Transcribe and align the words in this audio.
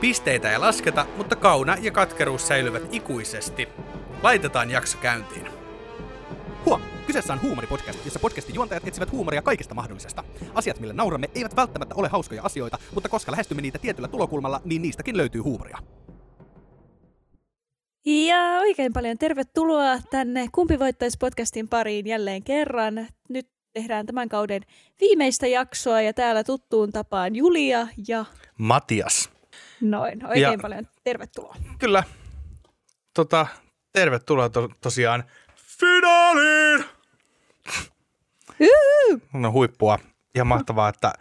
Pisteitä 0.00 0.52
ei 0.52 0.58
lasketa, 0.58 1.06
mutta 1.16 1.36
kauna 1.36 1.76
ja 1.80 1.90
katkeruus 1.90 2.48
säilyvät 2.48 2.82
ikuisesti. 2.94 3.68
Laitetaan 4.22 4.70
jakso 4.70 4.98
käyntiin. 4.98 5.46
Huom! 6.64 6.82
Kyseessä 7.06 7.32
on 7.32 7.42
huumoripodcast, 7.42 8.04
jossa 8.04 8.20
podcastin 8.20 8.54
juontajat 8.54 8.88
etsivät 8.88 9.12
huumoria 9.12 9.42
kaikesta 9.42 9.74
mahdollisesta. 9.74 10.24
Asiat, 10.54 10.80
millä 10.80 10.94
nauramme, 10.94 11.30
eivät 11.34 11.56
välttämättä 11.56 11.94
ole 11.94 12.08
hauskoja 12.08 12.42
asioita, 12.42 12.78
mutta 12.94 13.08
koska 13.08 13.32
lähestymme 13.32 13.62
niitä 13.62 13.78
tietyllä 13.78 14.08
tulokulmalla, 14.08 14.60
niin 14.64 14.82
niistäkin 14.82 15.16
löytyy 15.16 15.40
huumoria. 15.40 15.78
Ja 18.06 18.58
oikein 18.58 18.92
paljon 18.92 19.18
tervetuloa 19.18 19.98
tänne 20.10 20.46
Kumpi 20.52 20.78
voittaisi 20.78 21.16
podcastin 21.20 21.68
pariin 21.68 22.06
jälleen 22.06 22.42
kerran. 22.42 23.06
Nyt 23.28 23.48
tehdään 23.72 24.06
tämän 24.06 24.28
kauden 24.28 24.62
viimeistä 25.00 25.46
jaksoa 25.46 26.00
ja 26.00 26.12
täällä 26.12 26.44
tuttuun 26.44 26.92
tapaan 26.92 27.36
Julia 27.36 27.88
ja 28.08 28.24
Matias. 28.58 29.35
Noin. 29.80 30.26
Oikein 30.26 30.42
ja, 30.52 30.58
paljon 30.62 30.88
tervetuloa. 31.04 31.56
Kyllä. 31.78 32.02
Tota, 33.14 33.46
tervetuloa 33.92 34.48
to- 34.48 34.70
tosiaan 34.80 35.24
finaaliin! 35.78 36.84
No 39.32 39.52
huippua. 39.52 39.98
Ihan 40.34 40.46
mahtavaa, 40.46 40.88
että 40.88 41.12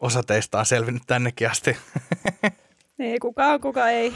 osa 0.00 0.22
teistä 0.22 0.58
on 0.58 0.66
selvinnyt 0.66 1.02
tännekin 1.06 1.50
asti. 1.50 1.76
Ei 2.98 3.18
kukaan, 3.18 3.60
kuka 3.60 3.88
ei. 3.88 4.14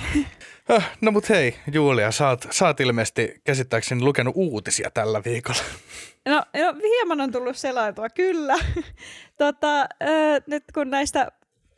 Äh, 0.71 0.91
No 1.01 1.11
mut 1.13 1.29
hei, 1.29 1.57
Julia, 1.73 2.11
sä 2.11 2.29
oot, 2.29 2.47
sä 2.51 2.67
oot 2.67 2.81
ilmeisesti 2.81 3.41
käsittääkseni 3.45 4.03
lukenut 4.03 4.35
uutisia 4.37 4.91
tällä 4.91 5.23
viikolla. 5.25 5.61
No, 6.27 6.35
no 6.55 6.75
hieman 6.83 7.21
on 7.21 7.33
tullut 7.33 7.57
selailtua, 7.57 8.09
kyllä. 8.09 8.55
tota, 9.39 9.81
ö, 9.81 9.87
nyt 10.47 10.65
kun 10.75 10.91
näistä 10.91 11.29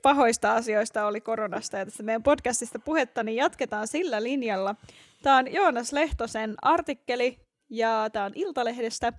pahoista 0.03 0.55
asioista 0.55 1.07
oli 1.07 1.21
koronasta 1.21 1.77
ja 1.79 1.85
tästä 1.85 2.03
meidän 2.03 2.23
podcastista 2.23 2.79
puhetta, 2.79 3.23
niin 3.23 3.37
jatketaan 3.37 3.89
sillä 3.89 4.23
linjalla. 4.23 4.75
Tämä 5.23 5.37
on 5.37 5.53
Joonas 5.53 5.93
Lehtosen 5.93 6.55
artikkeli 6.63 7.39
ja 7.71 8.11
tämä 8.13 8.25
on 8.25 8.33
Iltalehdestä. 8.35 9.13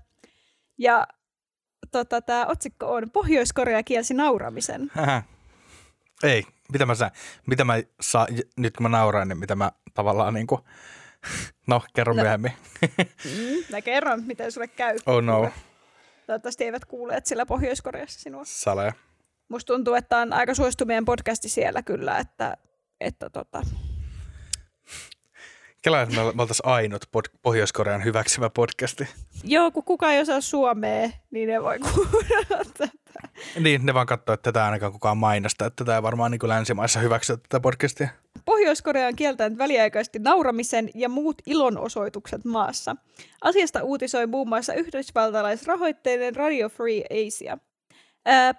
Ja 0.77 1.07
tota, 1.91 2.21
tämä 2.21 2.45
otsikko 2.45 2.93
on 2.93 3.11
Pohjois-Korea 3.11 3.83
kielsi 3.83 4.13
nauramisen. 4.13 4.91
Hähä. 4.93 5.23
Ei, 6.23 6.43
mitä 6.71 6.85
mä, 6.85 6.95
saan, 6.95 7.11
mitä 7.45 7.63
mä 7.65 7.73
saa, 8.01 8.27
nyt 8.57 8.77
kun 8.77 8.83
mä 8.83 8.89
nauraan, 8.97 9.27
niin 9.27 9.37
mitä 9.37 9.55
mä 9.55 9.71
tavallaan 9.93 10.33
niin 10.33 10.47
kuin, 10.47 10.61
no 11.67 11.81
kerro 11.95 12.13
No. 12.13 12.21
myöhemmin. 12.21 12.51
Mm, 13.25 13.63
mä 13.71 13.81
kerron, 13.81 14.23
miten 14.23 14.51
sulle 14.51 14.67
käy. 14.67 14.97
Oh 15.05 15.21
no, 15.23 15.49
Toivottavasti 16.27 16.63
eivät 16.63 16.85
kuulleet 16.85 17.25
sillä 17.25 17.45
Pohjois-Koreassa 17.45 18.19
sinua. 18.19 18.41
sale. 18.45 18.93
Musta 19.53 19.73
tuntuu, 19.73 19.93
että 19.93 20.17
on 20.17 20.33
aika 20.33 20.53
suosittu 20.53 20.85
meidän 20.85 21.05
podcasti 21.05 21.49
siellä 21.49 21.81
kyllä, 21.81 22.17
että, 22.17 22.57
että 23.01 23.29
tota, 23.29 23.61
Kela, 25.81 26.01
että 26.01 26.15
me 26.15 26.21
oltaisiin 26.21 26.67
ainut 26.67 27.05
pod- 27.05 27.37
Pohjois-Korean 27.41 28.03
hyväksymä 28.03 28.49
podcasti. 28.49 29.07
Joo, 29.43 29.71
kun 29.71 29.83
kukaan 29.83 30.13
ei 30.13 30.21
osaa 30.21 30.41
suomea, 30.41 31.09
niin 31.31 31.49
ne 31.49 31.63
voi 31.63 31.79
kuunnella 31.79 32.65
tätä. 32.77 33.27
Niin, 33.59 33.85
ne 33.85 33.93
vaan 33.93 34.07
katsoo, 34.07 34.33
että 34.33 34.51
tätä 34.51 34.65
ainakaan 34.65 34.91
kukaan 34.91 35.17
mainosta, 35.17 35.65
että 35.65 35.85
tätä 35.85 35.95
ei 35.95 36.03
varmaan 36.03 36.31
niin 36.31 36.39
kuin 36.39 36.49
länsimaissa 36.49 36.99
hyväksyä 36.99 37.37
tätä 37.37 37.59
podcastia. 37.59 38.07
Pohjois-Korea 38.45 39.07
on 39.07 39.15
kieltänyt 39.15 39.57
väliaikaisesti 39.57 40.19
nauramisen 40.19 40.89
ja 40.95 41.09
muut 41.09 41.41
ilonosoitukset 41.45 42.45
maassa. 42.45 42.95
Asiasta 43.41 43.83
uutisoi 43.83 44.27
muun 44.27 44.49
muassa 44.49 44.73
yhdysvaltalaisrahoitteinen 44.73 46.35
Radio 46.35 46.69
Free 46.69 47.03
Asia. 47.27 47.57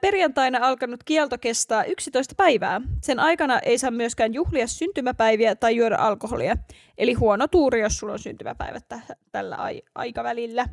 Perjantaina 0.00 0.58
alkanut 0.62 1.04
kielto 1.04 1.38
kestää 1.38 1.84
11 1.84 2.34
päivää. 2.36 2.80
Sen 3.02 3.20
aikana 3.20 3.58
ei 3.58 3.78
saa 3.78 3.90
myöskään 3.90 4.34
juhlia 4.34 4.66
syntymäpäiviä 4.66 5.54
tai 5.54 5.76
juoda 5.76 5.96
alkoholia. 5.96 6.56
Eli 6.98 7.12
huono 7.12 7.48
tuuri, 7.48 7.80
jos 7.80 7.98
sulla 7.98 8.12
on 8.12 8.18
syntymäpäivät 8.18 8.88
tä- 8.88 9.16
tällä 9.32 9.56
ai- 9.56 9.82
aikavälillä. 9.94 10.66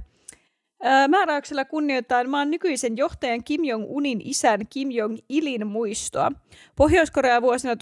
Ää, 0.83 1.07
Määräyksellä 1.07 1.65
kunnioitetaan 1.65 2.29
maan 2.29 2.51
nykyisen 2.51 2.97
johtajan 2.97 3.43
Kim 3.43 3.61
Jong-unin 3.63 4.21
isän 4.23 4.59
Kim 4.69 4.89
Jong-ilin 4.91 5.67
muistoa. 5.67 6.31
Pohjois-Korea 6.75 7.41
vuosina 7.41 7.73
1994-2011 7.73 7.77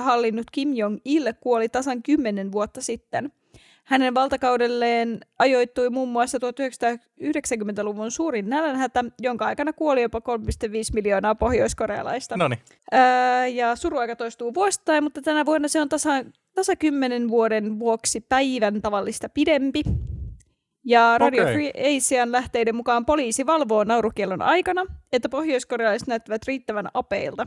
hallinnut 0.00 0.46
Kim 0.52 0.72
Jong-il 0.72 1.32
kuoli 1.40 1.68
tasan 1.68 2.02
10 2.02 2.52
vuotta 2.52 2.80
sitten. 2.82 3.32
Hänen 3.88 4.14
valtakaudelleen 4.14 5.20
ajoittui 5.38 5.90
muun 5.90 6.08
muassa 6.08 6.38
1990-luvun 6.38 8.10
suurin 8.10 8.48
nälänhätä, 8.48 9.04
jonka 9.18 9.46
aikana 9.46 9.72
kuoli 9.72 10.02
jopa 10.02 10.18
3,5 10.18 10.24
miljoonaa 10.94 11.34
pohjoiskorealaista. 11.34 12.36
No 12.36 12.48
niin. 12.48 12.58
Ää, 12.92 13.46
ja 13.46 13.76
suruaika 13.76 14.16
toistuu 14.16 14.54
vuosittain, 14.54 15.04
mutta 15.04 15.22
tänä 15.22 15.46
vuonna 15.46 15.68
se 15.68 15.80
on 15.80 15.88
tasa, 15.88 16.10
tasa 16.54 16.76
10 16.76 17.28
vuoden 17.28 17.78
vuoksi 17.78 18.20
päivän 18.20 18.82
tavallista 18.82 19.28
pidempi. 19.28 19.82
Ja 20.84 21.18
Radio 21.18 21.42
Okei. 21.42 21.54
Free 21.54 21.96
Asian 21.96 22.32
lähteiden 22.32 22.74
mukaan 22.74 23.06
poliisi 23.06 23.46
valvoo 23.46 23.84
naurukielon 23.84 24.42
aikana, 24.42 24.86
että 25.12 25.28
pohjoiskorealaiset 25.28 26.08
näyttävät 26.08 26.42
riittävän 26.46 26.88
apeilta. 26.94 27.46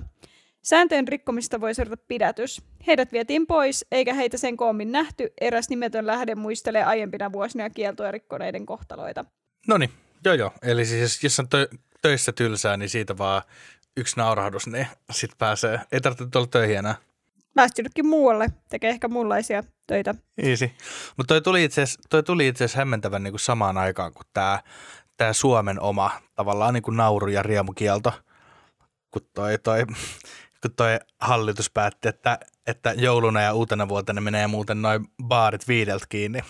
Sääntöjen 0.63 1.07
rikkomista 1.07 1.61
voi 1.61 1.73
seurata 1.75 2.03
pidätys. 2.07 2.61
Heidät 2.88 3.11
vietiin 3.11 3.47
pois, 3.47 3.85
eikä 3.91 4.13
heitä 4.13 4.38
sen 4.38 4.57
koommin 4.57 4.91
nähty. 4.91 5.33
Eräs 5.41 5.69
nimetön 5.69 6.07
lähde 6.07 6.35
muistelee 6.35 6.83
aiempina 6.83 7.31
vuosina 7.31 7.69
kieltoja 7.69 8.11
rikkoneiden 8.11 8.66
kohtaloita. 8.66 9.25
No 9.67 9.77
niin, 9.77 9.89
joo 10.25 10.33
joo. 10.35 10.51
Eli 10.61 10.85
siis 10.85 11.23
jos 11.23 11.39
on 11.39 11.45
tö- 11.45 11.77
töissä 12.01 12.31
tylsää, 12.31 12.77
niin 12.77 12.89
siitä 12.89 13.17
vaan 13.17 13.41
yksi 13.97 14.17
naurahdus, 14.17 14.67
niin 14.67 14.88
sit 15.11 15.31
pääsee. 15.38 15.79
Ei 15.91 16.01
tarvitse 16.01 16.25
tulla 16.31 16.47
töihin 16.47 16.78
enää. 16.78 16.95
Päästynytkin 17.55 18.07
muualle, 18.07 18.47
tekee 18.69 18.89
ehkä 18.89 19.07
muunlaisia 19.07 19.63
töitä. 19.88 20.16
Easy. 20.38 20.72
Mutta 21.17 21.33
toi 21.33 21.41
tuli 21.41 21.63
itse 21.63 21.81
asiassa- 21.81 22.01
toi 22.09 22.23
tuli 22.23 22.47
itse 22.47 22.63
asiassa 22.63 22.79
hämmentävän 22.79 23.23
niin 23.23 23.31
kuin 23.31 23.39
samaan 23.39 23.78
aikaan 23.78 24.13
kuin 24.13 24.25
tämä 24.33 24.59
tää 25.17 25.33
Suomen 25.33 25.81
oma 25.81 26.11
tavallaan 26.35 26.73
niin 26.73 26.83
kuin 26.83 26.97
nauru- 26.97 27.28
ja 27.28 27.43
riemukielto, 27.43 28.13
kun 29.11 29.22
toi, 29.33 29.57
toi, 29.63 29.85
kun 30.61 30.75
toi 30.75 30.99
hallitus 31.19 31.69
päätti, 31.69 32.07
että, 32.07 32.39
että 32.67 32.94
jouluna 32.97 33.41
ja 33.41 33.53
uutena 33.53 33.89
vuotena 33.89 34.22
menee 34.22 34.47
muuten 34.47 34.81
noin 34.81 35.05
baarit 35.23 35.67
viideltä 35.67 36.05
kiinni. 36.09 36.39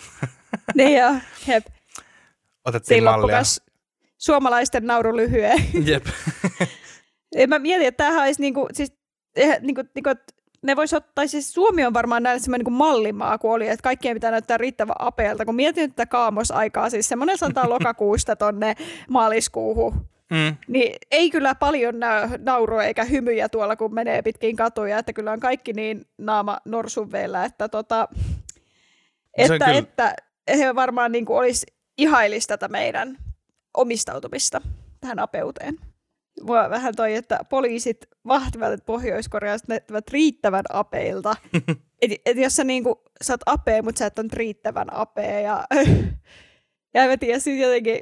Niin 0.76 0.98
ja 0.98 1.16
hep. 1.48 1.66
Otettiin 2.66 2.96
Siinä 2.96 3.12
mallia. 3.12 3.42
suomalaisten 4.18 4.86
nauru 4.86 5.18
lyhyen. 5.18 5.66
Jep. 5.90 6.06
Mä 7.48 7.60
mietin, 7.60 7.88
että 7.88 8.04
tämähän 8.04 8.26
olisi 8.26 8.42
niinku, 8.42 8.68
siis, 8.74 8.94
niinku, 9.62 9.84
niinku, 9.96 10.10
ne 10.62 10.76
vois 10.76 10.94
ottaa, 10.94 11.28
siis 11.28 11.54
Suomi 11.54 11.86
on 11.86 11.94
varmaan 11.94 12.24
näin 12.24 12.40
semmoinen 12.40 12.66
niin 12.66 12.74
mallimaa, 12.74 13.38
kun 13.38 13.52
oli, 13.54 13.68
että 13.68 13.84
kaikkien 13.84 14.16
pitää 14.16 14.32
näyttää 14.32 14.58
riittävän 14.58 14.96
apeelta. 15.00 15.46
Kun 15.46 15.56
mietin 15.56 15.90
tätä 15.90 16.06
kaamosaikaa, 16.06 16.90
siis 16.90 17.10
semmoinen 17.10 17.38
sanotaan 17.38 17.70
lokakuusta 17.70 18.36
tonne 18.36 18.76
maaliskuuhun, 19.10 20.06
Mm. 20.32 20.56
niin 20.68 20.96
ei 21.12 21.30
kyllä 21.30 21.56
paljon 21.56 22.00
näy 22.00 22.30
naurua 22.38 22.84
eikä 22.84 23.04
hymyjä 23.04 23.50
tuolla, 23.50 23.76
kun 23.76 23.94
menee 23.94 24.22
pitkin 24.22 24.56
katuja, 24.56 24.98
että 24.98 25.14
kyllä 25.14 25.32
on 25.32 25.40
kaikki 25.40 25.74
niin 25.74 26.06
naama 26.18 26.58
norsunveellä, 26.66 27.46
että 27.46 27.70
tota, 27.70 28.08
on 28.12 28.18
että, 29.38 29.66
kyllä- 29.66 29.78
että 29.78 30.16
he 30.58 30.76
varmaan 30.76 31.12
niin 31.12 31.26
olisi 31.30 31.66
ihailisi 31.98 32.48
tätä 32.48 32.68
meidän 32.68 33.18
omistautumista 33.78 34.62
tähän 35.02 35.20
apeuteen. 35.20 35.78
Mua 36.42 36.70
vähän 36.70 36.96
toi, 36.96 37.16
että 37.16 37.40
poliisit 37.50 37.98
vahtivat, 38.28 38.74
että 38.74 38.86
pohjois-korealaiset 38.86 39.68
näyttävät 39.68 40.10
riittävän 40.10 40.66
apeilta. 40.70 41.36
et, 42.02 42.12
et 42.26 42.38
jos 42.38 42.56
sä, 42.56 42.64
niinku, 42.64 43.04
sä 43.22 43.34
oot 43.34 43.42
apea, 43.46 43.84
mutta 43.84 44.00
sä 44.00 44.06
et 44.06 44.20
ole 44.20 44.28
riittävän 44.34 44.94
apea. 44.94 45.40
Ja, 45.40 45.68
ja 46.94 47.08
mä 47.08 47.18
tiedän, 47.18 47.42
siis 47.42 47.60
jotenkin... 47.62 48.02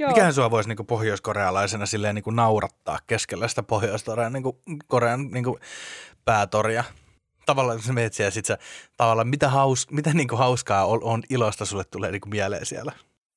Joo. 0.00 0.10
Mikähän 0.10 0.34
sua 0.34 0.50
voisi 0.50 0.68
niinku 0.68 0.84
pohjoiskorealaisena 0.84 1.86
silleen 1.86 2.14
niinku 2.14 2.30
naurattaa 2.30 2.98
keskellä 3.06 3.48
sitä 3.48 3.62
pohjois-Korean 3.62 4.32
niinku, 4.32 4.60
Korean 4.86 5.30
niinku 5.30 5.58
päätoria? 6.24 6.84
Tavallaan 7.46 7.82
sä 7.82 7.92
menet 7.92 8.12
siellä, 8.12 8.30
sit 8.30 8.44
sä, 8.44 8.58
tavallaan 8.96 9.28
mitä, 9.28 9.48
haus, 9.48 9.90
mitä 9.90 10.10
niinku 10.14 10.36
hauskaa 10.36 10.84
on, 10.84 11.00
on, 11.02 11.22
ilosta 11.30 11.64
sulle 11.64 11.84
tulee 11.84 12.10
niinku 12.10 12.28
mieleen 12.28 12.66
siellä? 12.66 12.92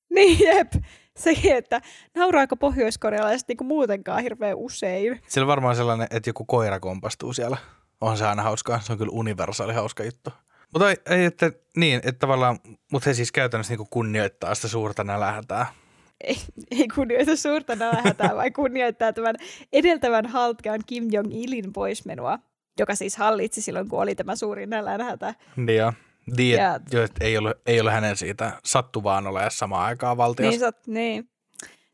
Niin, 0.10 0.40
jep. 0.40 0.74
se, 1.18 1.36
että 1.44 1.82
nauraako 2.16 2.56
pohjoiskorealaiset 2.56 3.48
niin 3.48 3.66
muutenkaan 3.68 4.24
hirveän 4.24 4.58
usein. 4.58 5.22
Siellä 5.28 5.46
on 5.46 5.48
varmaan 5.48 5.76
sellainen, 5.76 6.08
että 6.12 6.30
joku 6.30 6.46
koira 6.46 6.80
kompastuu 6.80 7.34
siellä. 7.34 7.58
On 8.02 8.18
se 8.18 8.28
aina 8.28 8.44
hauskaa. 8.44 8.80
Se 8.80 8.92
on 8.92 8.98
kyllä 8.98 9.12
universaali 9.14 9.74
hauska 9.74 10.04
juttu. 10.04 10.30
Mutta 10.74 10.90
ei, 10.90 11.26
että 11.26 11.52
niin, 11.78 11.98
että 12.04 12.20
tavallaan, 12.20 12.60
mutta 12.92 13.10
he 13.10 13.14
siis 13.14 13.32
käytännössä 13.32 13.76
niin 13.76 13.88
kunnioittaa 13.90 14.56
sitä 14.56 14.68
suurta 14.68 15.04
nälähätää. 15.04 15.83
Ei, 16.24 16.38
ei 16.72 16.88
kunnioita 16.96 17.36
suurta 17.36 17.76
nälähätää, 17.76 18.36
vaan 18.36 18.54
kunnioittaa 18.54 19.14
tämän 19.14 19.36
edeltävän 19.74 20.26
haltijan 20.26 20.82
Kim 20.86 21.08
Jong-ilin 21.12 21.74
poismenua, 21.74 22.40
joka 22.80 22.96
siis 22.96 23.18
hallitsi 23.18 23.62
silloin, 23.62 23.90
kun 23.90 24.02
oli 24.02 24.16
tämä 24.16 24.36
suuri 24.36 24.66
nälänhätä. 24.66 25.34
Niin 25.56 25.78
joo. 25.78 25.94
Niin, 26.38 26.58
ja, 26.58 26.80
jo, 26.92 27.08
ei, 27.22 27.38
ole, 27.38 27.56
ei 27.66 27.82
ole 27.82 27.92
hänen 27.92 28.18
siitä 28.18 28.52
sattuvaan 28.64 29.28
ole 29.28 29.50
samaan 29.50 29.86
aikaan 29.86 30.18
valtiossa. 30.18 30.50
Niin, 30.52 30.60
sat, 30.60 30.88
niin. 30.88 31.30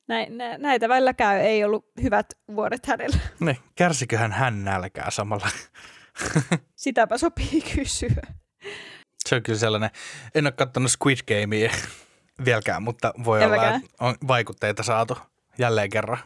Näin, 0.08 0.38
nä, 0.38 0.58
näitä 0.58 0.90
välillä 0.90 1.14
käy, 1.14 1.40
ei 1.40 1.64
ollut 1.64 1.86
hyvät 2.02 2.26
vuodet 2.56 2.86
hänellä. 2.86 3.18
Niin, 3.40 3.58
kärsiköhän 3.76 4.32
hän 4.32 4.66
nälkää 4.66 5.12
samalla? 5.12 5.48
Sitäpä 6.76 7.18
sopii 7.18 7.62
kysyä. 7.76 8.22
Se 9.28 9.36
on 9.36 9.44
kyllä 9.44 9.60
sellainen, 9.60 9.90
en 10.36 10.46
ole 10.46 10.52
katsonut 10.52 10.92
Squid 10.92 11.18
Gamea 11.28 11.72
vieläkään, 12.46 12.84
mutta 12.84 13.14
voi 13.24 13.44
en 13.44 13.52
olla, 13.52 13.76
että 13.76 13.90
on 14.00 14.16
vaikutteita 14.28 14.84
saatu 14.84 15.18
jälleen 15.58 15.90
kerran. 15.90 16.18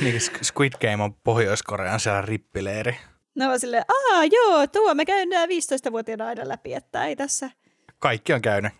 Niin 0.00 0.20
Squid 0.20 0.72
Game 0.80 1.02
on 1.02 1.14
Pohjois-Korean 1.14 2.00
siellä 2.00 2.22
rippileiri. 2.22 2.96
No 3.34 3.46
vaan 3.46 3.60
silleen, 3.60 3.84
aa 3.88 4.24
joo, 4.24 4.66
tuo 4.66 4.94
me 4.94 5.04
käydään 5.04 5.48
15-vuotiaana 5.48 6.26
aina 6.26 6.48
läpi, 6.48 6.74
että 6.74 7.06
ei 7.06 7.16
tässä. 7.16 7.50
Kaikki 7.98 8.32
on 8.32 8.42
käynyt. 8.42 8.72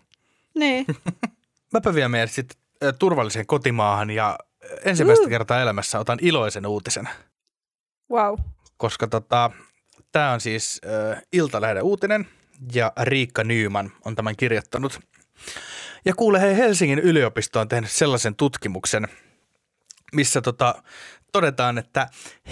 Niin. 0.55 0.85
Mäpä 1.73 1.93
vielä 1.93 2.09
meidät 2.09 2.31
sitten 2.31 2.57
turvalliseen 2.99 3.45
kotimaahan 3.47 4.09
ja 4.09 4.39
ensimmäistä 4.85 5.23
uh. 5.23 5.29
kertaa 5.29 5.61
elämässä 5.61 5.99
otan 5.99 6.19
iloisen 6.21 6.65
uutisen. 6.65 7.09
Wow. 8.11 8.39
Koska 8.77 9.07
tota, 9.07 9.51
tämä 10.11 10.31
on 10.31 10.41
siis 10.41 10.81
äh, 11.11 11.21
Iltalehden 11.33 11.83
uutinen 11.83 12.27
ja 12.73 12.93
Riikka 13.01 13.43
Nyyman 13.43 13.91
on 14.05 14.15
tämän 14.15 14.35
kirjoittanut. 14.35 14.99
Ja 16.05 16.13
kuule, 16.13 16.41
hei 16.41 16.57
Helsingin 16.57 16.99
yliopisto 16.99 17.59
on 17.59 17.67
tehnyt 17.67 17.91
sellaisen 17.91 18.35
tutkimuksen, 18.35 19.07
missä 20.13 20.41
tota, 20.41 20.83
todetaan, 21.31 21.77
että 21.77 22.07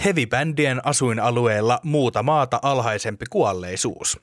heavy-bändien 0.05 0.81
asuinalueella 0.83 1.79
muuta 1.83 2.23
maata 2.23 2.59
alhaisempi 2.61 3.25
kuolleisuus. 3.29 4.19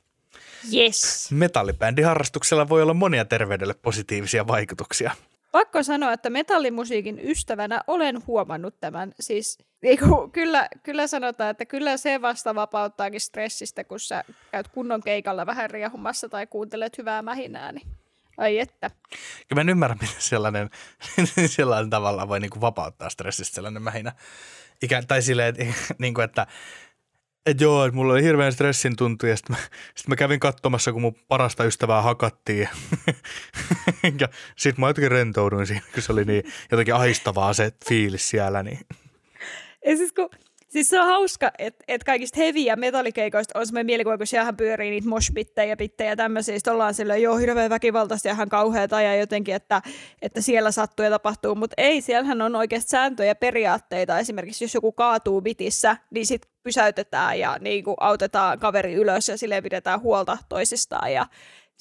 Yes. 0.75 1.29
Metallibändiharrastuksella 1.31 2.69
voi 2.69 2.83
olla 2.83 2.95
monia 2.95 3.25
terveydelle 3.25 3.75
positiivisia 3.75 4.47
vaikutuksia. 4.47 5.11
Pakko 5.53 5.83
sanoa, 5.83 6.13
että 6.13 6.31
metallimusiikin 6.31 7.21
ystävänä 7.25 7.81
olen 7.87 8.27
huomannut 8.27 8.81
tämän. 8.81 9.15
Siis 9.21 9.59
niinku, 9.83 10.29
kyllä, 10.33 10.69
kyllä 10.83 11.07
sanotaan, 11.07 11.51
että 11.51 11.67
kyllä 11.67 11.97
se 11.97 12.23
vasta 12.23 12.55
vapauttaakin 12.55 13.21
stressistä, 13.21 13.85
kun 13.85 14.01
sä 14.01 14.25
käyt 14.51 14.69
kunnon 14.69 15.03
keikalla 15.03 15.47
vähän 15.47 15.71
riehumassa 15.71 16.29
tai 16.29 16.47
kuuntelet 16.47 16.99
hyvää 16.99 17.23
mähinää. 17.23 17.73
Niin 17.73 17.87
Ai 18.39 18.59
että. 18.59 18.91
Kyllä 19.49 19.55
mä 19.55 19.61
en 19.61 19.69
ymmärrä, 19.69 19.97
miten 20.03 20.17
sellainen, 20.19 20.71
sellainen 21.47 21.91
tavalla 21.91 22.29
voi 22.29 22.41
niinku 22.41 22.61
vapauttaa 22.61 23.11
stressistä 23.11 23.55
sellainen 23.55 23.83
mähinä. 23.83 24.13
Ikä, 24.83 25.03
tai 25.03 25.23
silleen, 25.23 25.49
että, 25.59 25.75
niin 25.99 26.15
kuin, 26.15 26.25
että 26.25 26.47
että 27.47 27.65
joo, 27.65 27.85
että 27.85 27.97
mulla 27.97 28.13
oli 28.13 28.23
hirveän 28.23 28.53
stressin 28.53 28.97
tuntu 28.97 29.27
ja 29.27 29.37
sitten 29.37 29.57
mä, 29.57 29.63
sit 29.95 30.09
mä 30.09 30.17
kävin 30.17 30.41
katsomassa, 30.41 30.93
kun 30.93 31.03
mun 31.03 31.15
parasta 31.29 31.65
ystävää 31.65 32.03
hakattiin. 32.03 32.69
ja 34.21 34.29
sitten 34.57 34.81
mä 34.81 34.89
jotenkin 34.89 35.11
rentouduin 35.11 35.67
siinä, 35.67 35.83
kun 35.95 36.03
se 36.03 36.13
oli 36.13 36.25
niin 36.25 36.45
jotenkin 36.71 36.95
ahistavaa 36.95 37.53
se 37.53 37.73
fiilis 37.89 38.29
siellä. 38.29 38.63
Niin. 38.63 38.79
Ja 39.87 39.97
siis 39.97 40.13
kun 40.13 40.31
Siis 40.75 40.89
se 40.89 41.01
on 41.01 41.07
hauska, 41.07 41.51
että 41.59 41.85
et 41.89 42.05
kaikista 42.05 42.41
ja 42.65 42.77
metallikeikoista 42.77 43.59
on 43.59 43.67
semmoinen 43.67 43.87
mielikuva, 43.87 44.19
kun 44.19 44.27
siellähän 44.27 44.57
pyörii 44.57 44.91
niitä 44.91 45.09
moshpittejä, 45.09 45.77
pittejä 45.77 46.11
ja 46.11 46.17
tämmöisiä. 46.17 46.59
Sitten 46.59 46.73
ollaan 46.73 46.95
silleen, 46.95 47.23
joo, 47.23 47.37
hirveän 47.37 47.71
väkivaltaista 47.71 48.29
ja 48.29 48.35
ihan 48.35 48.49
kauheata 48.49 49.01
ja 49.01 49.17
jotenkin, 49.17 49.55
että, 49.55 49.83
että 50.23 50.41
siellä 50.41 50.71
sattuu 50.71 51.05
ja 51.05 51.11
tapahtuu. 51.11 51.55
Mutta 51.55 51.75
ei, 51.79 52.01
siellähän 52.01 52.43
on 52.43 52.57
oikeasti 52.57 52.91
sääntöjä 52.91 53.31
ja 53.31 53.35
periaatteita. 53.35 54.19
Esimerkiksi 54.19 54.65
jos 54.65 54.75
joku 54.75 54.93
kaatuu 54.93 55.41
bitissä, 55.41 55.97
niin 56.11 56.27
sitten 56.27 56.51
pysäytetään 56.63 57.39
ja 57.39 57.57
niin 57.61 57.85
kuin 57.85 57.97
autetaan 58.01 58.59
kaveri 58.59 58.95
ylös 58.95 59.29
ja 59.29 59.39
silleen 59.39 59.63
pidetään 59.63 60.01
huolta 60.01 60.39
toisistaan. 60.49 61.13
Ja, 61.13 61.27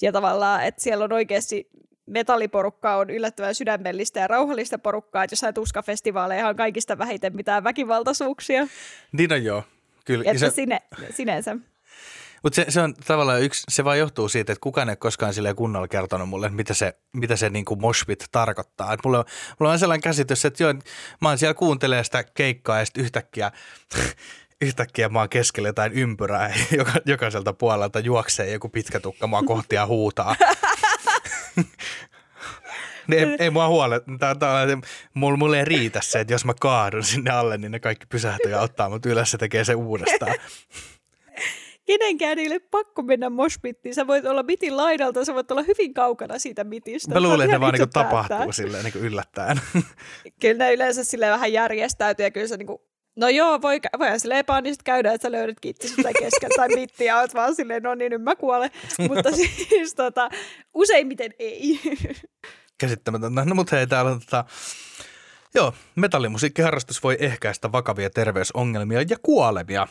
ja 0.02 0.12
tavallaan, 0.12 0.64
että 0.64 0.82
siellä 0.82 1.04
on 1.04 1.12
oikeasti 1.12 1.68
metalliporukka 2.06 2.96
on 2.96 3.10
yllättävän 3.10 3.54
sydämellistä 3.54 4.20
ja 4.20 4.26
rauhallista 4.26 4.78
porukkaa, 4.78 5.24
että 5.24 5.32
jossain 5.32 5.54
tuskafestivaaleja 5.54 6.48
on 6.48 6.56
kaikista 6.56 6.98
vähiten 6.98 7.36
mitään 7.36 7.64
väkivaltaisuuksia. 7.64 8.66
Niin 9.12 9.32
on 9.32 9.44
joo, 9.44 9.62
kyllä. 10.04 10.30
Että 10.30 10.38
se... 10.38 10.50
sine, 10.50 10.82
sinänsä. 11.10 11.56
Mutta 12.42 12.56
se, 12.56 12.66
se, 12.68 12.80
on 12.80 12.94
tavallaan 13.06 13.42
yksi, 13.42 13.62
se 13.68 13.84
vaan 13.84 13.98
johtuu 13.98 14.28
siitä, 14.28 14.52
että 14.52 14.60
kukaan 14.60 14.90
ei 14.90 14.96
koskaan 14.96 15.34
sille 15.34 15.54
kunnolla 15.54 15.88
kertonut 15.88 16.28
mulle, 16.28 16.48
mitä 16.48 16.74
se, 16.74 16.96
mitä 17.12 17.36
se 17.36 17.50
niin 17.50 17.64
moshpit 17.78 18.24
tarkoittaa. 18.32 18.92
Et 18.92 19.00
mulla, 19.04 19.24
mulla 19.60 19.72
on 19.72 19.78
sellainen 19.78 20.02
käsitys, 20.02 20.44
että 20.44 20.62
joo, 20.62 20.74
mä 21.20 21.28
oon 21.28 21.38
siellä 21.38 21.54
kuuntelee 21.54 22.04
sitä 22.04 22.24
keikkaa 22.24 22.78
ja 22.78 22.84
sitten 22.84 23.04
yhtäkkiä 23.04 23.50
yhtäkkiä 24.60 25.08
mä 25.08 25.18
oon 25.18 25.28
keskellä 25.28 25.68
jotain 25.68 25.92
ympyrää 25.92 26.54
joka, 26.78 26.92
jokaiselta 27.04 27.52
puolelta 27.52 27.98
juoksee 27.98 28.52
joku 28.52 28.68
pitkä 28.68 29.00
tukka 29.00 29.26
mua 29.26 29.42
kohti 29.42 29.74
ja 29.74 29.86
huutaa. 29.86 30.36
niin 33.08 33.28
ei, 33.28 33.36
ei 33.38 33.50
mua 33.50 33.68
huole. 33.68 34.00
Tää, 34.18 34.34
tää, 34.34 34.66
mulla, 35.14 35.36
mulla 35.36 35.58
ei 35.58 35.64
riitä 35.64 36.00
se, 36.02 36.20
että 36.20 36.34
jos 36.34 36.44
mä 36.44 36.54
kaadun 36.60 37.04
sinne 37.04 37.30
alle, 37.30 37.58
niin 37.58 37.72
ne 37.72 37.80
kaikki 37.80 38.06
pysähtyy 38.06 38.50
ja 38.50 38.60
ottaa 38.60 38.88
mut 38.88 39.06
ylös 39.06 39.32
ja 39.32 39.38
tekee 39.38 39.64
se 39.64 39.74
uudestaan. 39.74 40.34
Kenenkään 41.86 42.38
ei 42.38 42.46
ole 42.46 42.58
pakko 42.58 43.02
mennä 43.02 43.30
moshpittiin. 43.30 43.94
Sä 43.94 44.06
voit 44.06 44.26
olla 44.26 44.42
mitin 44.42 44.76
laidalta, 44.76 45.24
sä 45.24 45.34
voit 45.34 45.50
olla 45.50 45.62
hyvin 45.62 45.94
kaukana 45.94 46.38
siitä 46.38 46.64
mitistä. 46.64 47.14
Mä 47.14 47.20
luulen, 47.20 47.40
että 47.40 47.56
ne 47.56 47.60
vaan 47.60 47.72
niinku 47.72 47.90
tapahtuu 47.92 48.52
silleen 48.52 48.84
niinku 48.84 48.98
yllättäen. 48.98 49.60
Kyllä 50.40 50.64
ne 50.64 50.74
yleensä 50.74 51.04
sille 51.04 51.30
vähän 51.30 51.52
järjestäytyy 51.52 52.26
ja 52.26 52.30
kyllä 52.30 52.46
se 52.46 52.56
niinku 52.56 52.93
No 53.16 53.28
joo, 53.28 53.62
voi, 53.62 53.80
voi 53.98 54.20
sille 54.20 54.38
epäonnistua 54.38 54.82
käydä, 54.84 55.12
että 55.12 55.28
sä 55.28 55.32
löydät 55.32 55.60
kitti 55.60 55.88
tai 56.02 56.12
kesken 56.12 56.50
tai 56.56 56.68
mitti 56.78 57.04
ja 57.04 57.18
oot 57.18 57.34
vaan 57.34 57.54
silleen, 57.54 57.82
no 57.82 57.94
niin, 57.94 58.10
nyt 58.10 58.22
mä 58.22 58.36
kuolen. 58.36 58.70
mutta 59.08 59.32
siis 59.36 59.94
tota, 59.94 60.28
useimmiten 60.74 61.30
ei. 61.38 61.80
Käsittämätöntä. 62.78 63.44
No 63.44 63.54
mutta 63.54 63.76
hei, 63.76 63.86
täällä 63.86 64.10
on 64.10 64.20
tota, 64.20 64.44
joo, 65.54 65.74
metallimusiikkiharrastus 65.94 67.02
voi 67.02 67.16
ehkäistä 67.20 67.72
vakavia 67.72 68.10
terveysongelmia 68.10 69.02
ja 69.02 69.16
kuolemia. 69.22 69.86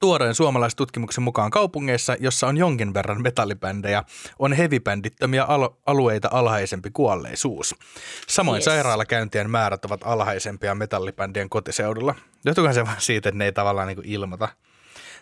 Tuoreen 0.00 0.34
suomalaistutkimuksen 0.34 1.24
mukaan 1.24 1.50
kaupungeissa, 1.50 2.16
jossa 2.20 2.46
on 2.46 2.56
jonkin 2.56 2.94
verran 2.94 3.22
metallibändejä, 3.22 4.04
on 4.38 4.52
hevibändittömiä 4.52 5.44
al- 5.44 5.70
alueita 5.86 6.28
alhaisempi 6.32 6.90
kuolleisuus. 6.90 7.74
Samoin 8.26 8.56
yes. 8.56 8.64
sairaalakäyntien 8.64 9.50
määrät 9.50 9.84
ovat 9.84 10.00
alhaisempia 10.04 10.74
metallibändien 10.74 11.50
kotiseudulla. 11.50 12.14
Johtuukohan 12.44 12.74
se 12.74 12.86
vaan 12.86 13.00
siitä, 13.00 13.28
että 13.28 13.38
ne 13.38 13.44
ei 13.44 13.52
tavallaan 13.52 13.88
niin 13.88 14.04
ilmoita? 14.04 14.48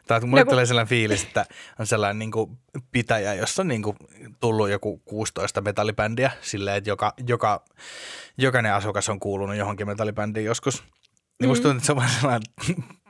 Tai 0.06 0.20
mulle 0.20 0.40
joku... 0.40 0.50
tulee 0.50 0.66
sellainen 0.66 0.88
fiilis, 0.88 1.22
että 1.22 1.46
on 1.78 1.86
sellainen 1.86 2.18
niin 2.18 2.30
kuin 2.30 2.58
pitäjä, 2.90 3.34
jossa 3.34 3.62
on 3.62 3.68
niin 3.68 3.82
kuin 3.82 3.96
tullut 4.40 4.70
joku 4.70 5.02
16 5.04 5.60
metallibändiä 5.60 6.30
silleen, 6.40 6.76
että 6.76 6.90
joka, 6.90 7.14
joka, 7.26 7.64
jokainen 8.38 8.74
asukas 8.74 9.08
on 9.08 9.20
kuulunut 9.20 9.56
johonkin 9.56 9.86
metallibändiin 9.86 10.46
joskus. 10.46 10.84
Niin 11.40 11.48
musta 11.48 11.68
mm. 11.68 11.70
tuntuu, 11.70 11.76
että 11.76 11.86
se 11.86 11.92
on 11.92 11.96
vaan 11.96 12.10
sellainen 12.20 12.42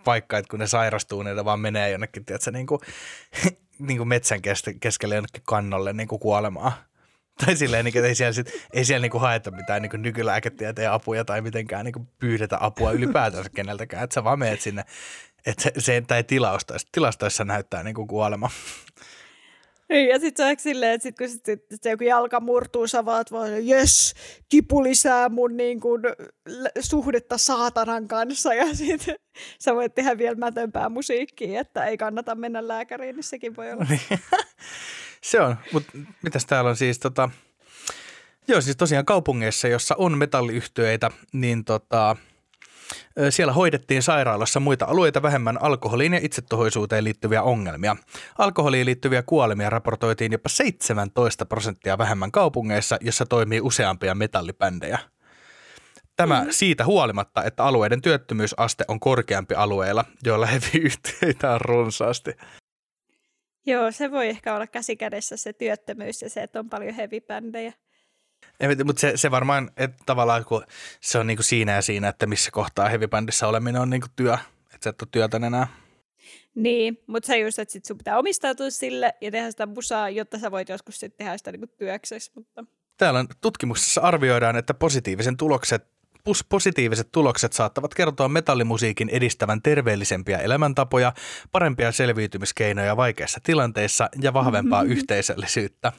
paikka, 0.05 0.39
että 0.39 0.51
kun 0.51 0.59
ne 0.59 0.67
sairastuu, 0.67 1.23
niin 1.23 1.37
ne 1.37 1.45
vaan 1.45 1.61
menee 1.61 1.91
jonnekin, 1.91 2.25
tiedätkö, 2.25 2.51
niin 2.51 2.67
kuin, 2.67 2.81
niin 3.89 3.99
kuin 3.99 4.09
metsän 4.09 4.41
keskelle 4.81 5.15
jonnekin 5.15 5.43
kannolle 5.47 5.93
niin 5.93 6.09
kuin 6.09 6.21
kuolemaan. 6.21 6.73
Tai 7.45 7.57
silleen, 7.57 7.85
niin, 7.85 7.97
että 7.97 8.09
ei 8.09 8.15
siellä, 8.15 8.33
sit, 8.33 8.67
ei 8.73 8.85
siellä 8.85 9.09
niin 9.09 9.21
haeta 9.21 9.51
mitään 9.51 9.83
niin 9.83 10.03
nykylääketieteen 10.03 10.91
apuja 10.91 11.25
tai 11.25 11.41
mitenkään 11.41 11.85
niin 11.85 12.09
pyydetä 12.19 12.57
apua 12.61 12.93
ylipäätänsä 12.93 13.51
keneltäkään. 13.51 14.05
Että 14.05 14.15
sä 14.15 14.25
vaan 14.25 14.39
meet 14.39 14.61
sinne, 14.61 14.85
että 15.47 15.63
se, 15.63 15.73
se 15.79 16.03
tai 16.07 16.25
tilastoissa, 16.25 16.89
tilastoissa 16.93 17.45
näyttää 17.45 17.83
niin 17.83 17.95
kuin 17.95 18.09
kuolema. 18.09 18.51
Niin, 19.93 20.09
ja 20.09 20.21
sitten 20.21 20.59
se 20.59 20.63
silleen, 20.63 20.93
että 20.93 21.03
sit, 21.03 21.17
kun 21.19 21.29
sit, 21.29 21.45
sit, 21.45 21.83
se 21.83 21.91
joku 21.91 22.05
jalka 22.05 22.41
murtuu, 22.41 22.87
sä 22.87 23.05
vaat 23.05 23.33
vaan, 23.33 23.67
jes, 23.67 24.15
kipu 24.49 24.83
lisää 24.83 25.29
mun 25.29 25.57
niin 25.57 25.81
kun, 25.81 26.01
suhdetta 26.81 27.39
saatanan 27.39 28.09
kanssa. 28.09 28.55
Ja 28.55 28.75
sitten 28.75 29.15
sä 29.59 29.75
voit 29.75 29.95
tehdä 29.95 30.19
vielä 30.19 30.35
mätömpää 30.35 30.89
musiikkia, 30.89 31.61
että 31.61 31.85
ei 31.85 31.97
kannata 31.97 32.35
mennä 32.35 32.69
lääkäriin, 32.69 33.17
niin 33.17 33.25
sekin 33.25 33.57
voi 33.57 33.73
olla. 33.73 33.87
Niin. 33.89 34.01
se 35.31 35.41
on, 35.41 35.57
mutta 35.73 35.93
mitäs 36.23 36.47
täällä 36.47 36.71
on 36.71 36.77
siis 36.77 36.99
tota, 36.99 37.31
joo 38.49 38.61
siis 38.61 38.77
tosiaan 38.77 39.05
kaupungeissa, 39.05 39.69
jossa 39.69 39.95
on 39.99 40.19
metalliyhtiöitä, 40.19 41.11
niin 41.33 41.65
tota, 41.65 42.17
siellä 43.31 43.53
hoidettiin 43.53 44.03
sairaalassa 44.03 44.61
muita 44.61 44.85
alueita 44.85 45.23
vähemmän 45.23 45.63
alkoholiin 45.63 46.15
ja 46.15 46.21
itsetuhoisuuteen 46.23 47.05
liittyviä 47.05 47.43
ongelmia. 47.43 47.97
Alkoholiin 48.39 48.87
liittyviä 48.87 49.23
kuolemia 49.23 49.71
raportoitiin 49.71 50.33
jopa 50.33 50.49
17 50.49 51.47
prosenttia 51.47 51.99
vähemmän 51.99 52.33
kaupungeissa, 52.33 52.99
jossa 53.01 53.27
toimii 53.27 53.61
useampia 53.61 54.15
metallipändejä. 54.15 54.99
Tämä 56.17 56.45
mm. 56.45 56.51
siitä 56.51 56.85
huolimatta, 56.85 57.45
että 57.45 57.65
alueiden 57.65 58.03
työttömyysaste 58.03 58.85
on 58.89 59.01
korkeampi 59.01 59.55
alueilla, 59.55 60.05
joilla 60.25 60.47
heavy-yhtiöitä 60.47 61.53
on 61.53 61.61
runsaasti. 61.61 62.33
Joo, 63.67 63.93
se 63.93 64.11
voi 64.11 64.29
ehkä 64.29 64.55
olla 64.55 64.67
käsikädessä 64.67 65.37
se 65.37 65.53
työttömyys 65.53 66.23
ja 66.23 66.31
se, 66.31 66.43
että 66.43 66.59
on 66.59 66.69
paljon 66.69 66.95
heavy-bändejä. 66.95 67.73
Mutta 68.85 69.01
se, 69.01 69.13
se 69.17 69.31
varmaan, 69.31 69.71
että 69.77 70.03
tavallaan 70.07 70.45
kun 70.45 70.65
se 71.01 71.19
on 71.19 71.27
niinku 71.27 71.43
siinä 71.43 71.73
ja 71.73 71.83
siinä, 71.83 72.09
että 72.09 72.27
missä 72.27 72.51
kohtaa 72.51 72.89
heavy-bändissä 72.89 73.47
oleminen 73.47 73.83
on 73.83 73.91
niinku 73.91 74.09
työ, 74.17 74.35
että 74.75 74.85
sä 74.85 74.91
et 74.91 75.03
ole 75.03 75.09
työtä 75.13 75.37
enää. 75.37 75.67
Niin, 76.55 76.99
mutta 77.07 77.27
se 77.27 77.39
just, 77.39 77.59
että 77.59 77.73
sit 77.73 77.85
sun 77.85 77.99
pitää 77.99 78.19
omistautua 78.19 78.71
sille 78.71 79.15
ja 79.21 79.31
tehdä 79.31 79.51
sitä 79.51 79.67
musaa, 79.67 80.11
jotta 80.11 80.39
sä 80.39 80.51
voit 80.51 80.69
joskus 80.69 81.01
sitten 81.01 81.19
tehdä 81.19 81.39
sitä 81.39 81.53
niinku 81.53 81.67
työksesi. 81.79 82.31
Mutta... 82.35 82.65
Täällä 82.97 83.21
on 83.21 83.29
tutkimuksessa 83.41 84.01
arvioidaan, 84.01 84.57
että 84.57 84.75
positiivisen 84.75 85.37
tulokset 85.37 85.93
positiiviset 86.49 87.13
tulokset 87.13 87.53
saattavat 87.53 87.95
kertoa 87.95 88.29
metallimusiikin 88.29 89.09
edistävän 89.09 89.63
terveellisempiä 89.63 90.39
elämäntapoja, 90.39 91.13
parempia 91.53 91.93
selviytymiskeinoja 91.93 92.97
vaikeissa 92.97 93.41
tilanteissa 93.43 94.09
ja 94.21 94.33
vahvempaa 94.33 94.83
yhteisöllisyyttä. 94.95 95.93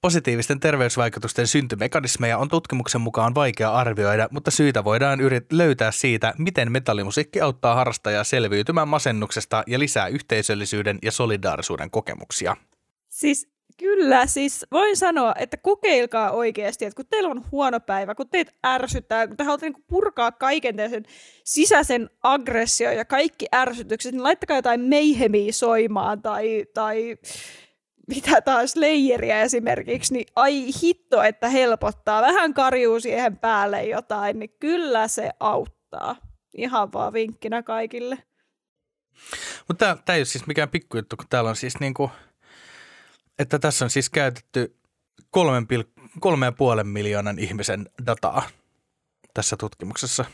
Positiivisten 0.00 0.60
terveysvaikutusten 0.60 1.46
syntymekanismeja 1.46 2.38
on 2.38 2.48
tutkimuksen 2.48 3.00
mukaan 3.00 3.34
vaikea 3.34 3.72
arvioida, 3.72 4.28
mutta 4.30 4.50
syitä 4.50 4.84
voidaan 4.84 5.20
yrit- 5.20 5.46
löytää 5.52 5.90
siitä, 5.90 6.34
miten 6.38 6.72
metallimusiikki 6.72 7.40
auttaa 7.40 7.74
harrastajaa 7.74 8.24
selviytymään 8.24 8.88
masennuksesta 8.88 9.62
ja 9.66 9.78
lisää 9.78 10.08
yhteisöllisyyden 10.08 10.98
ja 11.02 11.12
solidaarisuuden 11.12 11.90
kokemuksia. 11.90 12.56
Siis 13.08 13.48
Kyllä, 13.78 14.26
siis 14.26 14.66
voin 14.72 14.96
sanoa, 14.96 15.34
että 15.38 15.56
kokeilkaa 15.56 16.30
oikeasti, 16.30 16.84
että 16.84 16.96
kun 16.96 17.06
teillä 17.10 17.30
on 17.30 17.44
huono 17.52 17.80
päivä, 17.80 18.14
kun 18.14 18.28
teitä 18.28 18.52
ärsyttää, 18.66 19.26
kun 19.26 19.36
te 19.36 19.44
haluatte 19.44 19.70
niin 19.70 19.84
purkaa 19.86 20.32
kaiken 20.32 20.76
sen 20.90 21.04
sisäisen 21.44 22.10
aggressio 22.22 22.90
ja 22.90 23.04
kaikki 23.04 23.46
ärsytykset, 23.54 24.12
niin 24.12 24.22
laittakaa 24.22 24.56
jotain 24.56 24.80
meihemiä 24.80 25.52
soimaan 25.52 26.22
tai, 26.22 26.64
tai 26.74 27.16
mitä 28.06 28.40
taas 28.40 28.76
leijeriä 28.76 29.42
esimerkiksi, 29.42 30.12
niin 30.12 30.26
ai 30.36 30.66
hitto, 30.82 31.22
että 31.22 31.48
helpottaa. 31.48 32.22
Vähän 32.22 32.54
karjuu 32.54 33.00
siihen 33.00 33.36
päälle 33.36 33.84
jotain, 33.84 34.38
niin 34.38 34.50
kyllä 34.60 35.08
se 35.08 35.30
auttaa. 35.40 36.16
Ihan 36.56 36.92
vaan 36.92 37.12
vinkkinä 37.12 37.62
kaikille. 37.62 38.18
Mutta 39.68 39.98
tämä 40.04 40.16
ei 40.16 40.20
ole 40.20 40.24
siis 40.24 40.46
mikään 40.46 40.68
pikkujuttu, 40.68 41.16
kun 41.16 41.26
täällä 41.28 41.50
on 41.50 41.56
siis 41.56 41.80
niinku, 41.80 42.10
että 43.38 43.58
tässä 43.58 43.84
on 43.84 43.90
siis 43.90 44.10
käytetty 44.10 44.76
kolmen, 45.30 45.66
kolme 46.20 46.52
puolen 46.52 46.86
miljoonan 46.86 47.38
ihmisen 47.38 47.90
dataa 48.06 48.42
tässä 49.34 49.56
tutkimuksessa. 49.56 50.24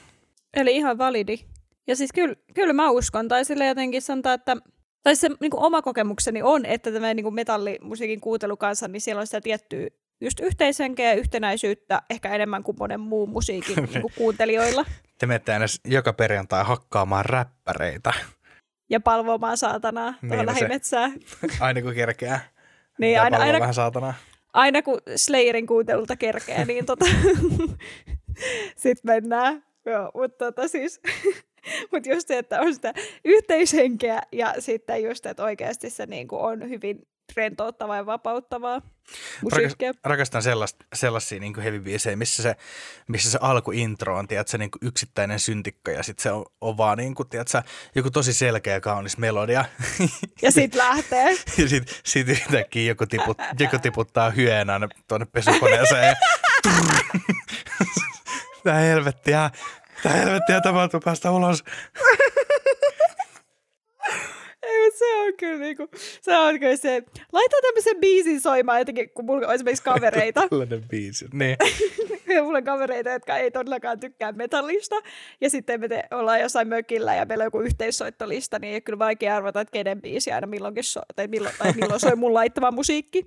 Eli 0.54 0.76
ihan 0.76 0.98
validi. 0.98 1.38
Ja 1.86 1.96
siis 1.96 2.12
kyllä, 2.12 2.34
kyllä 2.54 2.72
mä 2.72 2.90
uskon, 2.90 3.28
tai 3.28 3.44
sille 3.44 3.66
jotenkin 3.66 4.02
sanotaan, 4.02 4.34
että 4.34 4.56
tai 5.02 5.16
se 5.16 5.28
niin 5.40 5.50
kuin 5.50 5.62
oma 5.62 5.82
kokemukseni 5.82 6.42
on, 6.42 6.66
että 6.66 6.92
tämä 6.92 7.14
niin 7.14 7.24
kuin 7.24 7.34
metallimusiikin 7.34 8.20
kuuntelu 8.20 8.56
kanssa, 8.56 8.88
niin 8.88 9.00
siellä 9.00 9.20
on 9.20 9.26
sitä 9.26 9.40
tiettyä 9.40 9.88
just 10.20 10.40
yhteishenkeä 10.40 11.08
ja 11.08 11.18
yhtenäisyyttä 11.18 12.02
ehkä 12.10 12.34
enemmän 12.34 12.62
kuin 12.62 12.76
monen 12.80 13.00
muun 13.00 13.28
musiikin 13.28 13.76
niin 13.92 14.02
kuin 14.02 14.12
kuuntelijoilla. 14.16 14.84
Te 15.18 15.26
menette 15.26 15.52
aina 15.52 15.66
joka 15.84 16.12
perjantai 16.12 16.64
hakkaamaan 16.64 17.24
räppäreitä. 17.24 18.12
Ja 18.90 19.00
palvomaan 19.00 19.56
saatanaa 19.56 20.10
niin, 20.10 20.28
tuolla 20.28 20.42
no 20.42 20.46
lähimetsää. 20.46 21.10
aina 21.60 21.82
kun 21.82 21.94
kerkeää. 21.94 22.40
niin, 22.98 23.20
aina, 23.20 23.38
aina, 23.38 23.60
vähän 23.60 23.74
saatanaa. 23.74 24.14
Aina 24.52 24.82
kun 24.82 24.98
Slayerin 25.16 25.66
kuuntelulta 25.66 26.16
kerkeää, 26.16 26.64
niin 26.64 26.86
tota, 26.86 27.04
sitten 28.82 29.14
mennään. 29.14 29.64
Joo, 29.86 30.10
mutta 30.14 30.52
tota 30.52 30.68
siis 30.68 31.00
Mutta 31.92 32.08
just 32.08 32.28
se, 32.28 32.38
että 32.38 32.60
on 32.60 32.74
sitä 32.74 32.94
yhteishenkeä 33.24 34.22
ja 34.32 34.54
sitten 34.58 35.02
just, 35.02 35.26
että 35.26 35.44
oikeasti 35.44 35.90
se 35.90 36.06
niinku 36.06 36.36
on 36.36 36.68
hyvin 36.68 37.02
rentouttavaa 37.36 37.96
ja 37.96 38.06
vapauttavaa 38.06 38.82
musiikkia. 39.42 39.92
rakastan 40.04 40.42
sellaista, 40.42 40.84
sellaisia 40.94 41.40
niin 41.40 41.60
heavy 41.60 41.80
biisejä, 41.80 42.16
missä 42.16 42.42
se, 42.42 42.56
missä 43.08 43.30
se 43.30 43.38
alkuintro 43.40 44.16
on 44.16 44.28
tiedätkö, 44.28 44.58
niin 44.58 44.70
kuin 44.70 44.88
yksittäinen 44.88 45.40
syntikka 45.40 45.90
ja 45.90 46.02
sitten 46.02 46.22
se 46.22 46.32
on, 46.32 46.44
on 46.60 46.76
vaan 46.76 46.98
niin 46.98 47.14
kuin, 47.14 47.28
tiedätkö, 47.28 47.62
joku 47.94 48.10
tosi 48.10 48.32
selkeä 48.32 48.80
kaunis 48.80 49.18
melodia. 49.18 49.64
Ja 50.42 50.52
sitten 50.52 50.78
lähtee. 50.78 51.30
ja 51.58 51.68
sitten 51.68 51.94
sit 52.04 52.28
yhtäkkiä 52.28 52.82
joku, 52.82 53.06
tiput, 53.06 53.38
joku 53.58 53.78
tiputtaa 53.78 54.30
hyeenän 54.30 54.88
tuonne 55.08 55.26
pesukoneeseen 55.32 56.16
Mitä 58.56 58.74
helvettiä. 58.88 59.50
Mitä 60.04 60.16
helvettiä 60.16 60.60
tapahtuu, 60.60 61.00
päästä 61.00 61.30
ulos. 61.30 61.64
Ei, 64.62 64.84
mutta 64.84 64.98
se 64.98 65.04
on 65.20 65.32
kyllä 65.36 65.58
niinku, 65.58 65.88
se 66.20 66.38
on 66.38 66.60
kyllä 66.60 66.76
se, 66.76 67.02
laita 67.32 67.56
tämmöisen 67.62 67.96
biisin 68.00 68.40
soimaan 68.40 68.78
jotenkin, 68.78 69.10
kun 69.10 69.24
mulla 69.24 69.46
on 69.46 69.54
esimerkiksi 69.54 69.84
kavereita. 69.92 70.48
Tällainen 70.48 70.84
biisi, 70.88 71.26
niin. 71.32 71.56
ja 72.36 72.42
mulla 72.42 72.58
on 72.58 72.64
kavereita, 72.64 73.10
jotka 73.10 73.36
ei 73.36 73.50
todellakaan 73.50 74.00
tykkää 74.00 74.32
metallista, 74.32 74.96
ja 75.40 75.50
sitten 75.50 75.80
me 75.80 75.88
te, 75.88 76.04
ollaan 76.10 76.40
jossain 76.40 76.68
mökillä 76.68 77.14
ja 77.14 77.24
meillä 77.24 77.42
on 77.42 77.46
joku 77.46 77.60
yhteissoittolista, 77.60 78.58
niin 78.58 78.68
ei 78.68 78.74
ole 78.74 78.80
kyllä 78.80 78.98
vaikea 78.98 79.36
arvata, 79.36 79.60
että 79.60 79.72
kenen 79.72 80.02
biisi 80.02 80.32
aina 80.32 80.46
milloinkin 80.46 80.84
soi, 80.84 81.02
tai 81.16 81.28
milloin, 81.28 81.54
tai 81.58 81.72
milloin 81.72 82.00
soi 82.00 82.16
mun 82.16 82.34
laittama 82.34 82.70
musiikki. 82.70 83.26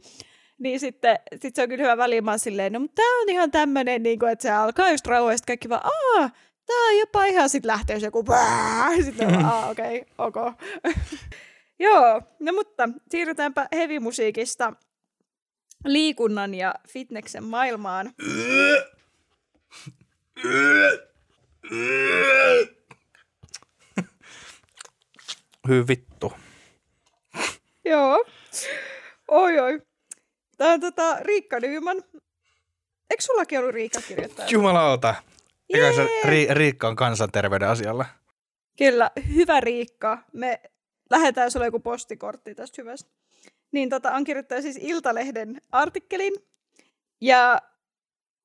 Niin 0.57 0.79
sitten 0.79 1.19
sit 1.41 1.55
se 1.55 1.61
on 1.61 1.69
kyllä 1.69 1.83
hyvä 1.83 1.97
välimaan 1.97 2.39
silleen, 2.39 2.73
no 2.73 2.79
mutta 2.79 2.95
tää 2.95 3.21
on 3.21 3.29
ihan 3.29 3.51
tämmönen, 3.51 4.03
niin 4.03 4.19
kuin, 4.19 4.31
että 4.31 4.43
se 4.43 4.51
alkaa 4.51 4.91
just 4.91 5.07
rauhasta 5.07 5.45
kaikki 5.45 5.69
vaan, 5.69 5.81
aah, 5.85 6.31
tää 6.65 6.87
on 6.89 6.99
jopa 6.99 7.25
ihan 7.25 7.49
sit 7.49 7.65
lähtee 7.65 7.97
joku 7.97 8.25
sitten 9.05 9.27
on, 9.27 9.45
ah, 9.45 9.69
okei, 9.69 10.05
okay, 10.17 10.43
ok. 10.45 10.59
Joo, 11.79 12.21
no 12.39 12.53
mutta 12.53 12.89
siirrytäänpä 13.09 13.67
hevimusiikista 13.75 14.73
liikunnan 15.85 16.53
ja 16.53 16.75
fitneksen 16.89 17.43
maailmaan. 17.43 18.13
Hyvin 25.67 25.87
vittu. 25.87 26.33
Joo. 27.85 28.25
Oi 29.27 29.59
oi. 29.59 29.81
Tämä 30.57 30.73
on 30.73 30.79
tota, 30.79 31.17
Riikka 31.19 31.59
Nyman. 31.59 31.97
Eikö 33.09 33.23
sullakin 33.23 33.59
ollut 33.59 33.73
Riikka 33.73 34.01
kirjoittaa? 34.01 34.45
Jumalauta. 34.49 35.15
Eikä 35.73 35.93
se 35.93 36.05
Ri- 36.23 36.53
Riikka 36.53 36.87
on 36.87 36.95
kansanterveyden 36.95 37.69
asialla. 37.69 38.05
Kyllä, 38.77 39.11
hyvä 39.35 39.59
Riikka. 39.59 40.17
Me 40.33 40.61
lähetään 41.09 41.51
sulle 41.51 41.65
joku 41.65 41.79
postikortti 41.79 42.55
tästä 42.55 42.81
hyvästä. 42.81 43.11
Niin 43.71 43.89
tota, 43.89 44.11
on 44.11 44.23
kirjoittanut 44.23 44.63
siis 44.63 44.79
Iltalehden 44.81 45.61
artikkelin. 45.71 46.33
Ja 47.21 47.61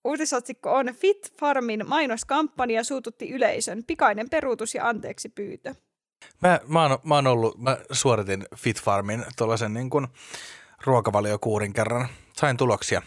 uutisotsikko 0.05 0.73
on 0.75 0.87
Fit 0.95 1.33
Farmin 1.41 1.89
mainoskampanja 1.89 2.85
suututti 2.85 3.31
yleisön. 3.31 3.85
Pikainen 3.87 4.31
peruutus 4.31 4.75
ja 4.75 4.89
anteeksi 4.89 5.29
pyytö. 5.29 5.75
Mä, 6.43 6.61
mä, 6.67 6.83
oon, 6.83 6.99
mä, 7.05 7.15
oon 7.15 7.27
ollut, 7.27 7.59
mä 7.59 7.79
suoritin 7.93 8.45
Fit 8.57 8.83
Farmin 8.83 9.25
tuollaisen 9.37 9.75
niin 9.75 9.91
kuin 9.91 10.07
ruokavaliokuurin 10.85 11.73
kerran. 11.73 12.09
Sain 12.37 12.57
tuloksia. 12.57 13.03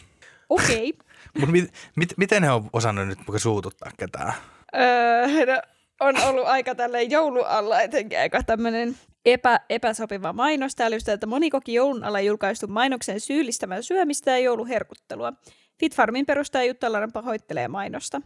Okei. 0.53 0.93
Okay. 1.37 1.51
Mit, 1.51 1.73
mit, 1.95 2.13
miten 2.17 2.43
he 2.43 2.51
on 2.51 2.69
osannut 2.73 3.07
nyt 3.07 3.19
suututtaa 3.37 3.91
ketään? 3.97 4.33
Öö, 4.75 5.45
no, 5.45 5.61
on 5.99 6.15
ollut 6.23 6.47
aika 6.47 6.75
tälleen 6.75 7.11
joulualla 7.11 7.81
etenkin 7.81 8.19
aika 8.19 8.43
tämmöinen 8.43 8.97
epä, 9.25 9.59
epäsopiva 9.69 10.33
mainos. 10.33 10.75
Täällä 10.75 10.95
just, 10.95 11.09
että 11.09 11.27
moni 11.27 11.49
koki 11.49 11.73
joulun 11.73 12.03
alla 12.03 12.19
julkaistu 12.19 12.67
mainoksen 12.67 13.19
syyllistämään 13.19 13.83
syömistä 13.83 14.31
ja 14.31 14.37
jouluherkuttelua. 14.37 15.33
Fitfarmin 15.79 16.25
perustaja 16.25 16.63
Jutta 16.63 16.91
Laran 16.91 17.11
pahoittelee 17.11 17.67
mainosta. 17.67 18.21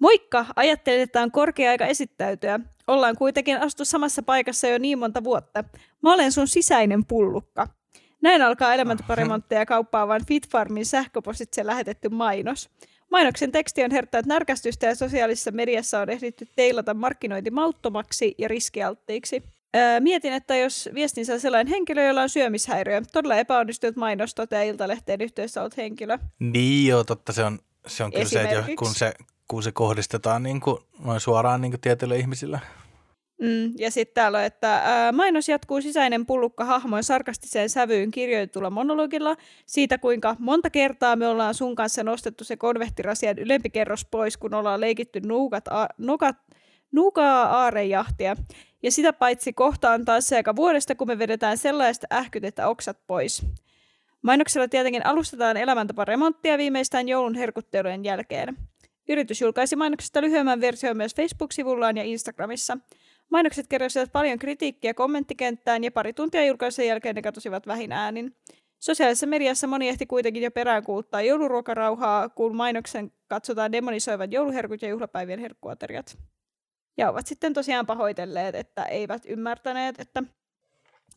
Moikka! 0.00 0.46
Ajattelin, 0.56 1.00
että 1.00 1.22
on 1.22 1.30
korkea 1.30 1.70
aika 1.70 1.86
esittäytyä. 1.86 2.60
Ollaan 2.86 3.16
kuitenkin 3.16 3.60
astu 3.60 3.84
samassa 3.84 4.22
paikassa 4.22 4.68
jo 4.68 4.78
niin 4.78 4.98
monta 4.98 5.24
vuotta. 5.24 5.64
Mä 6.02 6.14
olen 6.14 6.32
sun 6.32 6.48
sisäinen 6.48 7.04
pullukka. 7.04 7.68
Näin 8.26 8.42
alkaa 8.42 8.74
elämäntaparemontteja 8.74 9.66
kauppaavan 9.66 10.26
Fitfarmin 10.26 10.86
sähköpostitse 10.86 11.66
lähetetty 11.66 12.08
mainos. 12.08 12.70
Mainoksen 13.10 13.52
teksti 13.52 13.84
on 13.84 13.90
herättänyt 13.90 14.26
närkästystä 14.26 14.86
ja 14.86 14.94
sosiaalisessa 14.94 15.50
mediassa 15.50 16.00
on 16.00 16.10
ehditty 16.10 16.48
teilata 16.56 16.94
markkinointi 16.94 17.50
mauttomaksi 17.50 18.34
ja 18.38 18.48
riskialttiiksi. 18.48 19.42
Öö, 19.76 20.00
mietin, 20.00 20.32
että 20.32 20.56
jos 20.56 20.88
viestin 20.94 21.26
saa 21.26 21.38
sellainen 21.38 21.70
henkilö, 21.70 22.06
jolla 22.06 22.22
on 22.22 22.28
syömishäiriö, 22.28 23.02
todella 23.12 23.36
epäonnistunut 23.36 23.96
mainos 23.96 24.34
toteaa 24.34 24.62
Iltalehteen 24.62 25.20
yhteydessä 25.20 25.60
ollut 25.60 25.76
henkilö. 25.76 26.18
Niin 26.38 26.88
joo, 26.88 27.04
totta 27.04 27.32
se 27.32 27.44
on, 27.44 27.58
se 27.86 28.04
on 28.04 28.12
kyllä 28.12 28.24
se, 28.24 28.42
että 28.42 28.64
kun 28.78 28.94
se, 28.94 29.14
kun 29.48 29.62
se 29.62 29.72
kohdistetaan 29.72 30.42
niin 30.42 30.60
kuin, 30.60 30.78
noin 31.04 31.20
suoraan 31.20 31.60
niin 31.60 31.72
kuin 31.72 31.80
tietyille 31.80 32.16
ihmisille. 32.16 32.60
Mm, 33.42 33.72
ja 33.78 33.90
sitten 33.90 34.14
täällä 34.14 34.38
on, 34.38 34.44
että 34.44 34.74
ää, 34.74 35.12
mainos 35.12 35.48
jatkuu 35.48 35.80
sisäinen 35.80 36.26
pullukka 36.26 36.64
hahmoin 36.64 37.04
sarkastiseen 37.04 37.70
sävyyn 37.70 38.10
kirjoitetulla 38.10 38.70
monologilla 38.70 39.36
siitä, 39.66 39.98
kuinka 39.98 40.36
monta 40.38 40.70
kertaa 40.70 41.16
me 41.16 41.28
ollaan 41.28 41.54
sun 41.54 41.74
kanssa 41.74 42.02
nostettu 42.02 42.44
se 42.44 42.56
konvehtirasian 42.56 43.38
ylempi 43.38 43.70
kerros 43.70 44.04
pois, 44.04 44.36
kun 44.36 44.54
ollaan 44.54 44.80
leikitty 44.80 45.20
nuukat, 45.20 45.68
a, 45.68 45.88
nukat, 45.98 46.36
nukaa 46.92 47.42
aarejahtia. 47.42 48.36
Ja 48.82 48.90
sitä 48.90 49.12
paitsi 49.12 49.52
kohtaan 49.52 50.04
taas 50.04 50.26
se 50.26 50.36
aika 50.36 50.56
vuodesta, 50.56 50.94
kun 50.94 51.08
me 51.08 51.18
vedetään 51.18 51.58
sellaista 51.58 52.06
ähkytettä 52.12 52.68
oksat 52.68 52.98
pois. 53.06 53.46
Mainoksella 54.22 54.68
tietenkin 54.68 55.06
alustetaan 55.06 55.56
elämäntaparemonttia 55.56 56.58
viimeistään 56.58 57.08
joulun 57.08 57.34
herkuttelujen 57.34 58.04
jälkeen. 58.04 58.56
Yritys 59.08 59.40
julkaisi 59.40 59.76
mainoksesta 59.76 60.20
lyhyemmän 60.20 60.60
version 60.60 60.96
myös 60.96 61.14
Facebook-sivullaan 61.14 61.96
ja 61.96 62.02
Instagramissa. 62.02 62.78
Mainokset 63.30 63.66
keräsivät 63.66 64.12
paljon 64.12 64.38
kritiikkiä 64.38 64.94
kommenttikenttään 64.94 65.84
ja 65.84 65.90
pari 65.90 66.12
tuntia 66.12 66.46
julkaisen 66.46 66.86
jälkeen 66.86 67.14
ne 67.14 67.22
katosivat 67.22 67.66
vähin 67.66 67.92
äänin. 67.92 68.36
Sosiaalisessa 68.78 69.26
mediassa 69.26 69.66
moni 69.66 69.88
ehti 69.88 70.06
kuitenkin 70.06 70.42
jo 70.42 70.50
peräänkuuluttaa 70.50 71.22
jouluruokarauhaa, 71.22 72.28
kun 72.28 72.56
mainoksen 72.56 73.12
katsotaan 73.28 73.72
demonisoivat 73.72 74.32
jouluherkut 74.32 74.82
ja 74.82 74.88
juhlapäivien 74.88 75.38
herkkuateriat. 75.38 76.18
Ja 76.96 77.10
ovat 77.10 77.26
sitten 77.26 77.54
tosiaan 77.54 77.86
pahoitelleet, 77.86 78.54
että 78.54 78.84
eivät 78.84 79.22
ymmärtäneet, 79.28 80.00
että... 80.00 80.22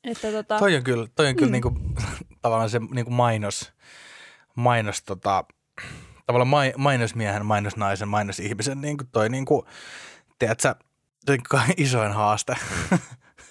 että 0.04 0.32
tota... 0.32 0.60
Toi 0.60 0.76
on 0.76 0.84
kyllä, 0.84 1.08
toi 1.16 1.28
on 1.28 1.36
kyllä 1.36 1.48
mm. 1.48 1.52
niinku, 1.52 1.74
tavallaan 2.42 2.70
se 2.70 2.80
niinku 2.80 3.12
mainos, 3.12 3.74
mainos 4.56 5.04
tota, 5.04 5.44
tavallaan 6.26 6.48
mai, 6.48 6.74
mainosmiehen, 6.78 7.46
mainosnaisen, 7.46 8.08
mainosihmisen 8.08 8.82
niinku 8.82 9.04
toi 9.12 9.30
niinku, 9.30 9.66
tiedätkö, 10.40 10.76
isoin 11.78 12.12
haaste. 12.12 12.56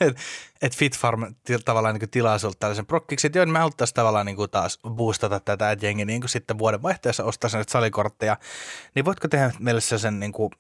että 0.01 0.21
et 0.63 0.77
Fitfarm 0.77 1.35
til, 1.45 1.59
tavallaan 1.65 1.95
niin 1.95 2.11
tilaa 2.11 2.39
sulta 2.39 2.57
tällaisen 2.59 2.87
prokkiksi, 2.87 3.27
että 3.27 3.39
joo, 3.39 3.45
niin 3.45 3.53
me 3.53 3.59
haluttaisiin 3.59 3.95
tavallaan 3.95 4.27
niin 4.27 4.37
kuin 4.37 4.51
taas 4.51 4.79
boostata 4.91 5.41
tätä, 5.41 5.71
että 5.71 5.87
jengi 5.87 6.05
niin 6.05 6.21
kuin 6.21 6.31
sitten 6.31 6.59
vuoden 6.59 6.83
vaihteessa 6.83 7.25
ostaa 7.25 7.51
sen 7.51 7.65
salikortteja, 7.69 8.37
niin 8.95 9.05
voitko 9.05 9.29
tehdä 9.29 9.53
meille 9.59 9.81
sen 9.81 10.21
niin 10.21 10.33
kuin, 10.33 10.51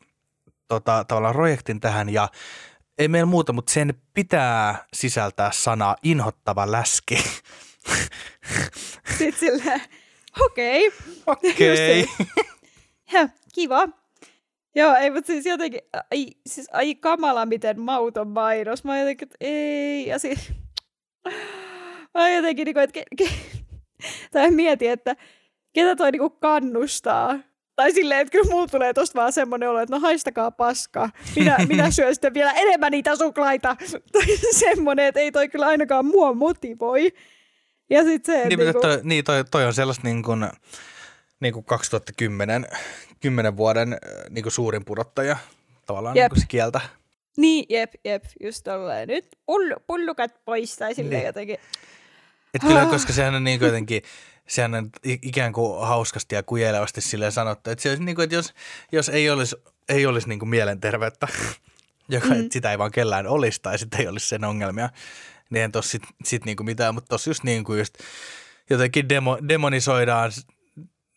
tota, 0.69 1.05
tavallaan 1.09 1.35
projektin 1.35 1.81
tähän 1.81 2.09
ja 2.09 2.29
ei 2.99 3.09
meillä 3.09 3.27
muuta, 3.27 3.53
mutta 3.53 3.73
sen 3.73 3.95
pitää 4.15 4.85
sisältää 4.93 5.53
sanaa 5.53 5.97
inhottava 6.03 6.73
läski. 6.73 7.25
Sitten 9.19 9.41
silleen, 9.41 9.83
okei. 10.41 10.89
Okay. 10.89 11.01
Okei. 11.27 12.07
Okay. 13.13 13.29
kiva. 13.55 13.89
Joo, 14.79 14.95
ei, 14.95 15.11
mutta 15.11 15.27
siis 15.27 15.47
jotenkin, 15.47 15.81
ai, 16.11 16.27
siis 16.47 16.69
ai 16.73 16.95
kamala, 16.95 17.47
miten 17.47 17.81
mauton 17.81 18.29
mainos. 18.29 18.85
Mä 18.85 18.99
jotenkin, 18.99 19.27
että 19.27 19.37
ei, 19.41 20.07
ja 20.07 20.19
siis, 20.19 20.53
mä 22.15 22.31
jotenkin, 22.31 22.65
niin 22.65 22.75
kuin, 22.75 22.85
että, 22.85 22.95
ke, 22.95 23.05
ke, 23.17 23.29
tai 24.33 24.51
mietin, 24.51 24.91
että 24.91 25.17
ketä 25.75 25.97
toi 25.97 26.13
niin 26.13 26.21
kuin 26.21 26.33
kannustaa. 26.41 27.39
Tai 27.77 27.93
silleen, 27.93 28.21
että 28.21 28.33
kyllä 28.33 28.51
mulla 28.51 28.67
tulee 28.67 28.93
tosta 28.95 29.21
vaan 29.21 29.33
semmoinen 29.33 29.71
olo, 29.71 29.81
että 29.81 29.95
no 29.95 30.01
haistakaa 30.01 30.51
paska. 30.51 31.11
Minä, 31.37 31.57
minä 31.69 31.91
syön 31.91 32.15
sitten 32.15 32.35
vielä 32.35 32.53
enemmän 32.53 32.93
niitä 32.93 33.17
suklaita. 33.17 33.77
Tai 34.13 34.37
semmoinen, 34.51 35.07
että 35.07 35.21
ei 35.21 35.33
toi 35.33 35.49
kyllä 35.49 35.67
ainakaan 35.67 36.07
mua 36.07 36.35
motivoi. 36.35 37.13
Ja 37.91 38.05
sit 38.05 38.25
se, 38.25 38.49
niin, 38.49 38.59
niin, 38.59 38.73
kuin... 38.73 38.83
toi, 38.83 39.01
niin 39.03 39.25
toi, 39.25 39.45
toi, 39.51 39.67
on 39.67 39.75
sellaista 39.75 40.09
niin 40.09 40.23
kuin, 40.23 40.49
niin 41.41 41.53
kuin 41.53 41.65
2010 41.65 42.67
kymmenen 43.21 43.57
vuoden 43.57 43.97
niin 44.31 44.43
kuin 44.43 44.53
suurin 44.53 44.85
pudottaja 44.85 45.37
tavallaan 45.87 46.15
niin 46.15 46.31
kuin 46.31 46.41
se 46.41 46.47
kieltä. 46.49 46.81
Niin, 47.37 47.65
jep, 47.69 47.93
jep, 48.05 48.25
just 48.43 48.65
tolleen. 48.65 49.09
Nyt 49.09 49.27
pullu, 49.47 49.75
pullukat 49.87 50.45
pois 50.45 50.77
tai 50.77 50.95
silleen 50.95 51.19
niin. 51.19 51.27
jotenkin. 51.27 51.57
Et 52.55 52.63
kyllä, 52.63 52.83
ah. 52.83 52.91
koska 52.91 53.13
sehän 53.13 53.35
on 53.35 53.45
niin 53.45 53.61
jotenkin, 53.61 54.03
sehän 54.49 54.75
on 54.75 54.91
ikään 55.05 55.53
kuin 55.53 55.87
hauskasti 55.87 56.35
ja 56.35 56.43
kujelevasti 56.43 57.01
silleen 57.01 57.33
sanottu, 57.33 57.71
että, 57.71 57.83
se 57.83 57.89
olisi 57.89 58.03
niin 58.03 58.15
kuin, 58.15 58.25
että 58.25 58.37
jos, 58.37 58.55
jos 58.93 59.09
ei 59.09 59.31
olisi, 59.31 59.57
ei 59.89 60.07
olisi 60.07 60.29
niin 60.29 60.39
kuin 60.39 60.49
mielenterveyttä, 60.49 61.29
joka 62.09 62.29
mm. 62.29 62.49
sitä 62.53 62.71
ei 62.71 62.79
vaan 62.79 62.91
kellään 62.91 63.27
olisi 63.27 63.63
tai 63.63 63.79
sitten 63.79 64.01
ei 64.01 64.09
olisi 64.09 64.29
sen 64.29 64.45
ongelmia, 64.45 64.91
niin 65.51 65.65
en 65.65 65.73
tossa 65.73 65.91
sit, 65.91 66.03
sit 66.25 66.45
niin 66.45 66.57
kuin 66.57 66.65
mitään, 66.65 66.95
mutta 66.95 67.09
tossa 67.09 67.31
just 67.31 67.45
niin 67.45 67.65
kuin 67.65 67.79
just 67.79 67.99
jotenkin 68.71 69.09
demo, 69.09 69.39
demonisoidaan 69.49 70.33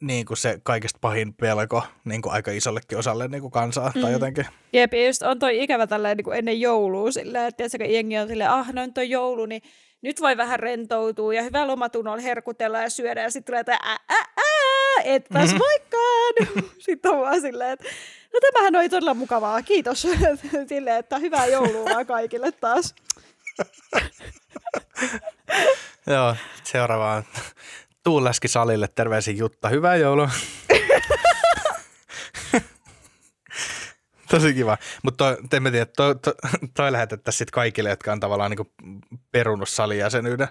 niin 0.02 0.26
kuin 0.26 0.38
se 0.38 0.60
kaikista 0.64 0.98
pahin 1.02 1.34
pelko 1.34 1.84
niin 2.06 2.22
kuin 2.22 2.34
aika 2.34 2.52
isollekin 2.52 2.98
osalle 2.98 3.28
niin 3.28 3.42
kuin 3.42 3.52
kansaa 3.52 3.92
mm. 3.96 4.02
tai 4.02 4.12
jotenkin. 4.12 4.46
Jep, 4.74 4.94
ja 4.94 5.08
just 5.08 5.22
on 5.22 5.40
toi 5.40 5.64
ikävä 5.64 5.88
tälleen 5.88 6.18
niin 6.18 6.26
kuin 6.26 6.38
ennen 6.38 6.62
joulua 6.62 7.12
silleen, 7.12 7.48
että 7.48 7.58
tiedätkö, 7.58 7.94
jengi 7.94 8.18
on 8.18 8.28
silleen, 8.28 8.50
ah 8.50 8.74
no 8.74 8.86
nyt 8.86 8.98
on 8.98 9.10
joulu, 9.10 9.46
niin 9.46 9.62
nyt 10.02 10.22
voi 10.22 10.38
vähän 10.38 10.60
rentoutua 10.60 11.34
ja 11.34 11.44
hyvä 11.44 11.68
lomatunnolla 11.68 12.22
herkutella 12.22 12.82
ja 12.82 12.90
syödä 12.90 13.22
ja 13.22 13.30
sitten 13.30 13.52
tulee 13.52 13.64
tämä 13.64 13.78
ää, 13.84 13.98
ää, 14.10 14.26
ää, 14.38 15.04
et 15.04 15.30
pääs 15.34 15.50
mm-hmm. 15.50 15.60
moikkaan. 15.60 16.34
sitten 16.86 17.12
on 17.12 17.20
vaan 17.20 17.42
silleen, 17.42 17.72
että 17.72 17.86
no 18.34 18.40
tämähän 18.40 18.76
oli 18.76 18.90
todella 18.90 19.14
mukavaa, 19.14 19.62
kiitos. 19.62 20.08
silleen, 20.70 21.00
että 21.00 21.18
hyvää 21.18 21.46
joulua 21.46 22.06
kaikille 22.06 22.52
taas. 22.52 22.96
Joo, 26.08 26.36
seuraavaan 26.64 27.24
Tuuläski 28.04 28.48
salille, 28.48 28.88
terveisin 28.96 29.38
Jutta, 29.38 29.70
hyvää 29.70 29.96
joulua. 29.96 30.30
Tosi 34.30 34.54
kiva. 34.54 34.78
Mutta 35.04 35.38
te 35.50 35.60
me 35.60 35.72
tiedä, 35.72 35.86
toi, 35.86 36.16
toi, 36.16 36.34
toi 36.76 36.92
lähetettäisiin 36.92 37.38
sitten 37.38 37.54
kaikille, 37.54 37.90
jotka 37.90 38.12
on 38.12 38.20
tavallaan 38.20 38.52
niinku 38.52 38.72
perunut 39.32 39.70
salijäsenyyden 39.70 40.48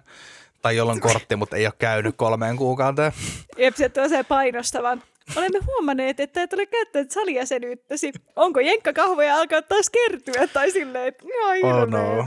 tai 0.62 0.76
jolla 0.76 0.92
on 0.92 1.00
kortti, 1.00 1.36
mutta 1.36 1.56
ei 1.56 1.66
ole 1.66 1.74
käynyt 1.78 2.16
kolmeen 2.16 2.56
kuukauteen. 2.56 3.12
Jep, 3.58 3.76
se 3.76 3.90
on 4.02 4.08
se 4.08 4.24
painostava. 4.24 4.96
Olemme 5.36 5.58
huomanneet, 5.66 6.20
että 6.20 6.42
et 6.42 6.52
ole 6.52 6.66
käyttänyt 6.66 7.10
salijäsenyyttäsi. 7.10 8.12
Onko 8.36 8.60
jenkkakahvoja 8.60 9.36
alkaa 9.36 9.62
taas 9.62 9.90
kertyä 9.90 10.46
tai 10.46 10.70
silleen, 10.70 11.08
että 11.08 11.24
oh 11.62 11.88
no. 11.88 12.26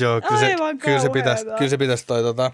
Joo, 0.00 0.20
kyllä 0.20 0.40
se, 0.40 0.56
kyllä 0.84 1.00
se 1.00 1.08
pitäisi, 1.08 1.44
kyllä 1.58 1.70
se 1.70 1.78
pitäisi 1.78 2.06
toi 2.06 2.22
tota, 2.22 2.50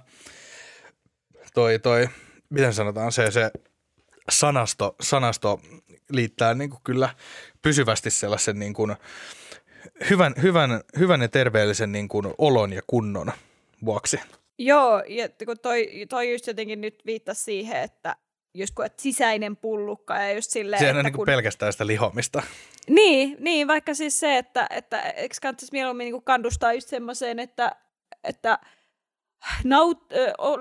toi, 1.55 1.79
toi, 1.79 2.09
miten 2.51 2.75
sanotaan, 2.75 3.13
se, 3.13 3.31
se 3.31 3.51
sanasto, 4.31 4.97
sanasto 5.01 5.61
liittää 6.11 6.55
niin 6.55 6.71
kuin 6.71 6.81
kyllä 6.85 7.09
pysyvästi 7.63 8.11
sellaisen 8.11 8.59
niin 8.59 8.75
kuin 8.75 8.97
hyvän, 10.11 10.35
hyvän, 10.43 10.81
hyvän 10.99 11.21
ja 11.21 11.29
terveellisen 11.29 11.93
niin 11.93 12.09
kuin 12.09 12.35
olon 12.39 12.73
ja 12.73 12.83
kunnon 12.87 13.33
vuoksi. 13.85 14.21
Joo, 14.59 15.03
ja 15.09 15.29
kun 15.45 15.59
toi, 15.63 16.07
toi 16.09 16.33
just 16.33 16.47
jotenkin 16.47 16.81
nyt 16.81 17.03
viittasi 17.07 17.43
siihen, 17.43 17.83
että 17.83 18.17
just 18.55 18.75
kun, 18.75 18.87
että 18.87 19.03
sisäinen 19.03 19.57
pullukka 19.57 20.15
ja 20.15 20.33
just 20.33 20.51
silleen, 20.51 20.81
Sehän 20.81 20.97
on 20.97 21.05
niin 21.05 21.13
kun... 21.13 21.27
pelkästään 21.27 21.73
sitä 21.73 21.87
lihomista. 21.87 22.43
Niin, 22.89 23.37
niin, 23.41 23.69
vaikka 23.69 23.95
siis 23.95 24.21
se, 24.21 24.39
että, 24.39 24.67
että 24.71 25.01
eikö 25.01 25.37
kannattaisi 25.43 25.73
mieluummin 25.73 26.13
niin 26.13 26.23
kannustaa 26.23 26.73
just 26.73 26.89
semmoiseen, 26.89 27.39
että, 27.39 27.77
että– 28.25 28.59
naut, 29.65 30.05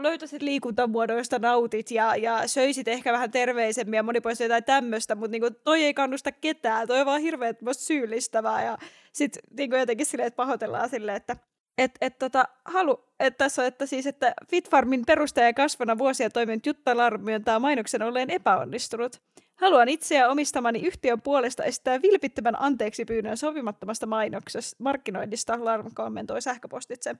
löytäisit 0.01 0.41
liikuntamuodon, 0.41 1.17
josta 1.17 1.39
nautit 1.39 1.91
ja, 1.91 2.15
ja 2.15 2.47
söisit 2.47 2.87
ehkä 2.87 3.13
vähän 3.13 3.31
terveisemmin 3.31 3.97
ja 3.97 4.03
monipuolisesti 4.03 4.43
jotain 4.43 4.63
tämmöistä, 4.63 5.15
mutta 5.15 5.31
niinku, 5.31 5.49
toi 5.63 5.83
ei 5.83 5.93
kannusta 5.93 6.31
ketään, 6.31 6.87
toi 6.87 6.99
on 6.99 7.05
vaan 7.05 7.21
hirveän 7.21 7.55
syyllistävää 7.71 8.65
ja 8.65 8.77
sitten 9.13 9.43
niinku 9.57 9.75
jotenkin 9.75 10.05
silleen, 10.05 10.27
että 10.27 10.37
pahoitellaan 10.37 10.89
silleen, 10.89 11.17
että 11.17 11.37
et, 11.77 11.91
et 12.01 12.19
tota, 12.19 12.45
halu, 12.65 13.05
et 13.19 13.37
tässä 13.37 13.61
on, 13.61 13.67
että 13.67 13.85
siis, 13.85 14.07
että 14.07 14.33
Fitfarmin 14.49 15.05
perustaja 15.05 15.47
ja 15.47 15.53
kasvana 15.53 15.97
vuosia 15.97 16.29
toiminut 16.29 16.65
Jutta 16.65 16.91
on 17.35 17.43
tämä 17.43 17.59
mainoksen 17.59 18.01
olleen 18.01 18.29
epäonnistunut. 18.29 19.21
Haluan 19.55 19.89
itse 19.89 20.15
ja 20.15 20.29
omistamani 20.29 20.79
yhtiön 20.79 21.21
puolesta 21.21 21.63
esittää 21.63 22.01
vilpittömän 22.01 22.61
anteeksi 22.61 23.05
pyynnön 23.05 23.37
sopimattomasta 23.37 24.05
mainoksesta 24.05 24.75
markkinoinnista, 24.79 25.65
Larm 25.65 25.87
kommentoi 25.93 26.41
sähköpostitse. 26.41 27.15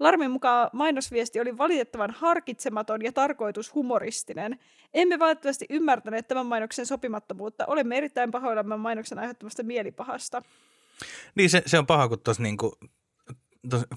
Larmin 0.00 0.30
mukaan 0.30 0.70
mainosviesti 0.72 1.40
oli 1.40 1.58
valitettavan 1.58 2.10
harkitsematon 2.10 3.02
ja 3.02 3.12
tarkoitus 3.12 3.74
humoristinen. 3.74 4.58
Emme 4.94 5.18
valitettavasti 5.18 5.66
ymmärtäneet 5.70 6.28
tämän 6.28 6.46
mainoksen 6.46 6.86
sopimattomuutta. 6.86 7.66
Olemme 7.66 7.96
erittäin 7.96 8.30
pahoillamme 8.30 8.76
mainoksen 8.76 9.18
aiheuttamasta 9.18 9.62
mielipahasta. 9.62 10.42
Niin, 11.34 11.50
se, 11.50 11.62
se 11.66 11.78
on 11.78 11.86
paha, 11.86 12.08
kun 12.08 12.20
tuossa 12.20 12.42
niinku, 12.42 12.72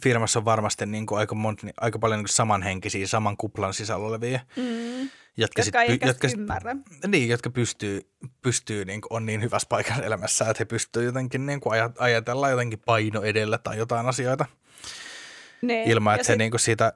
firmassa 0.03 0.39
on 0.39 0.45
varmasti 0.45 0.85
niinku 0.85 1.15
aika, 1.15 1.35
monta, 1.35 1.67
aika 1.81 1.99
paljon 1.99 2.19
niinku 2.19 2.31
samanhenkisiä, 2.31 3.07
saman 3.07 3.37
kuplan 3.37 3.73
sisällä 3.73 4.07
olevia. 4.07 4.39
Mm 4.55 5.09
jotka, 5.37 5.61
jotka 5.61 5.79
sit, 5.79 6.03
ei 6.03 6.07
jotka, 6.07 6.27
ymmärrä. 6.37 6.75
Niin, 7.07 7.29
jotka 7.29 7.49
pystyy, 7.49 8.01
pystyy 8.41 8.85
niin 8.85 9.01
kuin, 9.01 9.13
on 9.13 9.25
niin 9.25 9.41
hyvässä 9.41 9.67
paikassa 9.69 10.03
elämässä, 10.03 10.45
että 10.45 10.55
he 10.59 10.65
pystyvät 10.65 11.05
jotenkin 11.05 11.45
niin 11.45 11.59
kuin, 11.59 11.81
ajatella 11.99 12.49
jotenkin 12.49 12.79
paino 12.85 13.21
edellä 13.21 13.57
tai 13.57 13.77
jotain 13.77 14.05
asioita. 14.05 14.45
Ne, 15.63 15.83
ilman, 15.83 16.15
että 16.15 16.27
se 16.27 16.33
sit... 16.33 16.37
niin 16.37 16.51
kuin, 16.51 16.59
siitä 16.59 16.93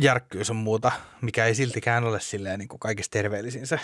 järkkyys 0.00 0.50
on 0.50 0.56
muuta, 0.56 0.92
mikä 1.22 1.44
ei 1.44 1.54
siltikään 1.54 2.04
ole 2.04 2.20
silleen 2.20 2.58
niin 2.58 2.68
kuin 2.68 2.80
kaikista 2.80 3.12
terveellisin 3.12 3.66
se. 3.66 3.80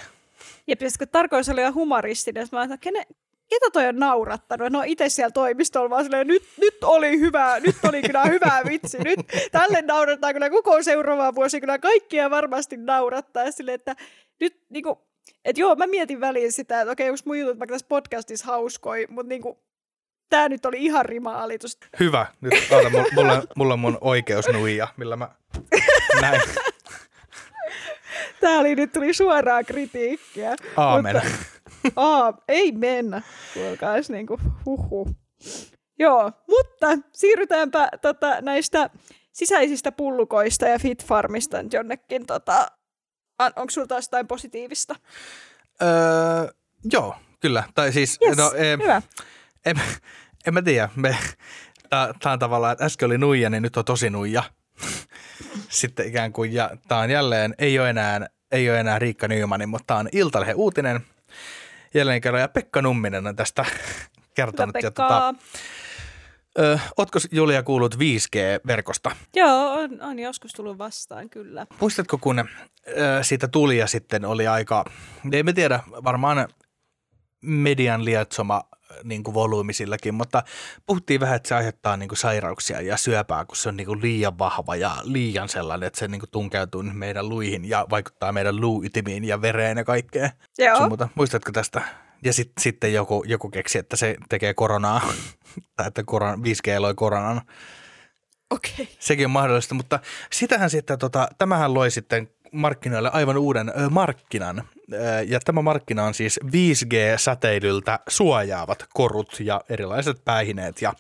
Ja 0.66 0.76
kun 0.98 1.08
tarkoitus 1.08 1.48
oli 1.48 1.60
ihan 1.60 1.74
humoristinen, 1.74 2.48
mä 2.52 2.62
että 2.62 2.78
kenen, 2.78 3.04
ketä 3.48 3.70
toi 3.72 3.86
on 3.86 3.96
naurattanut? 3.96 4.72
No 4.72 4.82
itse 4.86 5.08
siellä 5.08 5.30
toimistolla 5.30 5.90
vaan 5.90 6.04
silleen, 6.04 6.26
nyt, 6.26 6.42
nyt 6.60 6.84
oli 6.84 7.20
hyvä, 7.20 7.60
nyt 7.60 7.76
oli 7.88 8.02
kyllä 8.02 8.24
hyvä 8.24 8.60
vitsi. 8.68 8.98
Nyt 8.98 9.20
tälle 9.52 9.82
naurattaa 9.82 10.32
kyllä 10.32 10.50
koko 10.50 10.82
seuraava 10.82 11.34
vuosi 11.34 11.60
kyllä 11.60 11.78
kaikkia 11.78 12.30
varmasti 12.30 12.76
naurattaa. 12.76 13.50
Silleen, 13.50 13.74
että 13.74 13.96
nyt 14.40 14.60
niinku, 14.70 15.08
et 15.44 15.58
joo, 15.58 15.74
mä 15.74 15.86
mietin 15.86 16.20
väliin 16.20 16.52
sitä, 16.52 16.80
että 16.80 16.92
okei, 16.92 17.10
onko 17.10 17.22
mun 17.24 17.38
jutut 17.38 17.58
vaikka 17.58 17.74
tässä 17.74 17.86
podcastissa 17.88 18.46
hauskoi, 18.46 19.06
mutta 19.10 19.28
niinku, 19.28 19.64
tää 20.32 20.48
nyt 20.48 20.66
oli 20.66 20.84
ihan 20.84 21.04
rima-alitus. 21.04 21.78
Hyvä. 22.00 22.26
Nyt 22.40 22.54
oota, 22.70 22.90
mulla, 23.14 23.42
mulla 23.56 23.72
on 23.74 23.80
mun 23.80 23.98
oikeusnuija, 24.00 24.88
millä 24.96 25.16
mä 25.16 25.28
näin. 26.20 26.40
Tää 28.40 28.58
oli 28.58 28.74
nyt 28.74 28.92
tuli 28.92 29.14
suoraa 29.14 29.64
kritiikkiä. 29.64 30.56
Aamen. 30.76 31.14
Mutta, 31.14 32.00
aa, 32.00 32.38
ei 32.48 32.72
mennä. 32.72 33.22
Kuulkaas 33.54 34.10
niinku, 34.10 34.40
huhu. 34.66 35.08
Joo, 35.98 36.32
mutta 36.48 36.86
siirrytäänpä 37.12 37.88
tota, 38.02 38.40
näistä 38.40 38.90
sisäisistä 39.32 39.92
pullukoista 39.92 40.68
ja 40.68 40.78
Fitfarmista 40.78 41.56
jonnekin. 41.72 42.26
Tota, 42.26 42.66
onko 43.38 43.70
sulla 43.70 43.86
taas 43.86 44.04
jotain 44.04 44.26
positiivista? 44.26 44.94
Öö, 45.82 45.88
joo, 46.92 47.16
kyllä. 47.40 47.62
Tai 47.74 47.92
siis, 47.92 48.18
yes, 48.26 48.36
no, 48.36 48.52
e, 48.56 48.76
hyvä. 48.82 49.02
En, 49.66 49.80
en 50.46 50.54
mä 50.54 50.62
tiedä. 50.62 50.88
Me, 50.96 51.16
Tämä 51.92 52.32
on 52.32 52.38
tavallaan, 52.38 52.72
että 52.72 52.84
äsken 52.84 53.06
oli 53.06 53.18
nuija, 53.18 53.50
niin 53.50 53.62
nyt 53.62 53.76
on 53.76 53.84
tosi 53.84 54.10
nuija. 54.10 54.42
Sitten 55.68 56.08
ikään 56.08 56.32
kuin, 56.32 56.52
ja 56.52 56.70
tämä 56.88 57.00
on 57.00 57.10
jälleen, 57.10 57.54
ei 57.58 57.78
ole 57.78 57.90
enää, 57.90 58.26
ei 58.52 58.70
ole 58.70 58.80
enää 58.80 58.98
Riikka 58.98 59.28
Nymanin, 59.28 59.68
mutta 59.68 59.86
tämä 59.86 60.00
on 60.00 60.08
Iltalehen 60.12 60.56
uutinen. 60.56 61.00
Jälleen 61.94 62.20
kerran, 62.20 62.40
ja 62.40 62.48
Pekka 62.48 62.82
Numminen 62.82 63.26
on 63.26 63.36
tästä 63.36 63.64
kertonut. 64.36 64.76
Ja, 64.82 64.90
tota, 64.90 65.34
Ö, 66.58 66.78
ootko 66.96 67.18
Julia 67.30 67.62
kuullut 67.62 67.94
5G-verkosta? 67.94 69.16
Joo, 69.36 69.72
on, 69.72 70.02
on 70.02 70.18
joskus 70.18 70.52
tullut 70.52 70.78
vastaan, 70.78 71.30
kyllä. 71.30 71.66
Muistatko, 71.80 72.18
kun 72.18 72.38
ö, 72.38 72.44
siitä 73.22 73.48
tuli 73.48 73.78
ja 73.78 73.86
sitten 73.86 74.24
oli 74.24 74.46
aika, 74.46 74.84
ei 75.32 75.42
me 75.42 75.52
tiedä, 75.52 75.80
varmaan 76.04 76.48
median 77.40 78.04
lietsoma 78.04 78.62
niin 79.04 79.22
kuin 79.22 79.34
volyymisilläkin, 79.34 80.14
mutta 80.14 80.42
puhuttiin 80.86 81.20
vähän, 81.20 81.36
että 81.36 81.48
se 81.48 81.54
aiheuttaa 81.54 81.96
niin 81.96 82.08
kuin 82.08 82.18
sairauksia 82.18 82.80
ja 82.80 82.96
syöpää, 82.96 83.44
kun 83.44 83.56
se 83.56 83.68
on 83.68 83.76
niin 83.76 83.86
kuin 83.86 84.02
liian 84.02 84.38
vahva 84.38 84.76
ja 84.76 84.96
liian 85.02 85.48
sellainen, 85.48 85.86
että 85.86 85.98
se 85.98 86.08
niin 86.08 86.20
kuin 86.20 86.30
tunkeutuu 86.30 86.82
meidän 86.82 87.28
luihin 87.28 87.68
ja 87.68 87.86
vaikuttaa 87.90 88.32
meidän 88.32 88.60
luuytimiin 88.60 89.24
ja 89.24 89.42
vereen 89.42 89.78
ja 89.78 89.84
kaikkea. 89.84 90.30
Joo. 90.58 90.88
Mutta 90.88 91.08
muistatko 91.14 91.52
tästä? 91.52 91.82
Ja 92.24 92.32
sit, 92.32 92.52
sitten 92.60 92.92
joku, 92.92 93.24
joku 93.26 93.50
keksi, 93.50 93.78
että 93.78 93.96
se 93.96 94.16
tekee 94.28 94.54
koronaa, 94.54 95.00
tai 95.76 95.86
että 95.88 96.02
koron, 96.04 96.38
5G 96.38 96.80
loi 96.80 96.94
koronan. 96.94 97.40
Okei. 98.50 98.72
Okay. 98.72 98.86
Sekin 98.98 99.26
on 99.26 99.30
mahdollista, 99.30 99.74
mutta 99.74 100.00
sitähän 100.32 100.70
sitten, 100.70 100.98
tota, 100.98 101.28
tämähän 101.38 101.74
loi 101.74 101.90
sitten 101.90 102.28
markkinoille 102.52 103.10
aivan 103.12 103.38
uuden 103.38 103.68
ö, 103.68 103.88
markkinan. 103.90 104.62
Ja 105.26 105.40
tämä 105.40 105.62
markkina 105.62 106.04
on 106.04 106.14
siis 106.14 106.40
5G-säteilyltä 106.46 107.98
suojaavat 108.08 108.86
korut 108.94 109.40
ja 109.40 109.60
erilaiset 109.68 110.24
päihineet 110.24 110.82
ja 110.82 110.92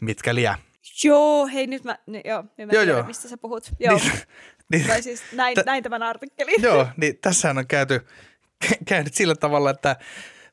mitkä 0.00 0.34
liä. 0.34 0.58
Joo, 1.04 1.46
hei 1.46 1.66
nyt 1.66 1.84
mä, 1.84 1.98
ne, 2.06 2.20
joo, 2.24 2.42
nyt 2.42 2.66
mä 2.66 2.72
joo, 2.72 2.82
tiedän, 2.82 2.88
joo. 2.88 3.02
mistä 3.02 3.28
sä 3.28 3.36
puhut. 3.36 3.70
Joo. 3.78 3.96
Niin, 3.98 4.12
niin, 4.72 4.86
tai 4.86 5.02
siis 5.02 5.22
näin, 5.32 5.56
t- 5.56 5.66
näin 5.66 5.82
tämän 5.82 6.02
artikkelin. 6.02 6.62
Joo, 6.62 6.86
niin 6.96 7.18
tässähän 7.22 7.58
on 7.58 7.66
käyty, 7.66 8.06
käynyt 8.88 9.14
sillä 9.14 9.34
tavalla, 9.34 9.70
että 9.70 9.96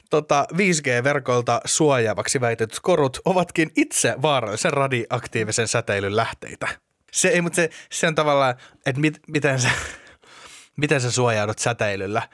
tota, 0.09 0.47
5G-verkolta 0.53 1.61
suojaavaksi 1.65 2.41
väitetyt 2.41 2.79
korut 2.79 3.19
ovatkin 3.25 3.71
itse 3.75 4.15
vaarallisen 4.21 4.73
radioaktiivisen 4.73 5.67
säteilyn 5.67 6.15
lähteitä. 6.15 6.67
Se, 7.11 7.27
ei, 7.27 7.41
mutta 7.41 7.55
se, 7.55 7.69
se 7.91 8.07
on 8.07 8.15
tavallaan, 8.15 8.55
että 8.85 9.01
mit, 9.01 9.19
miten, 9.27 9.59
sä, 9.59 9.69
miten 10.79 11.01
sä 11.01 11.11
suojaudut 11.11 11.59
säteilyllä– 11.59 12.21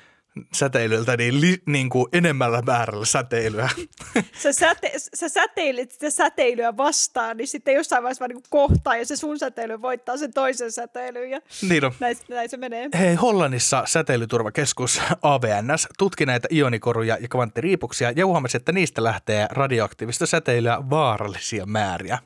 säteilyltä 0.53 1.17
niin, 1.17 1.41
li, 1.41 1.57
niin 1.65 1.89
kuin 1.89 2.05
enemmällä 2.13 2.61
määrällä 2.61 3.05
säteilyä. 3.05 3.69
Sä, 4.43 4.53
säte, 4.53 4.91
sä 5.13 5.29
säteilit 5.29 5.91
sitä 5.91 6.09
säteilyä 6.09 6.77
vastaan, 6.77 7.37
niin 7.37 7.47
sitten 7.47 7.75
jossain 7.75 8.03
vaiheessa 8.03 8.19
vaan 8.19 8.29
niin 8.29 8.43
kohtaa 8.49 8.95
ja 8.95 9.05
se 9.05 9.15
sun 9.15 9.39
säteily 9.39 9.81
voittaa 9.81 10.17
sen 10.17 10.33
toisen 10.33 10.71
säteilyn 10.71 11.29
ja 11.29 11.39
niin 11.69 11.85
on. 11.85 11.91
Näin, 11.99 12.17
näin 12.29 12.49
se 12.49 12.57
menee. 12.57 12.89
Hei, 12.99 13.15
Hollannissa 13.15 13.83
säteilyturvakeskus 13.85 15.01
AVNS 15.21 15.87
tutki 15.97 16.25
näitä 16.25 16.47
ionikoruja 16.51 17.17
ja 17.21 17.27
kvanttiriipuksia 17.27 18.11
ja 18.11 18.25
huomasi, 18.25 18.57
että 18.57 18.71
niistä 18.71 19.03
lähtee 19.03 19.47
radioaktiivista 19.51 20.25
säteilyä 20.25 20.77
vaarallisia 20.89 21.65
määriä. 21.65 22.19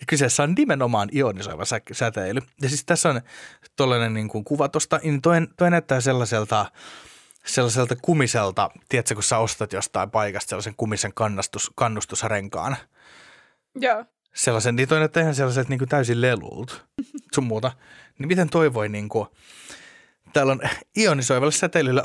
Ja 0.00 0.06
kyseessä 0.08 0.42
on 0.42 0.54
nimenomaan 0.56 1.08
ionisoiva 1.12 1.64
sä- 1.64 1.80
säteily. 1.92 2.40
Ja 2.62 2.68
siis 2.68 2.84
tässä 2.84 3.08
on 3.08 3.20
tuollainen 3.76 4.14
niin 4.14 4.28
kuin 4.28 4.44
kuva 4.44 4.68
tuosta, 4.68 5.00
niin 5.02 5.22
toi, 5.22 5.36
toi 5.56 5.70
näyttää 5.70 6.00
sellaiselta, 6.00 6.66
sellaiselta 7.46 7.96
kumiselta, 8.02 8.70
tiedätkö, 8.88 9.14
kun 9.14 9.22
sä 9.22 9.38
ostat 9.38 9.72
jostain 9.72 10.10
paikasta 10.10 10.48
sellaisen 10.48 10.74
kumisen 10.76 11.14
kannustus, 11.14 11.70
kannustusrenkaan. 11.74 12.76
Joo. 13.80 14.04
Sellaisen, 14.34 14.76
niin 14.76 14.88
toi 14.88 14.98
näyttää 14.98 15.22
ihan 15.22 15.34
sellaiset 15.34 15.68
niin 15.68 15.78
kuin 15.78 15.88
täysin 15.88 16.20
lelulta 16.20 16.74
sun 17.34 17.44
muuta. 17.44 17.72
Niin 18.18 18.28
miten 18.28 18.50
toi 18.50 18.74
voi 18.74 18.88
niin 18.88 19.08
kuin, 19.08 19.28
Täällä 20.32 20.52
on 20.52 20.60
ionisoivalle 20.96 21.52
säteilylle 21.52 22.02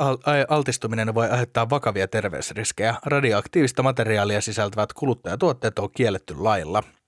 altistuminen 0.47 1.15
voi 1.15 1.29
aiheuttaa 1.29 1.69
vakavia 1.69 2.07
terveysriskejä. 2.07 2.95
Radioaktiivista 3.05 3.83
materiaalia 3.83 4.41
sisältävät 4.41 4.93
kuluttajatuotteet 4.93 5.79
on 5.79 5.91
kielletty 5.91 6.35
lailla– 6.37 6.83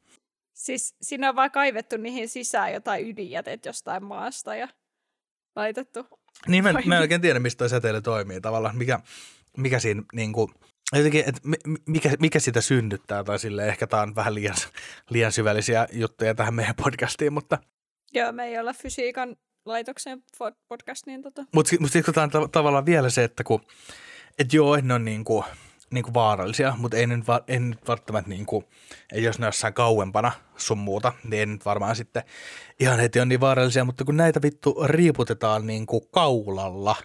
Siis 0.53 0.95
siinä 1.01 1.29
on 1.29 1.35
vaan 1.35 1.51
kaivettu 1.51 1.97
niihin 1.97 2.29
sisään 2.29 2.73
jotain 2.73 3.07
ydinjätet 3.07 3.65
jostain 3.65 4.03
maasta 4.03 4.55
ja 4.55 4.67
laitettu. 5.55 6.07
Niin, 6.47 6.63
mä, 6.63 6.73
mä 6.85 6.95
en 6.95 7.01
oikein 7.01 7.21
tiedä, 7.21 7.39
mistä 7.39 7.57
toi 7.57 7.69
säteily 7.69 8.01
toimii 8.01 8.41
tavallaan. 8.41 8.77
Mikä, 8.77 8.99
mikä 9.57 9.79
siinä 9.79 10.03
niin 10.13 10.33
kuin, 10.33 10.51
jotenkin, 10.93 11.23
että 11.27 11.41
mikä, 11.87 12.09
mikä 12.19 12.39
sitä 12.39 12.61
synnyttää 12.61 13.23
tai 13.23 13.39
sille 13.39 13.67
ehkä 13.67 13.87
tämä 13.87 14.01
on 14.01 14.15
vähän 14.15 14.35
liian, 14.35 14.55
liian 15.09 15.31
syvällisiä 15.31 15.87
juttuja 15.91 16.35
tähän 16.35 16.53
meidän 16.53 16.75
podcastiin, 16.75 17.33
mutta. 17.33 17.57
Joo, 18.13 18.31
me 18.31 18.45
ei 18.45 18.59
olla 18.59 18.73
fysiikan 18.73 19.35
laitoksen 19.65 20.23
podcast, 20.67 21.05
niin 21.05 21.21
tota. 21.21 21.45
Mutta 21.53 21.75
mut 21.79 21.91
sitten 21.91 22.13
on 22.23 22.51
tavallaan 22.51 22.85
vielä 22.85 23.09
se, 23.09 23.23
että 23.23 23.43
kun, 23.43 23.61
et 24.39 24.53
joo, 24.53 24.77
ne 24.81 24.93
on 24.93 25.05
niin 25.05 25.23
kuin, 25.23 25.43
niin 25.93 26.03
kuin 26.03 26.13
vaarallisia, 26.13 26.73
mutta 26.77 26.97
ei 26.97 27.07
nyt, 27.07 27.25
ei 27.47 27.59
nyt 27.59 27.87
välttämättä, 27.87 28.29
niin 28.29 28.45
kuin, 28.45 28.65
ei 29.13 29.23
jos 29.23 29.39
ne 29.39 29.45
jossain 29.45 29.73
kauempana 29.73 30.31
sun 30.57 30.77
muuta, 30.77 31.13
niin 31.23 31.39
ei 31.39 31.45
nyt 31.45 31.65
varmaan 31.65 31.95
sitten 31.95 32.23
ihan 32.79 32.99
heti 32.99 33.19
on 33.19 33.29
niin 33.29 33.39
vaarallisia, 33.39 33.85
mutta 33.85 34.05
kun 34.05 34.17
näitä 34.17 34.41
vittu 34.41 34.75
riiputetaan 34.85 35.67
niin 35.67 35.85
kuin 35.85 36.03
kaulalla, 36.11 36.95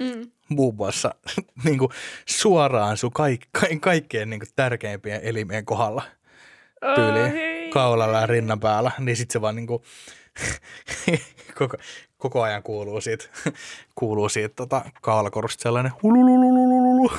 mm. 0.00 0.30
muun 0.48 0.74
muassa 0.74 1.14
niin 1.64 1.78
kuin 1.78 1.90
suoraan 2.26 2.96
sun 2.96 3.12
kaik, 3.12 3.48
kaikkein 3.80 4.30
niin 4.30 4.40
kuin 4.40 4.50
tärkeimpien 4.56 5.20
elimien 5.22 5.64
kohdalla 5.64 6.02
tyyliin 6.94 7.32
oh, 7.32 7.72
kaulalla 7.72 8.20
ja 8.20 8.26
rinnan 8.26 8.60
päällä, 8.60 8.90
niin 8.98 9.16
sitten 9.16 9.32
se 9.32 9.40
vaan 9.40 9.56
niin 9.56 9.66
kuin, 9.66 9.82
koko, 11.58 11.76
koko 12.18 12.42
ajan 12.42 12.62
kuuluu 12.62 13.00
siitä, 13.00 13.24
kuuluu 13.94 14.28
siitä 14.28 14.54
tota, 14.56 14.84
kaulakorusta 15.00 15.62
sellainen 15.62 15.92
hulululululu 16.02 17.12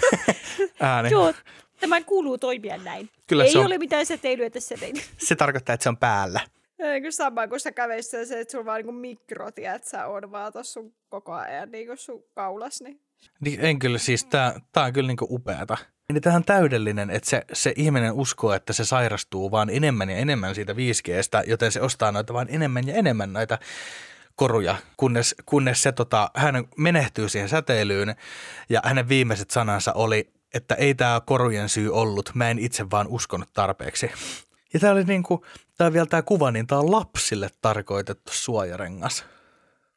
ääni. 0.80 1.10
Joo, 1.10 1.34
tämä 1.80 2.00
kuuluu 2.00 2.38
toimia 2.38 2.76
näin. 2.76 3.10
Kyllä 3.26 3.44
Ei 3.44 3.56
on, 3.56 3.66
ole 3.66 3.78
mitään 3.78 4.06
säteilyä 4.06 4.50
tässä 4.50 4.76
säteilyä. 4.76 5.02
Se 5.26 5.36
tarkoittaa, 5.36 5.74
että 5.74 5.82
se 5.82 5.88
on 5.88 5.96
päällä. 5.96 6.40
Eikö 6.78 7.12
sama, 7.12 7.48
kun 7.48 7.60
sä 7.60 7.72
kävesit 7.72 8.28
se, 8.28 8.40
että 8.40 8.52
sulla 8.52 8.64
vaan 8.64 8.78
niinku 8.78 8.92
mikro, 8.92 9.48
että 9.48 9.90
sä 9.90 10.06
on 10.06 10.30
vaan 10.30 10.52
tuossa 10.52 10.72
sun 10.72 10.94
koko 11.08 11.32
ajan 11.32 11.70
niinku 11.70 11.96
sun 11.96 12.24
kaulas. 12.34 12.82
Niin. 12.82 13.00
niin 13.40 13.60
en 13.60 13.78
kyllä 13.78 13.98
siis, 13.98 14.24
tää, 14.24 14.60
tää 14.72 14.84
on 14.84 14.92
kyllä 14.92 15.06
niinku 15.06 15.26
upeata. 15.30 15.76
Niin 16.08 16.22
tämähän 16.22 16.40
on 16.40 16.44
täydellinen, 16.44 17.10
että 17.10 17.30
se, 17.30 17.42
se 17.52 17.72
ihminen 17.76 18.12
uskoo, 18.12 18.52
että 18.52 18.72
se 18.72 18.84
sairastuu 18.84 19.50
vaan 19.50 19.70
enemmän 19.70 20.10
ja 20.10 20.16
enemmän 20.16 20.54
siitä 20.54 20.72
5Gstä, 20.72 21.44
joten 21.46 21.72
se 21.72 21.80
ostaa 21.80 22.12
noita 22.12 22.32
vaan 22.32 22.46
enemmän 22.50 22.86
ja 22.86 22.94
enemmän 22.94 23.32
noita 23.32 23.58
koruja, 24.36 24.76
kunnes, 24.96 25.34
kunnes 25.46 25.82
se 25.82 25.92
tota, 25.92 26.30
hän 26.34 26.64
menehtyy 26.76 27.28
siihen 27.28 27.48
säteilyyn 27.48 28.16
ja 28.68 28.80
hänen 28.84 29.08
viimeiset 29.08 29.50
sanansa 29.50 29.92
oli, 29.92 30.32
että 30.54 30.74
ei 30.74 30.94
tämä 30.94 31.20
korujen 31.26 31.68
syy 31.68 31.94
ollut, 31.94 32.30
mä 32.34 32.50
en 32.50 32.58
itse 32.58 32.90
vaan 32.90 33.08
uskonut 33.08 33.48
tarpeeksi. 33.52 34.10
Ja 34.74 34.80
tämä 34.80 34.92
oli 34.92 35.04
niinku, 35.04 35.46
tää 35.78 35.92
vielä 35.92 36.06
tämä 36.06 36.22
kuva, 36.22 36.50
niin 36.50 36.66
tämä 36.66 36.80
on 36.80 36.90
lapsille 36.90 37.50
tarkoitettu 37.60 38.32
suojarengas. 38.34 39.24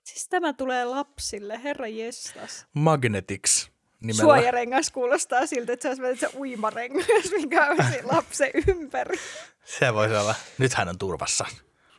Siis 0.04 0.28
tämä 0.30 0.54
tulee 0.54 0.86
lapsille, 0.86 1.64
herra 1.64 1.88
jestas. 1.88 2.68
Magnetics 2.74 3.75
nimellä. 4.02 4.22
Suojarengas 4.22 4.92
kuulostaa 4.92 5.46
siltä, 5.46 5.74
että 5.74 5.96
se 5.96 6.06
olisi 6.06 6.20
se 6.20 6.30
uimarengas, 6.38 7.06
mikä 7.42 7.68
on 7.68 7.78
lapsen 8.04 8.52
ympäri. 8.68 9.18
Se 9.66 9.94
voisi 9.94 10.16
olla. 10.16 10.36
Nyt 10.58 10.74
hän 10.74 10.90
on 10.90 10.98
turvassa. 10.98 11.46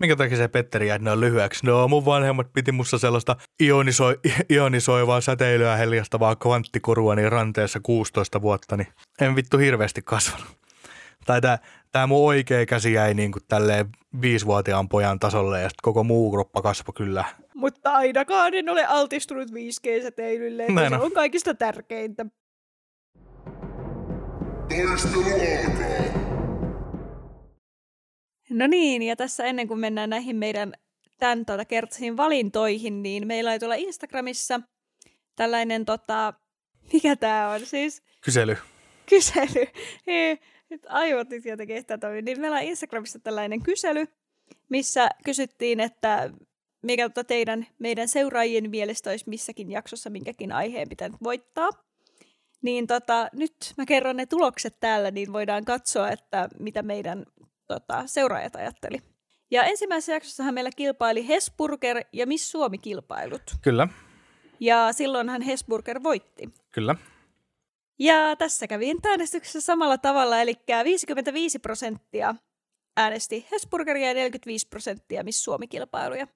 Minkä 0.01 0.17
takia 0.17 0.37
se 0.37 0.49
Petteri 0.49 0.89
jäi 0.89 0.99
noin 0.99 1.21
lyhyeksi? 1.21 1.67
No 1.67 1.89
mun 1.89 2.05
vanhemmat 2.05 2.53
piti 2.53 2.73
musta 2.73 2.99
sellaista 2.99 3.37
ionisoi, 3.61 4.21
ionisoivaa 4.51 5.21
säteilyä 5.21 5.77
heljastavaa 5.77 6.37
kvanttikorua 6.37 7.15
niin 7.15 7.33
ranteessa 7.33 7.81
16 7.83 8.43
vuotta, 8.43 8.77
niin 8.77 8.89
en 9.21 9.37
vittu 9.37 9.59
hirveästi 9.59 10.03
kasvanut. 10.03 10.47
Tai 11.27 11.41
tää, 11.41 11.59
tää 11.93 12.07
mun 12.07 12.27
oikea 12.27 12.67
käsi 12.67 12.93
jäi 12.93 13.15
niin 13.15 13.33
kuin 13.33 13.43
tälleen 13.49 13.87
viisivuotiaan 14.21 14.89
pojan 14.89 15.19
tasolle 15.19 15.61
ja 15.63 15.69
koko 15.83 16.05
muu 16.05 16.31
kroppa 16.33 16.63
kasvoi 16.63 16.93
kyllä. 16.97 17.25
Mutta 17.55 17.93
ainakaan 17.93 18.55
en 18.55 18.69
ole 18.69 18.85
altistunut 18.85 19.51
5G-säteilylle, 19.51 20.65
Näin 20.69 20.89
se 20.91 20.97
on. 20.97 21.13
kaikista 21.13 21.55
tärkeintä. 21.55 22.27
Taistelu 24.69 25.23
alkaa! 25.23 26.27
No 28.51 28.67
niin, 28.67 29.03
ja 29.03 29.17
tässä 29.17 29.45
ennen 29.45 29.69
kuin 29.69 29.81
mennään 29.81 30.11
näihin 30.11 30.37
meidän 30.37 30.73
tämän 31.19 31.47
tuota, 31.47 31.65
kertaisiin 31.65 32.17
valintoihin, 32.17 33.03
niin 33.03 33.27
meillä 33.27 33.51
oli 33.51 33.59
tuolla 33.59 33.75
Instagramissa 33.75 34.61
tällainen, 35.37 35.85
tota, 35.85 36.35
mikä 36.93 37.17
tämä 37.17 37.51
on 37.51 37.61
siis, 37.67 38.03
Kysely. 38.25 38.57
kysely. 39.09 39.67
Nyt 40.71 40.87
aivot 40.89 41.29
nyt 41.29 41.45
jotenkin 41.45 41.81
sitä 41.81 41.99
toimii. 41.99 42.23
Niin 42.23 42.41
meillä 42.41 42.57
on 42.57 42.63
Instagramissa 42.63 43.19
tällainen 43.19 43.63
kysely, 43.63 44.07
missä 44.69 45.09
kysyttiin, 45.25 45.81
että 45.81 46.31
mikä 46.83 47.09
tota 47.09 47.25
teidän, 47.25 47.67
meidän 47.79 48.09
seuraajien 48.09 48.71
mielestä 48.71 49.11
olisi 49.11 49.29
missäkin 49.29 49.71
jaksossa 49.71 50.11
minkäkin 50.11 50.53
aiheen 50.53 50.89
pitänyt 50.89 51.17
voittaa. 51.23 51.71
Niin 52.63 52.87
tota, 52.87 53.29
nyt 53.33 53.55
mä 53.77 53.87
kerron 53.87 54.17
ne 54.17 54.27
tulokset 54.27 54.77
täällä, 54.81 55.11
niin 55.11 55.33
voidaan 55.33 55.65
katsoa, 55.65 56.11
että 56.11 56.49
mitä 56.61 56.83
meidän 56.83 57.25
tota, 57.67 58.03
seuraajat 58.07 58.57
ajatteli. 58.57 58.99
Ja 59.51 59.65
ensimmäisessä 59.65 60.13
jaksossahan 60.13 60.55
meillä 60.55 60.71
kilpaili 60.77 61.29
Hesburger 61.29 62.05
ja 62.13 62.27
Miss 62.27 62.51
Suomi-kilpailut. 62.51 63.43
Kyllä, 63.63 63.89
Ja 64.61 64.93
silloinhan 64.93 65.43
Hesburger 65.43 66.03
voitti. 66.03 66.51
kyllä. 66.73 66.95
Ja 67.99 68.37
tässä 68.37 68.67
kävi 68.67 68.93
äänestyksessä 69.11 69.61
samalla 69.61 69.99
tavalla, 69.99 70.41
eli 70.41 70.55
55 70.85 71.59
prosenttia 71.59 72.35
äänesti 72.97 73.47
Hesburgeria 73.53 74.09
ja 74.09 74.15
45 74.15 74.69
prosenttia 74.69 75.25
Miss 75.25 75.45
Suomi-kilpailuja. 75.45 76.27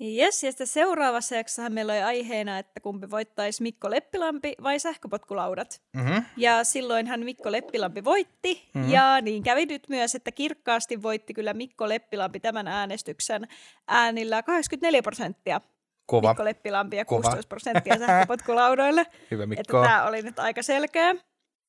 Jes, 0.00 0.42
ja 0.42 0.52
sitten 0.52 0.66
seuraavassa 0.66 1.36
jaksossahan 1.36 1.72
meillä 1.72 1.92
oli 1.92 2.02
aiheena, 2.02 2.58
että 2.58 2.80
kumpi 2.80 3.10
voittaisi 3.10 3.62
Mikko 3.62 3.90
Leppilampi 3.90 4.54
vai 4.62 4.78
sähköpotkulaudat. 4.78 5.82
Mm-hmm. 5.96 6.24
Ja 6.36 6.64
silloinhan 6.64 7.20
Mikko 7.20 7.52
Leppilampi 7.52 8.04
voitti, 8.04 8.54
Mhm. 8.54 8.78
mm-hmm. 8.78 8.92
ja 8.92 9.20
niin 9.20 9.42
kävi 9.42 9.66
nyt 9.66 9.88
myös, 9.88 10.14
että 10.14 10.32
kirkkaasti 10.32 11.02
voitti 11.02 11.34
kyllä 11.34 11.54
Mikko 11.54 11.88
Leppilampi 11.88 12.40
tämän 12.40 12.68
äänestyksen 12.68 13.48
äänillä 13.88 14.42
84 14.42 15.02
prosenttia 15.02 15.60
Kova. 16.06 16.28
Mikko 16.28 16.44
Leppilampi 16.44 16.96
ja 16.96 17.04
Kova. 17.04 17.22
16 17.22 17.48
prosenttia 17.48 17.98
sähköpotkulaudoille. 17.98 19.06
Hyvä 19.30 19.42
Että 19.42 19.56
Mikko. 19.56 19.82
tämä 19.82 20.04
oli 20.06 20.22
nyt 20.22 20.38
aika 20.38 20.62
selkeä. 20.62 21.14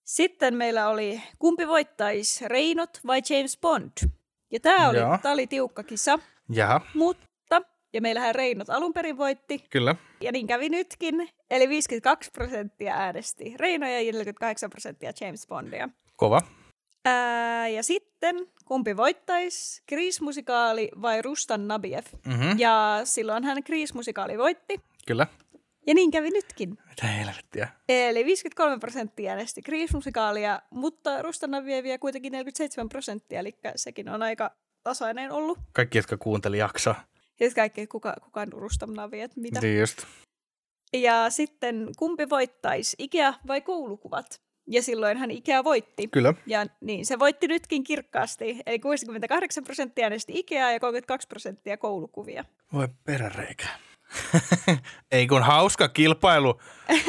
Sitten 0.04 0.56
meillä 0.56 0.88
oli, 0.90 1.22
kumpi 1.40 1.68
voittaisi, 1.68 2.48
Reinot 2.48 3.00
vai 3.08 3.22
James 3.30 3.58
Bond? 3.62 3.92
Ja 4.52 4.60
tämä 4.60 4.90
oli, 4.90 4.98
Joo. 4.98 5.18
tää 5.22 5.32
oli 5.32 5.48
tiukka 5.48 5.84
kisa, 5.84 6.20
Jaha, 6.50 6.82
mutta, 6.94 7.62
ja 7.94 8.02
meillähän 8.02 8.36
Reinot 8.36 8.70
alun 8.70 8.94
perin 8.94 9.18
voitti, 9.18 9.64
kyllä. 9.70 9.96
ja 10.22 10.32
niin 10.32 10.48
kävi 10.48 10.70
nytkin, 10.70 11.30
eli 11.50 11.70
52 11.70 12.32
prosenttia 12.32 12.94
äänesti 12.96 13.54
Reinoja 13.58 14.02
ja 14.02 14.12
48 14.12 14.70
prosenttia 14.70 15.12
James 15.22 15.48
Bondia. 15.48 15.90
Kova. 16.16 16.42
Ää, 17.06 17.68
ja 17.68 17.84
sitten, 17.84 18.03
kumpi 18.66 18.98
voittaisi, 18.98 19.84
Grease-musikaali 19.90 20.90
vai 21.02 21.22
Rustan 21.22 21.68
Nabiev? 21.68 22.06
Mm-hmm. 22.26 22.60
Ja 22.60 23.02
silloin 23.04 23.44
hän 23.44 23.58
Grease-musikaali 23.58 24.38
voitti, 24.38 24.82
Kyllä. 25.08 25.28
ja 25.88 25.94
niin 25.94 26.12
kävi 26.12 26.30
nytkin. 26.30 26.78
Mitä 26.90 27.08
helvettiä. 27.08 27.68
Eli 27.90 28.26
53 28.26 28.80
prosenttia 28.80 29.32
äänesti 29.32 29.62
Grease-musikaalia, 29.62 30.62
mutta 30.70 31.22
Rustanavieviä 31.22 31.98
kuitenkin 31.98 32.32
47 32.32 32.90
prosenttia, 32.90 33.40
eli 33.40 33.56
sekin 33.76 34.10
on 34.10 34.24
aika 34.24 34.52
tasainen 34.84 35.32
ollut. 35.32 35.60
Kaikki, 35.74 35.98
jotka 35.98 36.18
kuunteli 36.18 36.58
jaksoa. 36.58 36.96
Ja 37.40 37.48
sitten 37.50 37.62
kaikki, 37.62 37.88
kuka, 37.88 38.16
kuka 38.24 38.42
on 38.42 38.54
Rustanavia, 38.54 39.26
että 39.26 39.40
mitä. 39.40 39.62
Niin 39.62 39.80
just. 39.80 40.04
Ja 40.94 41.30
sitten 41.30 41.90
kumpi 41.98 42.30
voittaisi, 42.30 42.96
Ikea 43.00 43.34
vai 43.48 43.62
koulukuvat? 43.62 44.43
Ja 44.68 44.82
silloin 44.84 45.18
hän 45.18 45.32
Ikea 45.32 45.64
voitti. 45.64 46.08
Kyllä. 46.08 46.34
Ja 46.46 46.66
niin, 46.82 47.06
se 47.06 47.20
voitti 47.20 47.48
nytkin 47.48 47.84
kirkkaasti. 47.84 48.60
Eli 48.66 48.80
68 48.80 49.64
prosenttia 49.64 50.04
äänesti 50.04 50.34
Ikeaa 50.36 50.72
ja 50.72 50.80
32 50.80 51.28
prosenttia 51.28 51.78
koulukuvia. 51.78 52.46
Voi 52.74 52.88
peräreikä. 53.04 53.68
Ei 55.12 55.28
kun 55.28 55.44
hauska 55.44 55.88
kilpailu, 55.88 56.60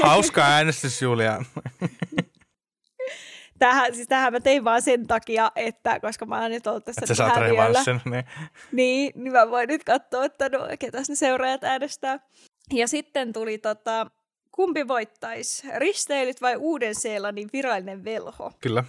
hauska 0.03 0.43
äänestys 0.55 1.03
Julia. 1.03 1.43
Tähän, 3.59 3.95
siis 3.95 4.09
tähän 4.09 4.33
mä 4.33 4.41
tein 4.41 4.65
vaan 4.65 4.83
sen 4.83 5.07
takia, 5.07 5.53
että 5.57 6.01
koska 6.01 6.27
mä 6.27 6.41
oon 6.41 6.51
nyt 6.51 6.67
ollut 6.67 6.85
tässä 6.85 7.01
Että 7.01 7.15
sä 7.15 7.15
saat 7.15 7.37
revanssin. 7.37 8.01
Niin. 8.05 8.25
niin, 8.73 9.13
niin 9.15 9.33
mä 9.33 9.51
voin 9.51 9.69
nyt 9.69 9.85
katsoa, 9.85 10.25
että 10.25 10.49
no, 10.49 10.59
ketäs 10.79 11.09
ne 11.09 11.15
seuraajat 11.15 11.65
äänestää. 11.65 12.21
Ja 12.73 12.89
sitten 12.89 13.33
tuli 13.33 13.59
tota, 13.59 14.07
kumpi 14.55 14.89
voittaisi, 14.89 15.67
risteilyt 15.79 16.41
vai 16.43 16.57
Uuden-Seelannin 16.57 17.51
virallinen 17.53 18.05
velho? 18.05 18.53
Kyllä. 18.61 18.85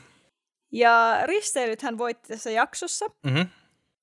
Ja 0.71 1.19
risteilythän 1.23 1.97
voitti 1.97 2.28
tässä 2.28 2.51
jaksossa, 2.51 3.06
Mm-hmm. 3.23 3.49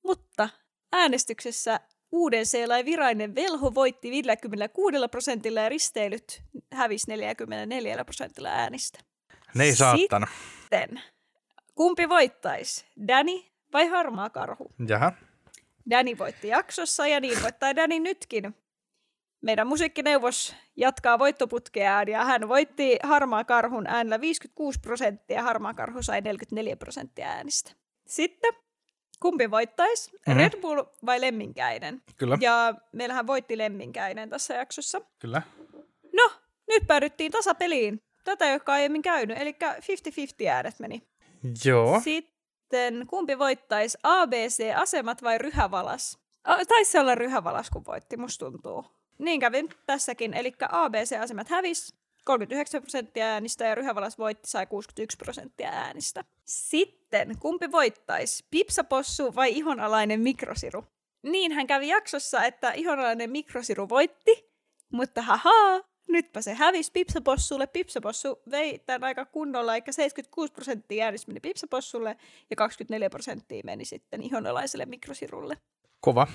mutta 0.03 0.49
äänestyksessä 0.93 1.81
Uuden-Seelannin 2.13 2.87
virallinen 2.87 3.35
velho 3.35 3.75
voitti 3.75 4.11
56 4.11 4.97
prosentilla 5.11 5.61
ja 5.61 5.69
risteilyt 5.69 6.43
hävisi 6.73 7.07
44 7.11 8.05
prosentilla 8.05 8.49
äänistä. 8.49 8.99
Ne 9.55 9.65
ei 9.65 9.75
saattanut. 9.77 10.29
Sitten, 10.61 11.01
kumpi 11.75 12.09
voittaisi, 12.09 12.85
Danny 13.09 13.43
vai 13.73 13.87
harmaa 13.87 14.31
karhu? 14.31 14.71
Jaha. 14.89 15.13
Danny 15.91 16.19
voitti 16.19 16.49
jaksossa 16.49 17.07
ja 17.07 17.21
niin 17.21 17.43
voittaa 17.43 17.77
Danny 17.77 17.99
nytkin. 17.99 18.55
Meidän 19.43 19.67
musiikkineuvos 19.67 20.55
jatkaa 20.77 21.19
voittoputkeaan 21.19 22.09
ja 22.09 22.25
hän 22.25 22.49
voitti 22.49 22.99
Harmaa 23.03 23.45
Karhun 23.45 23.87
äänellä 23.87 24.21
56 24.21 24.81
prosenttia 24.81 25.37
ja 25.37 25.43
Harmaa 25.43 25.75
Karhu 25.75 26.03
sai 26.03 26.21
44 26.21 26.77
prosenttia 26.77 27.27
äänistä. 27.29 27.73
Sitten, 28.07 28.53
kumpi 29.21 29.51
voittaisi? 29.51 30.11
Mhm. 30.11 30.19
Mm-hmm. 30.27 30.41
Red 30.41 30.61
Bull 30.61 30.83
vai 31.07 31.21
Lemminkäinen? 31.21 32.03
Kyllä. 32.17 32.39
Ja 32.41 32.75
meillähän 32.93 33.27
voitti 33.27 33.59
Lemminkäinen 33.59 34.31
tässä 34.31 34.55
jaksossa. 34.55 35.01
Kyllä. 35.19 35.43
No, 36.13 36.31
nyt 36.69 36.87
päädyttiin 36.87 37.33
tasapeliin. 37.33 38.03
Tätä 38.25 38.45
ei 38.45 38.53
olekaan 38.53 38.77
aiemmin 38.77 39.03
käynyt, 39.03 39.39
eli 39.41 39.57
50-50 40.45 40.49
äänet 40.49 40.79
meni. 40.79 41.03
Joo. 41.65 42.01
Sitten 42.01 43.07
kumpi 43.07 43.39
voittaisi, 43.39 43.99
ABC-asemat 44.03 45.23
vai 45.23 45.39
ryhävalas? 45.39 46.19
Taisi 46.69 46.99
olla 46.99 47.15
ryhävalas, 47.15 47.71
kun 47.71 47.85
voitti, 47.87 48.17
musta 48.17 48.45
tuntuu. 48.45 49.02
Niin 49.23 49.41
kävi 49.41 49.69
tässäkin, 49.87 50.35
eli 50.35 50.53
ABC-asemat 50.69 51.49
hävis 51.49 51.95
39 52.25 52.83
prosenttia 52.83 53.27
äänistä 53.27 53.65
ja 53.65 53.75
ryhävalas 53.75 54.19
voitti, 54.19 54.51
sai 54.51 54.67
61 54.67 55.17
prosenttia 55.17 55.69
äänistä. 55.69 56.25
Sitten, 56.45 57.39
kumpi 57.39 57.73
voittaisi, 57.73 58.45
pipsapossu 58.51 59.35
vai 59.35 59.53
ihonalainen 59.53 60.21
mikrosiru? 60.21 60.85
Niin 61.23 61.53
hän 61.53 61.67
kävi 61.67 61.89
jaksossa, 61.89 62.45
että 62.45 62.73
ihonalainen 62.73 63.31
mikrosiru 63.31 63.89
voitti, 63.89 64.53
mutta 64.93 65.23
haha, 65.23 65.81
nytpä 66.09 66.41
se 66.41 66.55
hävisi 66.55 66.93
Pipsapossulle. 66.93 67.67
Pipsapossu 67.67 68.43
vei 68.51 68.79
tämän 68.79 69.05
aika 69.05 69.25
kunnolla, 69.25 69.75
eikä 69.75 69.93
76 69.93 70.53
prosenttia 70.53 71.05
äänistä 71.05 71.31
meni 71.31 71.41
Pipsapossulle 71.41 72.17
ja 72.51 72.57
24 72.57 73.11
prosenttia 73.11 73.63
meni 73.65 73.85
sitten 73.85 74.23
ihonalaiselle 74.23 74.87
mikrosirulle. 74.87 75.59
Kova. 76.01 76.27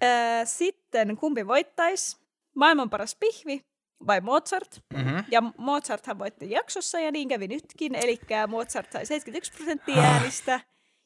Ää, 0.00 0.44
sitten 0.44 1.16
kumpi 1.16 1.46
voittaisi? 1.46 2.16
Maailman 2.54 2.90
paras 2.90 3.16
pihvi 3.20 3.64
vai 4.06 4.20
Mozart? 4.20 4.82
Mm-hmm. 4.94 5.24
Ja 5.30 5.42
Mozarthan 5.58 6.18
voitti 6.18 6.50
jaksossa 6.50 7.00
ja 7.00 7.10
niin 7.12 7.28
kävi 7.28 7.48
nytkin, 7.48 7.94
eli 7.94 8.20
Mozart 8.48 8.92
sai 8.92 9.06
71 9.06 9.52
prosenttia 9.52 10.02
äänistä 10.02 10.60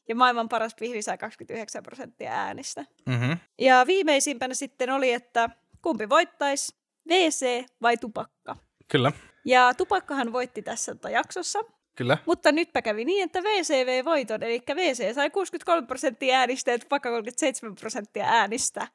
ja 0.08 0.14
maailman 0.14 0.48
paras 0.48 0.74
pihvi 0.74 1.02
sai 1.02 1.18
29 1.18 1.82
prosenttia 1.82 2.32
äänistä. 2.32 2.84
Mm-hmm. 3.06 3.38
Ja 3.58 3.84
viimeisimpänä 3.86 4.54
sitten 4.54 4.90
oli, 4.90 5.12
että 5.12 5.50
kumpi 5.82 6.08
voittaisi, 6.08 6.76
WC 7.08 7.66
vai 7.82 7.96
tupakka? 7.96 8.56
Kyllä. 8.88 9.12
Ja 9.44 9.74
tupakkahan 9.74 10.32
voitti 10.32 10.62
tässä 10.62 10.94
tota 10.94 11.10
jaksossa, 11.10 11.58
Kyllä. 11.94 12.18
mutta 12.26 12.52
nytpä 12.52 12.82
kävi 12.82 13.04
niin, 13.04 13.24
että 13.24 13.42
vei 13.42 14.04
voiton, 14.04 14.42
eli 14.42 14.62
WC 14.68 15.14
sai 15.14 15.30
63 15.30 15.86
prosenttia 15.86 16.38
äänistä 16.38 16.70
ja 16.70 16.78
tupakka 16.78 17.08
37 17.08 17.74
prosenttia 17.74 18.24
äänistä. 18.24 18.88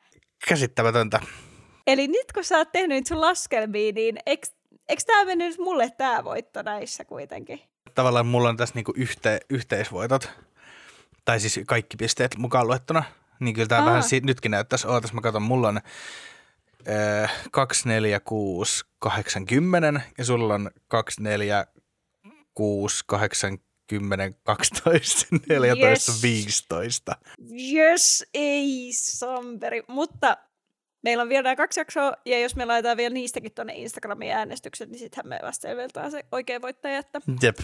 Käsittämätöntä. 0.48 1.20
Eli 1.88 2.08
nyt 2.08 2.32
kun 2.34 2.44
sä 2.44 2.58
oot 2.58 2.72
tehnyt 2.72 2.98
nyt 2.98 3.08
sun 3.08 3.22
laskelmia, 3.22 3.92
niin 3.92 4.20
eikö, 4.26 4.48
eikö 4.90 5.04
tämä 5.08 5.26
mennyt 5.26 5.48
nyt 5.48 5.58
mulle 5.58 5.92
tämä 5.98 6.24
voitto 6.24 6.62
näissä 6.62 7.06
kuitenkin? 7.06 7.62
Tavallaan 7.96 8.26
mulla 8.26 8.50
on 8.50 8.58
tässä 8.58 8.76
niinku 8.76 8.94
yhte, 8.96 9.40
yhteisvoitot. 9.50 10.30
Tai 11.26 11.40
siis 11.40 11.60
kaikki 11.68 11.98
pisteet 11.98 12.38
mukaan 12.38 12.68
luettuna. 12.68 13.04
Niin 13.40 13.54
kyllä 13.54 13.68
tämä 13.68 13.86
vähän 13.86 14.04
si- 14.04 14.20
nytkin 14.20 14.52
näyttäisi. 14.52 14.88
Ootas 14.88 15.14
mä 15.14 15.22
katson, 15.22 15.42
mulla 15.42 15.68
on 15.68 15.78
äh, 17.24 17.32
2, 17.52 17.88
4, 17.88 18.20
6, 18.20 18.86
8, 19.00 19.46
10 19.46 20.04
ja 20.18 20.26
sulla 20.26 20.54
on 20.54 20.72
2, 20.88 21.22
4, 21.24 21.66
6, 22.60 23.04
8, 23.08 23.58
10, 23.88 24.36
12, 24.44 25.28
14, 25.50 26.12
Yes. 26.12 26.24
15. 26.24 27.16
Yes, 27.74 28.26
ei 28.34 28.90
Samperi. 28.94 29.84
Mutta 29.88 30.38
meillä 31.02 31.24
on 31.24 31.30
vielä 31.30 31.44
nämä 31.44 31.56
kaksi 31.56 31.80
jaksoa, 31.80 32.14
ja 32.26 32.40
jos 32.40 32.56
me 32.56 32.66
laitetaan 32.66 32.98
vielä 32.98 33.14
niistäkin 33.14 33.52
tuonne 33.52 33.74
Instagramiin 33.76 34.32
äänestykset, 34.32 34.90
niin 34.90 35.00
sittenhän 35.00 35.28
me 35.28 35.40
vasta 35.44 35.62
selveltään 35.62 36.12
se 36.12 36.26
oikea 36.32 36.62
voittaja. 36.62 36.98
Että... 36.98 37.22
Jep. 37.42 37.58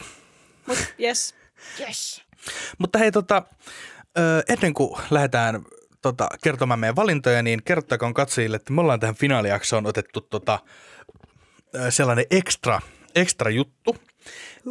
Mut 0.67 0.77
yes. 0.99 1.36
Yes. 1.79 2.21
Mutta 2.77 2.99
hei, 2.99 3.12
tota, 3.12 3.43
ennen 4.49 4.73
kuin 4.73 5.01
lähdetään 5.12 5.65
tota, 6.01 6.27
kertomaan 6.43 6.79
meidän 6.79 6.95
valintoja, 6.95 7.43
niin 7.43 7.63
kertotakoon 7.63 8.13
katsojille, 8.13 8.55
että 8.55 8.73
me 8.73 8.81
ollaan 8.81 8.99
tähän 8.99 9.15
finaalijaksoon 9.15 9.86
otettu 9.86 10.21
tota, 10.21 10.60
sellainen 11.89 12.25
ekstra, 12.31 12.81
ekstra 13.15 13.49
juttu. 13.49 13.95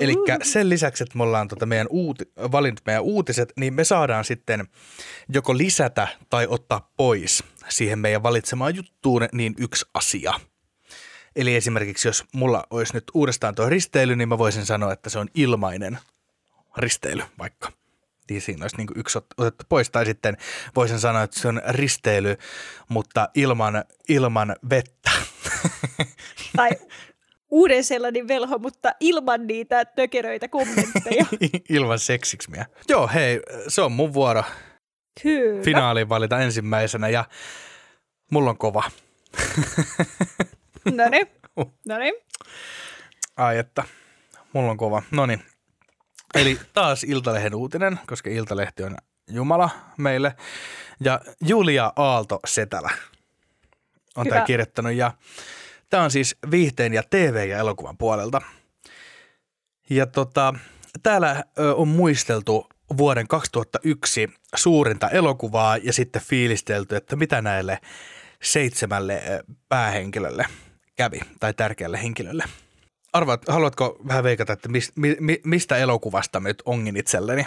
Eli 0.00 0.14
sen 0.42 0.68
lisäksi, 0.68 1.04
että 1.04 1.18
me 1.18 1.22
ollaan 1.22 1.48
tota 1.48 1.66
meidän 1.66 1.86
uuti, 1.90 2.24
valinnut 2.52 2.80
meidän 2.86 3.02
uutiset, 3.02 3.52
niin 3.56 3.74
me 3.74 3.84
saadaan 3.84 4.24
sitten 4.24 4.68
joko 5.28 5.56
lisätä 5.56 6.08
tai 6.30 6.46
ottaa 6.50 6.92
pois 6.96 7.44
siihen 7.68 7.98
meidän 7.98 8.22
valitsemaan 8.22 8.76
juttuun 8.76 9.28
niin 9.32 9.54
yksi 9.58 9.86
asia. 9.94 10.32
Eli 11.36 11.54
esimerkiksi 11.54 12.08
jos 12.08 12.24
mulla 12.32 12.64
olisi 12.70 12.94
nyt 12.94 13.04
uudestaan 13.14 13.54
tuo 13.54 13.68
risteily, 13.68 14.16
niin 14.16 14.28
mä 14.28 14.38
voisin 14.38 14.66
sanoa, 14.66 14.92
että 14.92 15.10
se 15.10 15.18
on 15.18 15.28
ilmainen 15.34 15.98
risteily 16.76 17.22
vaikka. 17.38 17.72
Niin 18.30 18.40
siinä 18.40 18.64
olisi 18.64 18.76
niin 18.76 18.88
yksi 18.96 19.18
ot- 19.18 19.34
otettu 19.38 19.64
pois. 19.68 19.90
Tai 19.90 20.06
sitten 20.06 20.36
voisin 20.76 21.00
sanoa, 21.00 21.22
että 21.22 21.40
se 21.40 21.48
on 21.48 21.62
risteily, 21.68 22.36
mutta 22.88 23.28
ilman, 23.34 23.84
ilman 24.08 24.56
vettä. 24.70 25.10
Tai 26.56 26.70
uuden 27.54 27.84
sellainen 27.84 28.28
velho, 28.28 28.58
mutta 28.58 28.92
ilman 29.00 29.46
niitä 29.46 29.84
tökeröitä 29.84 30.48
kommentteja. 30.48 31.26
ilman 31.68 31.98
seksiksmiä. 31.98 32.66
Joo, 32.88 33.10
hei, 33.14 33.40
se 33.68 33.82
on 33.82 33.92
mun 33.92 34.12
vuoro 34.12 34.44
Kyllä. 35.22 35.62
finaaliin 35.62 36.08
valita 36.08 36.40
ensimmäisenä 36.40 37.08
ja 37.08 37.24
mulla 38.30 38.50
on 38.50 38.58
kova. 38.58 38.82
No 40.84 41.08
niin. 41.10 41.26
No 41.88 41.98
niin. 41.98 42.14
Ai 43.36 43.58
että, 43.58 43.84
mulla 44.52 44.70
on 44.70 44.76
kova. 44.76 45.02
No 45.10 45.26
niin. 45.26 45.42
Eli 46.34 46.58
taas 46.72 47.04
Iltalehden 47.04 47.54
uutinen, 47.54 48.00
koska 48.06 48.30
Iltalehti 48.30 48.82
on 48.82 48.96
Jumala 49.30 49.70
meille. 49.96 50.36
Ja 51.00 51.20
Julia 51.40 51.92
Aalto 51.96 52.40
Setälä 52.46 52.90
on 54.16 54.26
tämä 54.28 54.44
kirjoittanut. 54.44 54.92
Ja 54.92 55.12
tämä 55.94 56.04
on 56.04 56.10
siis 56.10 56.36
viihteen 56.50 56.94
ja 56.94 57.02
TV- 57.10 57.48
ja 57.48 57.58
elokuvan 57.58 57.98
puolelta. 57.98 58.42
Ja 59.90 60.06
tota, 60.06 60.54
täällä 61.02 61.44
on 61.76 61.88
muisteltu 61.88 62.66
vuoden 62.96 63.28
2001 63.28 64.30
suurinta 64.54 65.08
elokuvaa 65.08 65.76
ja 65.76 65.92
sitten 65.92 66.22
fiilistelty, 66.22 66.96
että 66.96 67.16
mitä 67.16 67.42
näille 67.42 67.78
seitsemälle 68.42 69.22
päähenkilölle 69.68 70.46
kävi 70.96 71.20
tai 71.40 71.54
tärkeälle 71.54 72.02
henkilölle. 72.02 72.44
Arvaat, 73.12 73.48
haluatko 73.48 73.98
vähän 74.08 74.24
veikata, 74.24 74.52
että 74.52 74.68
mis, 74.68 74.92
mi, 74.96 75.16
mi, 75.20 75.40
mistä 75.44 75.76
elokuvasta 75.76 76.40
nyt 76.40 76.62
ongin 76.64 76.96
itselleni? 76.96 77.46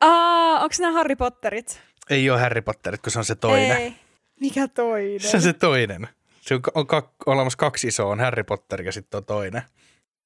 Aa, 0.00 0.60
onko 0.60 0.74
nämä 0.80 0.92
Harry 0.92 1.16
Potterit? 1.16 1.80
Ei 2.10 2.30
ole 2.30 2.40
Harry 2.40 2.62
Potterit, 2.62 3.02
kun 3.02 3.12
se 3.12 3.18
on 3.18 3.24
se 3.24 3.34
toinen. 3.34 3.76
Ei. 3.76 3.94
Mikä 4.40 4.68
toinen? 4.68 5.20
Se 5.20 5.36
on 5.36 5.42
se 5.42 5.52
toinen. 5.52 6.08
Se 6.46 6.54
on, 6.54 6.60
on 6.74 6.86
kak, 6.86 7.06
olemassa 7.26 7.56
kaksi 7.56 7.88
isoa, 7.88 8.12
on 8.12 8.20
Harry 8.20 8.44
Potter 8.44 8.82
ja 8.82 8.92
sitten 8.92 9.18
on 9.18 9.24
toinen. 9.24 9.62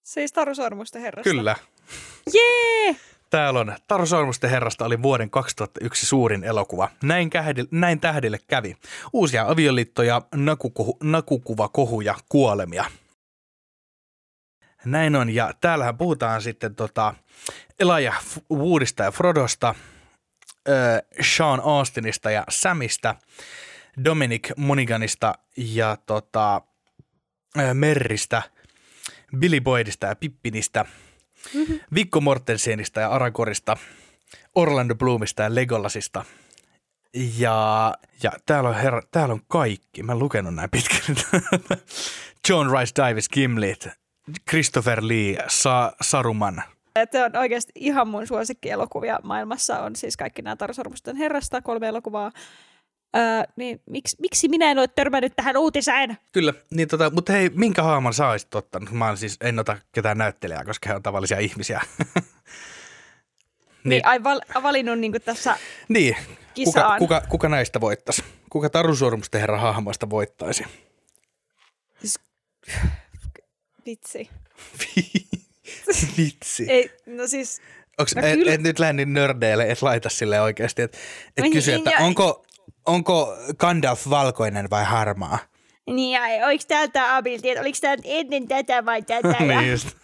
Siis 0.02 0.33
Taru 0.33 0.54
Sormusten 0.54 1.02
herrasta. 1.02 1.30
Kyllä. 1.30 1.56
Jee! 2.35 2.96
Täällä 3.30 3.61
on 3.61 3.76
Taru 3.88 4.06
Sormusten 4.06 4.50
herrasta 4.50 4.85
oli 4.85 5.02
vuoden 5.02 5.30
2001 5.30 6.06
suurin 6.06 6.44
elokuva. 6.44 6.88
Näin, 7.02 7.30
kähdi, 7.30 7.64
näin 7.70 8.00
tähdille 8.00 8.38
kävi. 8.48 8.76
Uusia 9.12 9.44
avioliittoja, 9.48 10.22
nakukohu, 10.35 10.96
nakukuvakohuja, 11.02 12.14
kuolemia. 12.28 12.85
Näin 14.85 15.16
on, 15.16 15.30
ja 15.30 15.54
täällähän 15.61 15.98
puhutaan 15.98 16.42
sitten 16.42 16.74
tota 16.74 17.14
Elijah 17.80 18.24
Woodista 18.52 19.02
ja 19.02 19.11
Frodosta, 19.11 19.74
äh, 20.68 21.02
Sean 21.20 21.61
Austinista 21.64 22.30
ja 22.30 22.44
Samista, 22.48 23.14
Dominic 24.04 24.50
Moniganista 24.56 25.34
ja 25.56 25.96
tota, 26.06 26.62
Merristä, 27.74 28.42
Billy 29.38 29.60
Boydista 29.60 30.06
ja 30.06 30.16
Pippinistä, 30.16 30.84
Viggo 31.94 32.20
Mortensenista 32.20 33.00
ja 33.00 33.08
Aragorista, 33.08 33.76
Orlando 34.54 34.94
Bloomista 34.94 35.42
ja 35.42 35.54
Legolasista. 35.54 36.24
Ja, 37.38 37.94
ja 38.22 38.32
täällä, 38.46 38.68
on 38.68 38.74
herra, 38.74 39.02
täällä 39.10 39.32
on 39.32 39.40
kaikki. 39.48 40.02
Mä 40.02 40.12
en 40.12 40.18
lukenut 40.18 40.54
näin 40.54 40.70
pitkään. 40.70 41.16
John 42.48 42.78
Rice 42.78 42.92
Davis 42.96 43.28
Gimli, 43.28 43.74
Christopher 44.50 44.98
Lee, 45.02 45.44
Sa- 45.48 45.92
Saruman. 46.00 46.62
Se 47.12 47.24
on 47.24 47.36
oikeasti 47.36 47.72
ihan 47.74 48.08
mun 48.08 48.26
suosikkielokuvia 48.26 49.18
maailmassa 49.22 49.78
on 49.78 49.96
siis 49.96 50.16
kaikki 50.16 50.42
nämä 50.42 50.56
Taru 50.56 50.74
Sormusten 50.74 51.16
herrasta, 51.16 51.62
kolme 51.62 51.88
elokuvaa. 51.88 52.32
Öö, 53.16 53.42
niin 53.56 53.80
miksi, 53.86 54.16
miksi 54.20 54.48
minä 54.48 54.70
en 54.70 54.78
ole 54.78 54.88
törmännyt 54.88 55.32
tähän 55.36 55.56
uutiseen? 55.56 56.18
Kyllä, 56.32 56.54
niin 56.70 56.88
tota, 56.88 57.10
mutta 57.10 57.32
hei, 57.32 57.50
minkä 57.54 57.82
haaman 57.82 58.14
sä 58.14 58.28
olisit 58.28 58.54
ottanut? 58.54 58.90
Mä 58.90 59.10
en 59.10 59.16
siis, 59.16 59.36
en 59.40 59.58
ota 59.58 59.76
ketään 59.92 60.18
näyttelijää, 60.18 60.64
koska 60.64 60.88
he 60.88 60.94
on 60.94 61.02
tavallisia 61.02 61.38
ihmisiä. 61.38 61.80
Niin, 63.84 63.90
niin 63.90 64.06
ai 64.06 64.22
val, 64.24 64.40
valinnut 64.62 64.98
niin 64.98 65.12
tässä 65.24 65.56
niin, 65.88 66.14
kuka, 66.14 66.34
Kisaan. 66.54 66.98
kuka, 66.98 67.22
kuka 67.28 67.48
näistä 67.48 67.80
voittaisi? 67.80 68.24
Kuka 68.50 68.70
Taru 68.70 68.96
Sormusten 68.96 69.40
herran 69.40 69.60
hahmoista 69.60 70.10
voittaisi? 70.10 70.64
vitsi. 73.86 74.30
Vitsi. 76.16 76.66
Ei, 76.68 76.90
no 77.06 77.26
siis, 77.26 77.60
Onks, 77.98 78.14
No 78.16 78.22
et, 78.26 78.48
et, 78.48 78.60
nyt 78.62 78.78
lähde 78.78 78.92
nyt 78.92 79.08
nördeille, 79.08 79.70
et 79.70 79.82
laita 79.82 80.08
sille 80.08 80.40
oikeasti, 80.40 80.82
että 80.82 80.98
et 81.36 81.44
No 81.44 81.50
kysy, 81.50 81.70
niin, 81.70 81.78
että 81.78 81.90
ja- 81.90 82.06
onko, 82.06 82.44
onko 82.87 83.37
Gandalf 83.59 84.11
valkoinen 84.11 84.70
vai 84.70 84.85
harmaa? 84.85 85.38
niin 85.94 86.12
ja 86.12 86.46
oliko 86.46 86.64
täältä 86.68 87.16
abilti, 87.16 87.50
että 87.50 87.61
oliko 87.61 87.78
tämä 87.80 87.96
ennen 88.04 88.48
tätä 88.48 88.85
vai 88.85 89.02
tätä? 89.02 89.37
niin 89.44 89.70
just. 89.70 89.88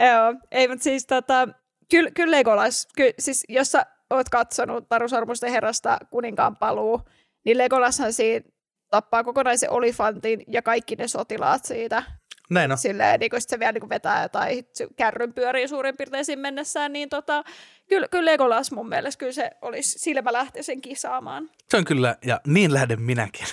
Joo, 0.00 0.34
ei, 0.50 0.68
mutta 0.68 0.84
siis 0.84 1.06
tota, 1.06 1.48
kyllä, 1.90 2.10
kyllä 2.10 2.36
Legolas, 2.36 2.88
ky, 2.96 3.10
siis 3.18 3.44
jos 3.48 3.72
sä 3.72 3.86
oot 4.10 4.28
katsonut 4.28 4.88
Taru 4.88 5.08
Sormusten 5.08 5.50
herrasta 5.50 5.98
kuninkaan 6.10 6.56
paluu, 6.56 7.00
niin 7.44 7.58
Legolashan 7.58 8.12
siinä 8.12 8.46
tappaa 8.90 9.24
kokonaisen 9.24 9.70
olifantin 9.70 10.42
ja 10.48 10.62
kaikki 10.62 10.96
ne 10.96 11.08
sotilaat 11.08 11.64
siitä. 11.64 12.02
Näin 12.50 12.72
on. 12.72 12.78
Silleen, 12.78 13.20
niin 13.20 13.30
kun 13.30 13.40
se 13.40 13.58
vielä 13.58 13.72
niin 13.72 13.88
vetää 13.88 14.22
jotain 14.22 14.66
kärryn 14.96 15.32
pyöriä 15.32 15.68
suurin 15.68 15.96
piirtein 15.96 16.24
siinä 16.24 16.42
mennessään, 16.42 16.92
niin 16.92 17.08
tota, 17.08 17.44
kyllä, 17.88 18.08
kyllä 18.08 18.30
Legolas 18.30 18.72
mun 18.72 18.88
mielestä 18.88 19.18
kyllä 19.18 19.32
se 19.32 19.50
olisi 19.62 19.98
silmälähtöisen 19.98 20.80
kisaamaan. 20.80 21.50
Se 21.70 21.76
on 21.76 21.84
kyllä, 21.84 22.16
ja 22.24 22.40
niin 22.46 22.74
lähden 22.74 23.02
minäkin. 23.02 23.46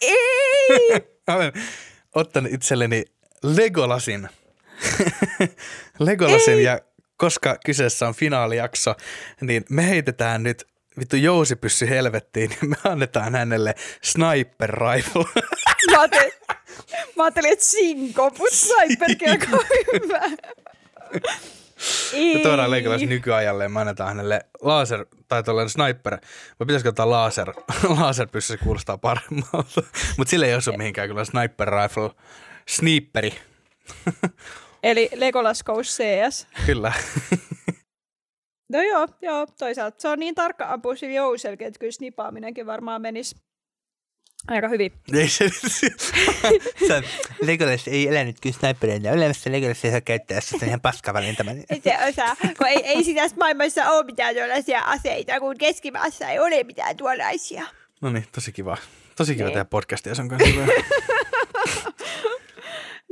Ei! 0.00 0.78
Olen 1.36 1.52
ottanut 2.14 2.52
itselleni 2.52 3.04
Legolasin. 3.42 4.28
Legolasin 5.98 6.54
Ei. 6.54 6.64
ja 6.64 6.80
koska 7.16 7.56
kyseessä 7.66 8.08
on 8.08 8.14
finaalijakso, 8.14 8.94
niin 9.40 9.64
me 9.70 9.88
heitetään 9.88 10.42
nyt 10.42 10.66
vittu 10.98 11.16
jousipyssy 11.16 11.88
helvettiin, 11.88 12.50
niin 12.50 12.70
me 12.70 12.76
annetaan 12.84 13.34
hänelle 13.34 13.74
sniper 14.02 14.70
rifle. 14.70 15.24
Mä 15.90 15.98
ajattelin, 16.00 16.32
mä 17.16 17.22
ajattelin 17.24 17.52
että 17.52 17.64
sinko, 17.64 18.30
mutta 18.30 18.56
sniperkin 18.56 19.30
on 19.30 19.38
hyvä. 19.92 20.20
Me 22.34 22.40
tuodaan 22.42 22.74
Ei. 22.74 23.06
nykyajalle 23.06 23.62
ja 23.64 23.68
me 23.68 23.80
annetaan 23.80 24.08
hänelle 24.08 24.40
laser, 24.62 25.06
tai 25.28 25.42
tuollainen 25.42 25.70
sniper. 25.70 26.12
Vai 26.60 26.66
pitäisikö 26.66 26.88
ottaa 26.88 27.10
laser? 27.10 27.52
Laserpyssy 28.00 28.52
se 28.52 28.64
kuulostaa 28.64 28.98
paremmalta. 28.98 29.82
Mutta 30.18 30.30
sille 30.30 30.46
ei 30.46 30.54
osu 30.54 30.72
mihinkään 30.72 31.08
kyllä 31.08 31.24
sniper 31.24 31.68
rifle. 31.68 32.10
Sniperi, 32.68 33.34
Eli 34.82 35.08
Legolas 35.14 35.62
goes 35.62 35.98
CS. 35.98 36.46
kyllä. 36.66 36.92
No 38.68 38.82
joo, 38.82 39.08
joo, 39.22 39.46
toisaalta 39.58 39.96
se 40.00 40.08
on 40.08 40.18
niin 40.18 40.34
tarkka 40.34 40.66
ampuus 40.72 41.00
sillä 41.00 41.14
jouselkin, 41.14 41.66
että 41.66 41.78
kyllä 41.78 41.92
snipaaminenkin 41.92 42.66
varmaan 42.66 43.02
menisi 43.02 43.36
Aika 44.48 44.68
hyvin. 44.68 44.92
Ei 45.20 45.28
se, 45.28 45.48
se 46.88 47.02
Legolas 47.42 47.88
ei 47.88 48.08
elänyt 48.08 48.36
kyllä 48.40 48.56
snipereilla 48.60 49.10
olemassa. 49.10 49.52
Legolas 49.52 49.84
ei 49.84 49.90
saa 49.90 50.00
käyttää, 50.00 50.36
jos 50.36 50.48
se 50.48 50.56
on 50.62 50.68
ihan 50.68 50.80
paskavalinta. 50.80 51.44
Se 51.84 51.96
osaa, 52.08 52.36
kun 52.58 52.66
ei, 52.66 52.84
ei 52.84 53.04
siinä 53.04 53.28
maailmassa 53.38 53.90
ole 53.90 54.04
mitään 54.04 54.34
tuollaisia 54.34 54.80
aseita, 54.80 55.40
kun 55.40 55.58
keskimaassa 55.58 56.28
ei 56.28 56.38
ole 56.38 56.64
mitään 56.64 56.96
tuollaisia. 56.96 57.66
No 58.00 58.10
niin, 58.10 58.24
tosi 58.32 58.52
kiva. 58.52 58.76
Tosi 59.16 59.34
kiva 59.34 59.46
Niin. 59.46 59.52
tehdä 59.52 59.64
podcastia 59.64 60.14
sun 60.14 60.28
kanssa. 60.28 60.48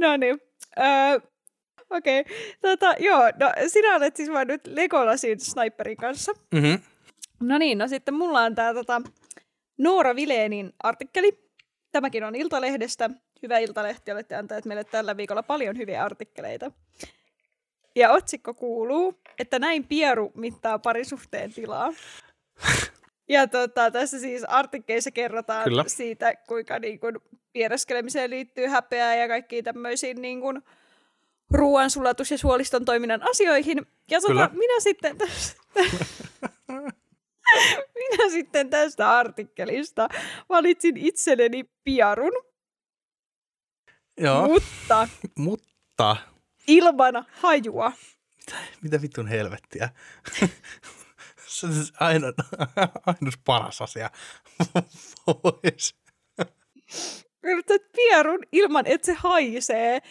No 0.00 0.16
niin. 0.16 0.40
Öö, 0.78 1.20
Okei. 1.92 2.20
Okay. 2.20 2.34
Tota, 2.60 2.94
joo, 2.98 3.20
no 3.20 3.52
sinä 3.66 3.96
olet 3.96 4.16
siis 4.16 4.30
vaan 4.30 4.46
nyt 4.46 4.66
Legolasin 4.66 5.40
sniperin 5.40 5.96
kanssa. 5.96 6.32
mm-hmm. 6.54 6.78
No 7.40 7.58
niin, 7.58 7.78
no 7.78 7.88
sitten 7.88 8.14
mulla 8.14 8.40
on 8.40 8.54
tää 8.54 8.74
tota, 8.74 9.02
Noora 9.78 10.16
Vileenin 10.16 10.72
artikkeli. 10.82 11.38
Tämäkin 11.92 12.24
on 12.24 12.34
Iltalehdestä. 12.34 13.10
Hyvä 13.42 13.58
Iltalehti, 13.58 14.12
olette 14.12 14.34
antaneet 14.34 14.64
meille 14.64 14.84
tällä 14.84 15.16
viikolla 15.16 15.42
paljon 15.42 15.78
hyviä 15.78 16.04
artikkeleita. 16.04 16.72
Ja 17.96 18.10
otsikko 18.10 18.54
kuuluu, 18.54 19.20
että 19.38 19.58
näin 19.58 19.84
pieru 19.84 20.32
mittaa 20.34 20.78
parisuhteen 20.78 21.52
tilaa. 21.52 21.92
Ja 23.28 23.46
tota, 23.46 23.90
tässä 23.90 24.18
siis 24.18 24.44
artikkeissa 24.44 25.10
kerrotaan 25.10 25.64
Kyllä. 25.64 25.84
siitä, 25.86 26.34
kuinka 26.48 26.78
niin 26.78 27.00
kun, 27.00 27.20
piereskelemiseen 27.52 28.30
liittyy 28.30 28.66
häpeää 28.66 29.16
ja 29.16 29.28
kaikkiin 29.28 29.64
tämmöisiin 29.64 30.22
niin 30.22 30.40
kun, 30.40 30.62
ruoansulatus- 31.52 32.30
ja 32.30 32.38
suoliston 32.38 32.84
toiminnan 32.84 33.22
asioihin. 33.30 33.86
Ja 34.10 34.20
tota, 34.20 34.50
minä 34.52 34.80
sitten 34.80 35.18
tästä, 35.18 35.62
minä 37.98 38.30
sitten 38.30 38.70
tästä 38.70 39.10
artikkelista 39.10 40.08
valitsin 40.48 40.96
itselleni 40.96 41.64
piarun, 41.84 42.32
Joo, 44.20 44.48
mutta 44.48 45.08
mutta 45.38 46.16
ilman 46.66 47.26
hajua. 47.32 47.92
mitä 48.82 49.02
vitun 49.02 49.26
helvettiä. 49.26 49.88
se 51.46 51.66
on 51.66 51.72
siis 51.72 51.92
aina, 52.00 52.26
ainut 53.06 53.34
paras 53.44 53.82
asia. 53.82 54.10
Pois. 55.26 55.94
Yrität 57.42 57.82
pierun 57.96 58.38
ilman, 58.52 58.86
että 58.86 59.06
se 59.06 59.12
haisee. 59.12 60.02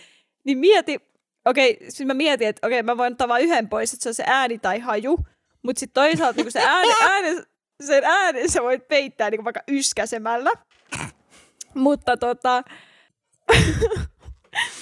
Niin 0.44 0.58
mieti, 0.58 1.00
okei, 1.46 1.74
okay, 1.74 1.92
siis 1.92 2.08
mä 2.08 2.14
mietin, 2.14 2.48
että 2.48 2.68
okei, 2.68 2.80
okay, 2.80 2.86
mä 2.86 2.98
voin 2.98 3.12
ottaa 3.12 3.28
vain 3.28 3.46
yhden 3.46 3.70
pois, 3.70 3.94
että 3.94 4.04
se 4.04 4.10
on 4.10 4.16
se 4.16 4.24
ääni 4.28 4.60
tai 4.60 4.80
haju. 4.80 5.20
Mutta 5.64 5.80
sitten 5.80 6.04
toisaalta 6.04 6.42
niin 6.42 6.52
se 6.52 6.62
ääni, 6.62 6.94
ääni, 7.10 7.44
sen 7.84 8.04
äänen 8.04 8.50
sä 8.50 8.64
voit 8.64 8.88
peittää 8.88 9.30
niin 9.30 9.44
vaikka 9.44 9.62
yskäsemällä. 9.68 10.52
Mutta 11.74 12.18
tota... 12.18 12.64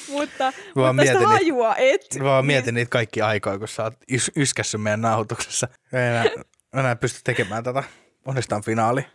mutta, 0.10 0.54
vaan 0.76 0.96
mutta 0.96 1.08
sitä 1.08 1.20
mietin, 1.20 1.20
niin- 1.20 1.30
hajua 1.30 1.76
et. 1.76 2.02
Mä 2.20 2.24
vaan 2.24 2.46
mietin 2.46 2.76
niitä 2.76 2.90
kaikki 2.90 3.22
aikoja, 3.22 3.60
kun 3.60 3.68
sä 3.68 3.84
oot 3.84 3.94
ys- 4.12 4.32
yskässyt 4.36 4.82
meidän 4.82 5.02
nauhoituksessa. 5.02 5.68
Ei 5.94 6.08
enää, 6.08 6.26
enää 6.74 6.96
pysty 6.96 7.20
tekemään 7.24 7.64
tätä. 7.64 7.84
Onneksi 8.26 8.56
on 8.56 8.64
finaali. 8.64 9.06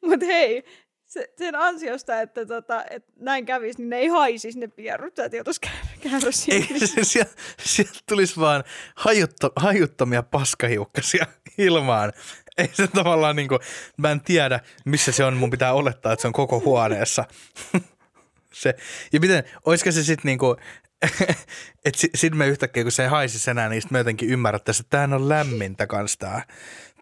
Mutta 0.00 0.26
hei, 0.26 0.64
se, 1.12 1.32
sen 1.38 1.54
ansiosta, 1.54 2.20
että 2.20 2.46
tota, 2.46 2.84
et 2.90 3.04
näin 3.16 3.46
kävisi, 3.46 3.78
niin 3.78 3.90
ne 3.90 3.96
ei 3.96 4.08
haisisi 4.08 4.58
ne 4.58 4.68
pierut. 4.68 5.16
Sä 5.16 5.24
et 5.24 5.32
joutuisi 5.32 5.60
käydä, 5.60 6.26
Ei, 6.48 6.78
se, 6.88 7.04
sieltä, 7.04 7.32
sieltä 7.62 7.98
tulisi 8.08 8.40
vaan 8.40 8.64
hajutto, 8.94 9.52
hajuttomia 9.56 10.22
paskahiukkasia 10.22 11.26
ilmaan. 11.58 12.12
Ei 12.58 12.70
se 12.72 12.86
tavallaan 12.86 13.36
niinku, 13.36 13.58
mä 13.96 14.10
en 14.10 14.20
tiedä 14.20 14.60
missä 14.84 15.12
se 15.12 15.24
on, 15.24 15.36
mun 15.36 15.50
pitää 15.50 15.72
olettaa, 15.72 16.12
että 16.12 16.20
se 16.20 16.26
on 16.26 16.32
koko 16.32 16.60
huoneessa. 16.60 17.24
se, 18.62 18.74
ja 19.12 19.20
miten, 19.20 19.44
olisiko 19.64 19.92
se 19.92 20.02
sitten 20.02 20.28
niinku, 20.28 20.56
että 21.84 22.00
sit, 22.00 22.10
sit 22.14 22.34
me 22.34 22.46
yhtäkkiä, 22.46 22.82
kun 22.82 22.92
se 22.92 23.02
ei 23.02 23.08
haisisi 23.08 23.50
enää, 23.50 23.68
niin 23.68 23.82
me 23.90 23.98
jotenkin 23.98 24.28
ymmärrettäisiin, 24.28 24.84
että 24.84 24.90
tämähän 24.90 25.12
on 25.12 25.28
lämmintä 25.28 25.86
kans 25.86 26.18
tää. 26.18 26.42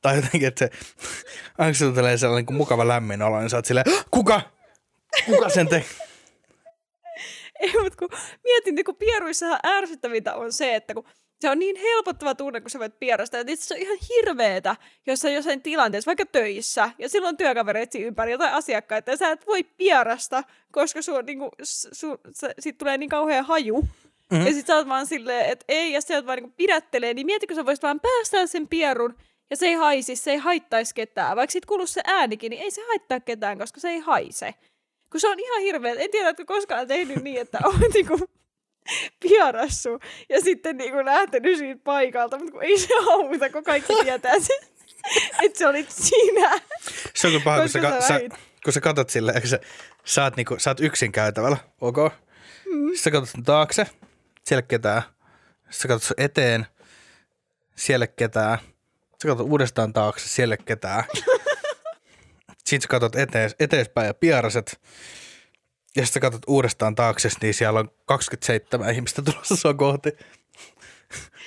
Tai 0.03 0.17
jotenkin, 0.17 0.49
että 0.49 0.59
se, 0.59 0.71
aina 1.59 1.75
sulla 1.75 1.95
tulee 1.95 2.17
sellainen 2.19 2.47
niin 2.47 2.57
mukava 2.57 2.89
lämmin 2.89 3.23
olo, 3.23 3.41
niin 3.41 3.51
sä 3.51 3.57
oot 3.57 3.65
silleen, 3.65 3.87
"Hah, 3.95 4.05
kuka? 4.11 4.41
Kuka 5.27 5.49
sen 5.49 5.69
teki? 5.69 5.87
Ei, 7.61 7.73
mutta 7.83 7.99
kun 7.99 8.19
mietin, 8.45 8.75
niin 8.75 8.85
kun 8.85 8.97
pieruissahan 8.97 9.61
ärsyttävintä 9.67 10.35
on 10.35 10.53
se, 10.53 10.75
että 10.75 10.95
kun 10.95 11.05
se 11.41 11.51
on 11.51 11.59
niin 11.59 11.77
helpottava 11.77 12.35
tunne, 12.35 12.61
kun 12.61 12.71
sä 12.71 12.79
voit 12.79 12.99
pierasta. 12.99 13.37
Ja 13.37 13.45
itse 13.47 13.67
se 13.67 13.75
on 13.75 13.81
ihan 13.81 13.99
hirveetä, 14.09 14.77
jos 15.07 15.21
sä 15.21 15.31
jossain 15.31 15.63
tilanteessa, 15.63 16.09
vaikka 16.09 16.27
töissä, 16.27 16.91
ja 16.99 17.09
silloin 17.09 17.37
työkavereet 17.37 17.93
siinä 17.93 18.07
ympäri 18.07 18.33
jotain 18.33 18.53
asiakkaita, 18.53 19.11
ja 19.11 19.17
sä 19.17 19.31
et 19.31 19.47
voi 19.47 19.65
pierasta, 19.65 20.45
koska 20.73 21.03
sun, 21.03 21.25
niin 21.27 21.39
kuin, 21.39 21.51
su, 21.63 22.21
sä, 22.33 22.55
siitä 22.59 22.79
tulee 22.79 22.99
niin 22.99 23.11
kauhean 23.11 23.45
haju. 23.45 23.81
Mm-hmm. 23.81 24.47
Ja 24.47 24.53
sit 24.53 24.67
sä 24.67 24.77
oot 24.77 24.89
vaan 24.89 25.07
silleen, 25.07 25.47
että 25.47 25.65
ei, 25.69 25.93
ja 25.93 26.01
sä 26.01 26.15
oot 26.15 26.27
vaan 26.27 26.39
niin 26.39 26.53
pidättelee, 26.53 27.15
niin 27.15 27.27
mieti, 27.27 27.47
kun 27.47 27.57
sä 27.57 27.67
voisit 27.67 27.83
vaan 27.83 28.01
päästää 28.01 28.47
sen 28.47 28.69
pierun, 28.69 29.15
ja 29.51 29.57
se 29.57 29.67
ei 29.67 29.75
haisisi, 29.75 30.23
se 30.23 30.31
ei 30.31 30.37
haittaisi 30.37 30.95
ketään. 30.95 31.37
Vaikka 31.37 31.53
sit 31.53 31.67
kuuluu 31.67 31.87
se 31.87 32.01
äänikin, 32.05 32.51
niin 32.51 32.63
ei 32.63 32.71
se 32.71 32.83
haittaa 32.89 33.21
ketään, 33.21 33.59
koska 33.59 33.81
se 33.81 33.89
ei 33.89 33.99
haise. 33.99 34.55
Kun 35.11 35.21
se 35.21 35.29
on 35.29 35.41
ihan 35.41 35.61
hirveä. 35.63 35.95
En 35.99 36.11
tiedä, 36.11 36.29
että 36.29 36.45
koskaan 36.45 36.89
tehnyt 36.89 37.23
niin, 37.23 37.41
että 37.41 37.59
on 37.65 37.81
niinku 37.95 38.19
pierassu 39.21 39.99
ja 40.29 40.41
sitten 40.41 40.77
niinku 40.77 41.05
lähtenyt 41.05 41.59
siitä 41.59 41.81
paikalta, 41.85 42.39
mutta 42.39 42.53
kun 42.53 42.63
ei 42.63 42.79
se 42.79 42.89
auta, 43.11 43.51
kun 43.51 43.65
kaikki 43.65 43.95
tietää 44.03 44.41
sen, 44.41 44.69
että 45.43 45.59
se 45.59 45.67
olit 45.67 45.91
sinä. 45.91 46.61
Se 47.15 47.27
on 47.27 47.33
kyllä 47.33 47.45
paha, 47.45 47.61
kun 47.61 47.69
sä, 47.69 47.81
sä 47.81 48.01
sä, 48.01 48.21
kun 48.65 48.73
sä 48.73 48.81
katot 48.81 49.11
silleen, 49.11 49.37
että 49.37 49.49
sä, 49.49 49.61
sä, 50.05 50.25
oot 50.25 50.37
niinku, 50.37 50.55
sä 50.59 50.71
oot 50.71 50.81
yksin 50.81 51.13
käytävällä, 51.13 51.57
ok? 51.81 51.97
Mm. 51.97 52.87
Sitten 52.87 52.99
sä 52.99 53.11
katot 53.11 53.29
sun 53.29 53.45
taakse, 53.45 53.87
siellä 54.45 54.63
ketään. 54.63 55.03
Sitten 55.71 55.83
sä 55.83 55.89
katot 55.89 56.03
sun 56.03 56.15
eteen, 56.19 56.67
siellä 57.77 58.07
ketään. 58.07 58.59
Sä 59.23 59.29
katot 59.29 59.47
uudestaan 59.47 59.93
taakse, 59.93 60.29
siellä 60.29 60.57
ketään. 60.57 61.05
Sitten 62.65 62.83
sä 62.83 62.89
katot 62.89 63.17
etees, 63.17 63.57
eteespäin 63.61 64.07
ja 64.07 64.15
piaraset. 64.15 64.81
Ja 65.97 66.07
sitten 66.07 66.13
sä 66.15 66.21
katot 66.21 66.43
uudestaan 66.47 66.95
taakse, 66.95 67.29
niin 67.43 67.55
siellä 67.55 67.81
on 67.81 67.91
27 68.05 68.95
ihmistä 68.95 69.23
tulossa 69.23 69.57
sua 69.57 69.75
kohti. 69.75 70.11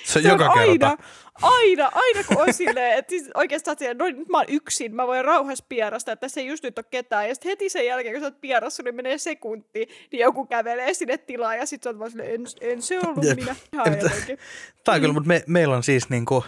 Se 0.04 0.18
on 0.18 0.22
Se 0.22 0.28
joka 0.28 0.44
on 0.48 0.58
kerta. 0.58 0.86
aina, 0.86 0.96
aina, 1.42 1.90
aina 1.94 2.24
kun 2.28 2.40
on 2.40 2.52
silleen, 2.54 2.98
että 2.98 3.10
siis 3.10 3.30
oikeastaan 3.34 3.78
silleen, 3.78 3.98
no 3.98 4.04
nyt 4.04 4.28
mä 4.28 4.38
oon 4.38 4.46
yksin, 4.48 4.94
mä 4.94 5.06
voin 5.06 5.24
rauhassa 5.24 5.64
pierasta, 5.68 6.12
että 6.12 6.20
tässä 6.20 6.40
ei 6.40 6.46
just 6.46 6.64
nyt 6.64 6.78
ole 6.78 6.86
ketään. 6.90 7.28
Ja 7.28 7.34
sitten 7.34 7.50
heti 7.50 7.68
sen 7.68 7.86
jälkeen, 7.86 8.14
kun 8.14 8.20
sä 8.20 8.26
oot 8.26 8.40
pierassa, 8.40 8.82
niin 8.82 8.94
menee 8.94 9.18
sekunti, 9.18 9.88
niin 10.12 10.20
joku 10.20 10.46
kävelee 10.46 10.94
sinne 10.94 11.18
tilaan 11.18 11.56
ja 11.58 11.66
sitten 11.66 11.84
sä 11.84 11.90
oot 11.90 11.98
vaan 11.98 12.10
silleen, 12.10 12.34
en, 12.34 12.44
en 12.60 12.82
se 12.82 12.98
ollut 13.06 13.24
Jep. 13.24 13.36
minä. 13.38 13.56
Tämä 13.70 14.94
on 14.94 15.00
kyllä, 15.00 15.14
mutta 15.14 15.28
me, 15.28 15.42
meillä 15.46 15.76
on 15.76 15.82
siis 15.82 16.08
niinku, 16.10 16.44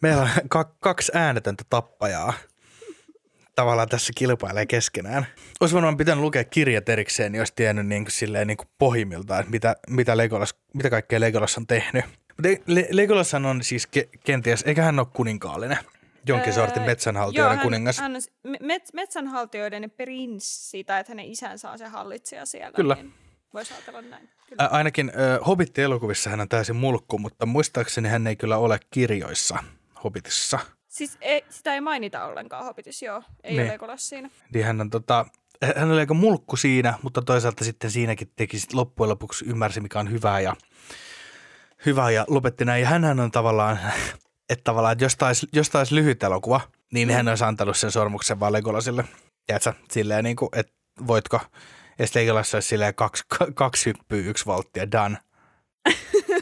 meillä 0.00 0.22
on 0.22 0.28
ka- 0.48 0.74
kaksi 0.80 1.12
äänetöntä 1.14 1.64
tappajaa 1.70 2.32
tavallaan 3.58 3.88
tässä 3.88 4.12
kilpailee 4.16 4.66
keskenään. 4.66 5.26
Olisi 5.60 5.74
varmaan 5.74 5.96
pitänyt 5.96 6.24
lukea 6.24 6.44
kirjat 6.44 6.88
erikseen, 6.88 7.32
niin 7.32 7.40
olisi 7.40 7.52
tiennyt 7.56 7.86
niin 7.86 8.04
kuin 8.04 8.12
silleen 8.12 8.46
niin 8.46 8.56
kuin 8.56 8.68
pohjimmiltaan, 8.78 9.40
että 9.40 9.50
mitä, 9.50 9.76
mitä, 9.90 10.16
Legolas, 10.16 10.54
mitä 10.74 10.90
kaikkea 10.90 11.20
Legolas 11.20 11.58
on 11.58 11.66
tehnyt. 11.66 12.04
Mutta 12.04 12.62
Le- 12.66 12.88
Legolashan 12.90 13.46
on 13.46 13.62
siis 13.62 13.88
ke- 13.96 14.18
kenties, 14.24 14.62
eikä 14.62 14.82
hän 14.82 14.98
ole 14.98 15.06
kuninkaallinen, 15.12 15.78
jonkin 16.26 16.52
sortin 16.52 16.82
Öö, 16.82 16.86
metsänhaltijoiden 16.86 17.56
joo, 17.56 17.62
kuningas. 17.62 17.98
Hän, 17.98 18.12
hän 18.12 18.16
on 18.16 18.50
me- 18.50 18.58
met, 18.60 18.82
metsänhaltijoiden 18.92 19.90
prinssi, 19.90 20.84
tai 20.84 21.00
että 21.00 21.10
hänen 21.12 21.24
isänsä 21.24 21.70
on 21.70 21.78
se 21.78 21.86
hallitsija 21.86 22.46
siellä. 22.46 22.76
Kyllä. 22.76 22.94
Niin 22.94 23.12
voisi 23.54 23.74
ajatella 23.74 24.02
näin. 24.02 24.28
Kyllä. 24.48 24.64
Ä, 24.64 24.66
ainakin 24.66 25.12
ö, 25.14 25.44
Hobbit-elokuvissa 25.44 26.30
hän 26.30 26.40
on 26.40 26.48
täysin 26.48 26.76
mulkku, 26.76 27.18
mutta 27.18 27.46
muistaakseni 27.46 28.08
hän 28.08 28.26
ei 28.26 28.36
kyllä 28.36 28.56
ole 28.58 28.80
kirjoissa 28.90 29.58
Hobbitissa. 30.04 30.58
Siis 30.98 31.18
ei, 31.20 31.44
sitä 31.48 31.74
ei 31.74 31.80
mainita 31.80 32.24
ollenkaan 32.24 32.64
Hobbitissa, 32.64 33.04
joo. 33.06 33.22
Ei 33.44 33.52
Niin. 33.52 33.62
ole 33.62 33.72
Legolas 33.72 34.08
siinä. 34.08 34.30
Niin 34.54 34.64
hän 34.64 34.80
on 34.80 34.90
tota, 34.90 35.26
hän 35.76 35.90
oli 35.90 36.00
aika 36.00 36.14
mulkku 36.14 36.56
siinä, 36.56 36.94
mutta 37.02 37.22
toisaalta 37.22 37.64
sitten 37.64 37.90
siinäkin 37.90 38.32
teki 38.36 38.58
sit 38.58 38.72
loppujen 38.72 39.10
lopuksi 39.10 39.44
ymmärsi, 39.48 39.80
mikä 39.80 40.00
on 40.00 40.10
hyvää 40.10 40.40
ja, 40.40 40.56
hyvää 41.86 42.10
ja 42.10 42.24
lopetti 42.28 42.64
näin. 42.64 42.82
Ja 42.82 42.88
hänhän 42.88 43.20
on 43.20 43.30
tavallaan, 43.30 43.78
että 44.50 44.64
tavallaan, 44.64 44.92
että 44.92 45.04
jos 45.04 45.16
olisi, 45.22 45.46
jos 45.52 45.70
tää 45.70 45.78
olisi 45.80 45.94
lyhyt 45.94 46.22
elokuva, 46.22 46.60
niin 46.92 47.10
hän 47.10 47.28
olisi 47.28 47.44
antanut 47.44 47.76
sen 47.76 47.90
sormuksen 47.92 48.40
vaan 48.40 48.52
Legolasille. 48.52 49.04
Tiedätkö, 49.46 49.72
silleen 49.90 50.24
niin 50.24 50.36
kuin, 50.36 50.48
että 50.56 50.72
voitko, 51.06 51.40
ja 51.98 52.06
sitten 52.06 52.22
Legolas 52.22 52.54
olisi 52.54 52.68
silleen 52.68 52.94
kaksi, 52.94 53.24
kaksi 53.54 53.86
hyppyä, 53.86 54.18
yksi 54.18 54.46
valttia, 54.46 54.90
done. 54.92 55.18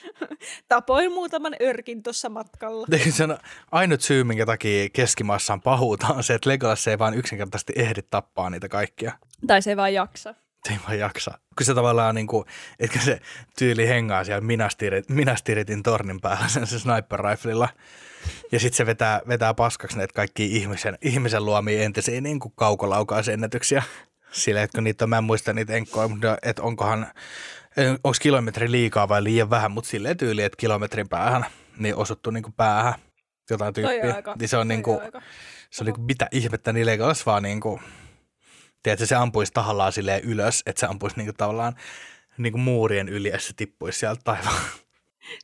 Tapoin 0.68 1.12
muutaman 1.12 1.56
örkin 1.62 2.02
tuossa 2.02 2.28
matkalla. 2.28 2.86
Se 3.10 3.24
on 3.24 3.38
ainut 3.72 4.00
syy, 4.00 4.24
minkä 4.24 4.46
takia 4.46 4.88
keskimaassa 4.92 5.52
on 5.52 5.60
pahuutta, 5.60 6.06
on 6.06 6.24
se, 6.24 6.34
että 6.34 6.50
Legolas 6.50 6.86
ei 6.86 6.98
vaan 6.98 7.14
yksinkertaisesti 7.14 7.72
ehdi 7.76 8.00
tappaa 8.10 8.50
niitä 8.50 8.68
kaikkia. 8.68 9.12
Tai 9.46 9.62
se 9.62 9.70
ei 9.70 9.76
vaan 9.76 9.94
jaksa. 9.94 10.34
ei 10.70 10.76
vaan 10.86 10.98
jaksa. 10.98 11.38
Kun 11.58 11.66
se 11.66 11.74
tavallaan 11.74 12.14
niin 12.14 12.26
kuin, 12.26 12.44
että 12.78 13.00
se 13.00 13.20
tyyli 13.58 13.88
hengaa 13.88 14.24
siellä 14.24 14.40
Minastirit, 14.40 15.08
Minastiritin 15.08 15.82
tornin 15.82 16.20
päällä 16.20 16.48
sen 16.48 16.66
se 16.66 16.78
sniper 16.78 17.20
riflella. 17.20 17.68
Ja 18.52 18.60
sitten 18.60 18.76
se 18.76 18.86
vetää, 18.86 19.20
vetää 19.28 19.54
paskaksi 19.54 19.98
näitä 19.98 20.14
kaikki 20.14 20.56
ihmisen, 20.56 20.98
ihmisen 21.02 21.44
luomia 21.44 21.82
entisiä 21.82 22.20
niin 22.20 22.40
kuin 22.40 22.52
kaukolaukaussennätyksiä. 22.56 23.82
Sillä, 24.32 24.62
että 24.62 24.76
kun 24.76 24.84
niitä 24.84 25.04
on, 25.04 25.08
mä 25.08 25.18
en 25.18 25.24
muista 25.24 25.52
niitä 25.52 25.72
enkkoja, 25.72 26.08
mutta 26.08 26.38
että 26.42 26.62
onkohan, 26.62 27.06
onko 27.76 28.16
kilometri 28.20 28.70
liikaa 28.70 29.08
vai 29.08 29.24
liian 29.24 29.50
vähän, 29.50 29.70
mutta 29.70 29.90
silleen 29.90 30.16
tyyli, 30.16 30.42
että 30.42 30.56
kilometrin 30.56 31.08
päähän, 31.08 31.46
niin 31.78 31.96
osuttu 31.96 32.30
niin 32.30 32.42
kuin 32.42 32.52
päähän 32.52 32.94
jotain 33.50 33.74
tyyppiä. 33.74 34.14
aika. 34.14 34.34
Niin 34.38 34.48
se 34.48 34.56
on 34.56 34.68
niin 34.68 34.82
kuin, 34.82 35.00
se 35.70 35.82
on 35.82 35.86
niin 35.86 35.94
kuin, 35.94 36.04
mitä 36.04 36.28
ihmettä, 36.32 36.72
niille 36.72 36.92
ei 36.92 37.00
olisi 37.00 37.26
vaan 37.26 37.42
niin 37.42 37.60
kuin, 37.60 37.80
tiedätkö, 38.82 39.06
se 39.06 39.14
ampuisi 39.14 39.52
tahallaan 39.52 39.92
silleen 39.92 40.24
ylös, 40.24 40.62
että 40.66 40.80
se 40.80 40.86
ampuisi 40.86 41.16
niin 41.16 41.26
kuin 41.26 41.36
tavallaan 41.36 41.76
niin 42.38 42.52
kuin 42.52 42.62
muurien 42.62 43.08
yli 43.08 43.28
ja 43.28 43.40
se 43.40 43.52
tippuisi 43.56 43.98
sieltä 43.98 44.20
taivaan. 44.24 44.62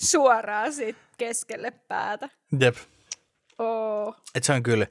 Suoraan 0.02 0.72
sit 0.72 0.96
keskelle 1.18 1.70
päätä. 1.70 2.28
Jep. 2.60 2.76
Oo. 3.58 4.16
Et 4.34 4.44
se 4.44 4.52
on 4.52 4.62
kyllä. 4.62 4.86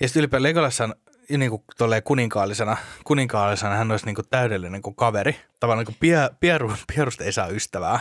Ja 0.00 0.08
sitten 0.08 0.20
ylipäätään 0.20 0.42
Legolas 0.42 0.80
on 0.80 0.94
niin 1.30 1.50
kuin 1.50 1.62
kuninkaallisena, 2.04 2.76
kuninkaallisena 3.04 3.76
hän 3.76 3.90
olisi 3.90 4.06
niin 4.06 4.14
kuin 4.14 4.28
täydellinen 4.30 4.82
kuin 4.82 4.96
kaveri. 4.96 5.36
Tavallaan 5.60 5.86
niin 5.86 5.94
kuin 5.94 6.00
pie, 6.00 6.30
pieru, 6.40 6.72
pierusta 6.94 7.24
ei 7.24 7.32
saa 7.32 7.48
ystävää. 7.48 8.00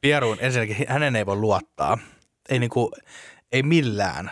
Pieruun 0.00 0.38
ensinnäkin 0.40 0.86
hänen 0.88 1.16
ei 1.16 1.26
voi 1.26 1.36
luottaa. 1.36 1.98
Ei, 2.48 2.58
niin 2.58 2.70
kuin, 2.70 2.92
ei 3.52 3.62
millään. 3.62 4.30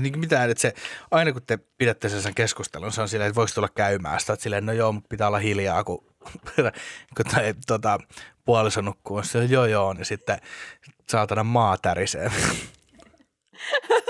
Niin 0.00 0.18
mitään, 0.18 0.50
että 0.50 0.62
se, 0.62 0.74
aina 1.10 1.32
kun 1.32 1.42
te 1.46 1.58
pidätte 1.78 2.08
sen 2.08 2.34
keskustelun, 2.34 2.92
se 2.92 3.02
on 3.02 3.08
silleen, 3.08 3.28
että 3.28 3.40
voisi 3.40 3.54
tulla 3.54 3.68
käymään 3.68 4.20
sitä, 4.20 4.32
että 4.32 4.42
silleen, 4.42 4.66
no 4.66 4.72
joo, 4.72 4.92
mutta 4.92 5.08
pitää 5.08 5.28
olla 5.28 5.38
hiljaa, 5.38 5.84
kun, 5.84 6.04
kun 7.16 7.24
tai, 7.34 7.54
tota, 7.66 7.98
puoliso 8.44 8.80
nukkuu. 8.80 9.22
Sitten 9.22 9.50
joo 9.50 9.66
joo, 9.66 9.92
niin 9.92 10.04
sitten 10.04 10.38
saatana 11.08 11.44
maa 11.44 11.76
tärisee. 11.78 12.32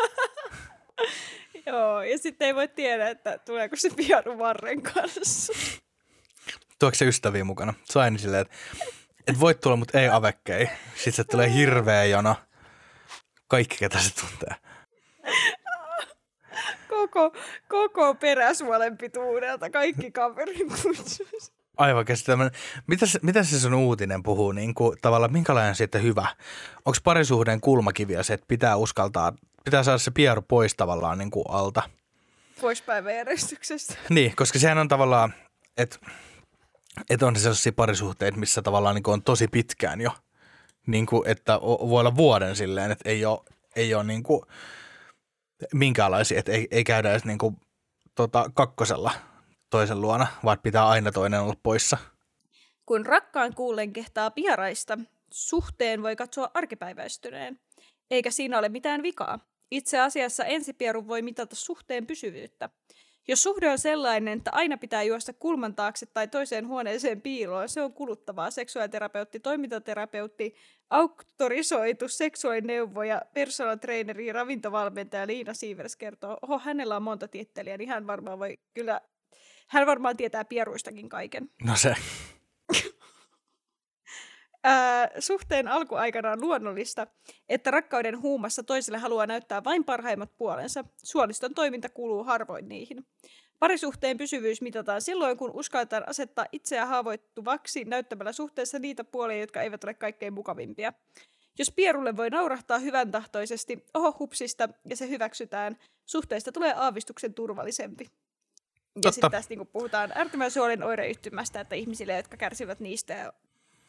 Joo, 1.66 2.02
ja 2.02 2.18
sitten 2.18 2.46
ei 2.46 2.54
voi 2.54 2.68
tiedä, 2.68 3.08
että 3.08 3.38
tuleeko 3.38 3.76
se 3.76 3.90
pieru 3.96 4.38
varren 4.38 4.82
kanssa. 4.82 5.52
tuoksi 6.78 6.98
se 6.98 7.04
ystäviä 7.04 7.44
mukana. 7.44 7.74
Aina 7.94 8.18
silleen, 8.18 8.42
että 8.42 8.54
et 9.26 9.40
voit 9.40 9.60
tulla, 9.60 9.76
mutta 9.76 10.00
ei 10.00 10.08
avekkei. 10.08 10.68
Sitten 10.94 11.12
se 11.12 11.24
tulee 11.24 11.54
hirveä 11.54 12.04
jono. 12.04 12.36
Kaikki, 13.48 13.76
ketä 13.76 13.98
se 13.98 14.14
tuntee. 14.14 14.56
Koko, 16.88 17.36
koko 17.68 18.14
peräsuolen 18.14 18.98
pituudelta 18.98 19.70
kaikki 19.70 20.10
kaverin 20.10 20.68
kutsuisi. 20.68 21.52
Aivan 21.76 22.04
käsittämätön. 22.04 22.60
Mitä 22.86 23.06
se, 23.06 23.18
mitä 23.22 23.42
se 23.42 23.60
sun 23.60 23.74
uutinen 23.74 24.22
puhuu? 24.22 24.52
Niin 24.52 24.74
kuin, 24.74 24.98
tavallaan 25.02 25.32
minkälainen 25.32 25.74
sitten 25.74 26.02
hyvä? 26.02 26.26
Onko 26.84 26.98
parisuhteen 27.04 27.60
kulmakiviä 27.60 28.22
se, 28.22 28.34
että 28.34 28.46
pitää 28.48 28.76
uskaltaa, 28.76 29.32
pitää 29.64 29.82
saada 29.82 29.98
se 29.98 30.10
pieru 30.10 30.42
pois 30.42 30.74
tavallaan 30.74 31.18
niin 31.18 31.30
kuin 31.30 31.44
alta? 31.48 31.82
Pois 32.60 32.82
päiväjärjestyksestä. 32.82 33.94
Niin, 34.08 34.36
koska 34.36 34.58
sehän 34.58 34.78
on 34.78 34.88
tavallaan, 34.88 35.34
että 35.76 35.98
et 37.10 37.22
on 37.22 37.36
sellaisia 37.36 37.72
parisuhteita, 37.72 38.38
missä 38.38 38.62
tavallaan 38.62 38.94
niin 38.94 39.02
kuin 39.02 39.12
on 39.12 39.22
tosi 39.22 39.48
pitkään 39.48 40.00
jo. 40.00 40.10
Niin 40.86 41.06
kuin, 41.06 41.28
että 41.28 41.60
voi 41.62 42.00
olla 42.00 42.16
vuoden 42.16 42.56
silleen, 42.56 42.90
että 42.90 43.08
ei 43.08 43.24
ole, 43.24 43.38
ei 43.76 43.94
ole 43.94 44.04
niin 44.04 44.22
kuin 44.22 44.42
minkäänlaisia, 45.74 46.38
että 46.38 46.52
ei, 46.52 46.68
ei 46.70 46.84
käydä 46.84 47.10
edes 47.10 47.24
niin 47.24 47.38
kuin, 47.38 47.56
tota, 48.14 48.50
kakkosella 48.54 49.12
toisen 49.70 50.00
luona, 50.00 50.26
vaan 50.44 50.58
pitää 50.62 50.88
aina 50.88 51.12
toinen 51.12 51.40
olla 51.40 51.56
poissa. 51.62 51.98
Kun 52.86 53.06
rakkaan 53.06 53.54
kuullen 53.54 53.92
kehtaa 53.92 54.30
piaraista, 54.30 54.98
suhteen 55.30 56.02
voi 56.02 56.16
katsoa 56.16 56.50
arkipäiväistyneen. 56.54 57.60
Eikä 58.10 58.30
siinä 58.30 58.58
ole 58.58 58.68
mitään 58.68 59.02
vikaa. 59.02 59.38
Itse 59.72 60.00
asiassa 60.00 60.44
ensipieru 60.44 61.08
voi 61.08 61.22
mitata 61.22 61.56
suhteen 61.56 62.06
pysyvyyttä. 62.06 62.70
Jos 63.28 63.42
suhde 63.42 63.70
on 63.70 63.78
sellainen, 63.78 64.38
että 64.38 64.50
aina 64.54 64.76
pitää 64.76 65.02
juosta 65.02 65.32
kulman 65.32 65.74
taakse 65.74 66.06
tai 66.06 66.28
toiseen 66.28 66.68
huoneeseen 66.68 67.20
piiloon, 67.20 67.68
se 67.68 67.82
on 67.82 67.92
kuluttavaa. 67.92 68.50
Seksuaaliterapeutti, 68.50 69.40
toimintaterapeutti, 69.40 70.54
auktorisoitu 70.90 72.08
seksuaalineuvoja, 72.08 73.22
personal 73.34 73.76
traineri, 73.76 74.32
ravintovalmentaja 74.32 75.26
Liina 75.26 75.54
Siivers 75.54 75.96
kertoo, 75.96 76.38
oho, 76.42 76.58
hänellä 76.58 76.96
on 76.96 77.02
monta 77.02 77.28
titteliä, 77.28 77.76
niin 77.76 77.88
hän 77.88 78.06
varmaan 78.06 78.38
voi 78.38 78.58
kyllä, 78.74 79.00
hän 79.68 79.86
varmaan 79.86 80.16
tietää 80.16 80.44
pieruistakin 80.44 81.08
kaiken. 81.08 81.50
No 81.64 81.76
se. 81.76 81.94
Ää, 84.64 85.10
suhteen 85.18 85.68
alkuaikana 85.68 86.30
on 86.32 86.40
luonnollista, 86.40 87.06
että 87.48 87.70
rakkauden 87.70 88.20
huumassa 88.20 88.62
toiselle 88.62 88.98
haluaa 88.98 89.26
näyttää 89.26 89.64
vain 89.64 89.84
parhaimmat 89.84 90.36
puolensa. 90.38 90.84
Suoliston 91.02 91.54
toiminta 91.54 91.88
kuuluu 91.88 92.24
harvoin 92.24 92.68
niihin. 92.68 93.06
Parisuhteen 93.58 94.18
pysyvyys 94.18 94.62
mitataan 94.62 95.00
silloin, 95.00 95.36
kun 95.36 95.50
uskalletaan 95.50 96.08
asettaa 96.08 96.46
itseä 96.52 96.86
haavoittuvaksi 96.86 97.84
näyttämällä 97.84 98.32
suhteessa 98.32 98.78
niitä 98.78 99.04
puolia, 99.04 99.40
jotka 99.40 99.62
eivät 99.62 99.84
ole 99.84 99.94
kaikkein 99.94 100.32
mukavimpia. 100.32 100.92
Jos 101.58 101.72
pierulle 101.76 102.16
voi 102.16 102.30
naurahtaa 102.30 102.78
hyvän 102.78 103.10
tahtoisesti, 103.10 103.84
oho 103.94 104.16
hupsista, 104.18 104.68
ja 104.88 104.96
se 104.96 105.08
hyväksytään, 105.08 105.76
suhteesta 106.06 106.52
tulee 106.52 106.74
aavistuksen 106.76 107.34
turvallisempi. 107.34 108.10
Ja 109.04 109.12
sitten 109.12 109.30
tästä 109.30 109.54
niin 109.54 109.66
puhutaan 109.66 110.12
äärettömän 110.14 110.50
suolin 110.50 110.82
oireyhtymästä, 110.82 111.60
että 111.60 111.74
ihmisille, 111.74 112.16
jotka 112.16 112.36
kärsivät 112.36 112.80
niistä 112.80 113.32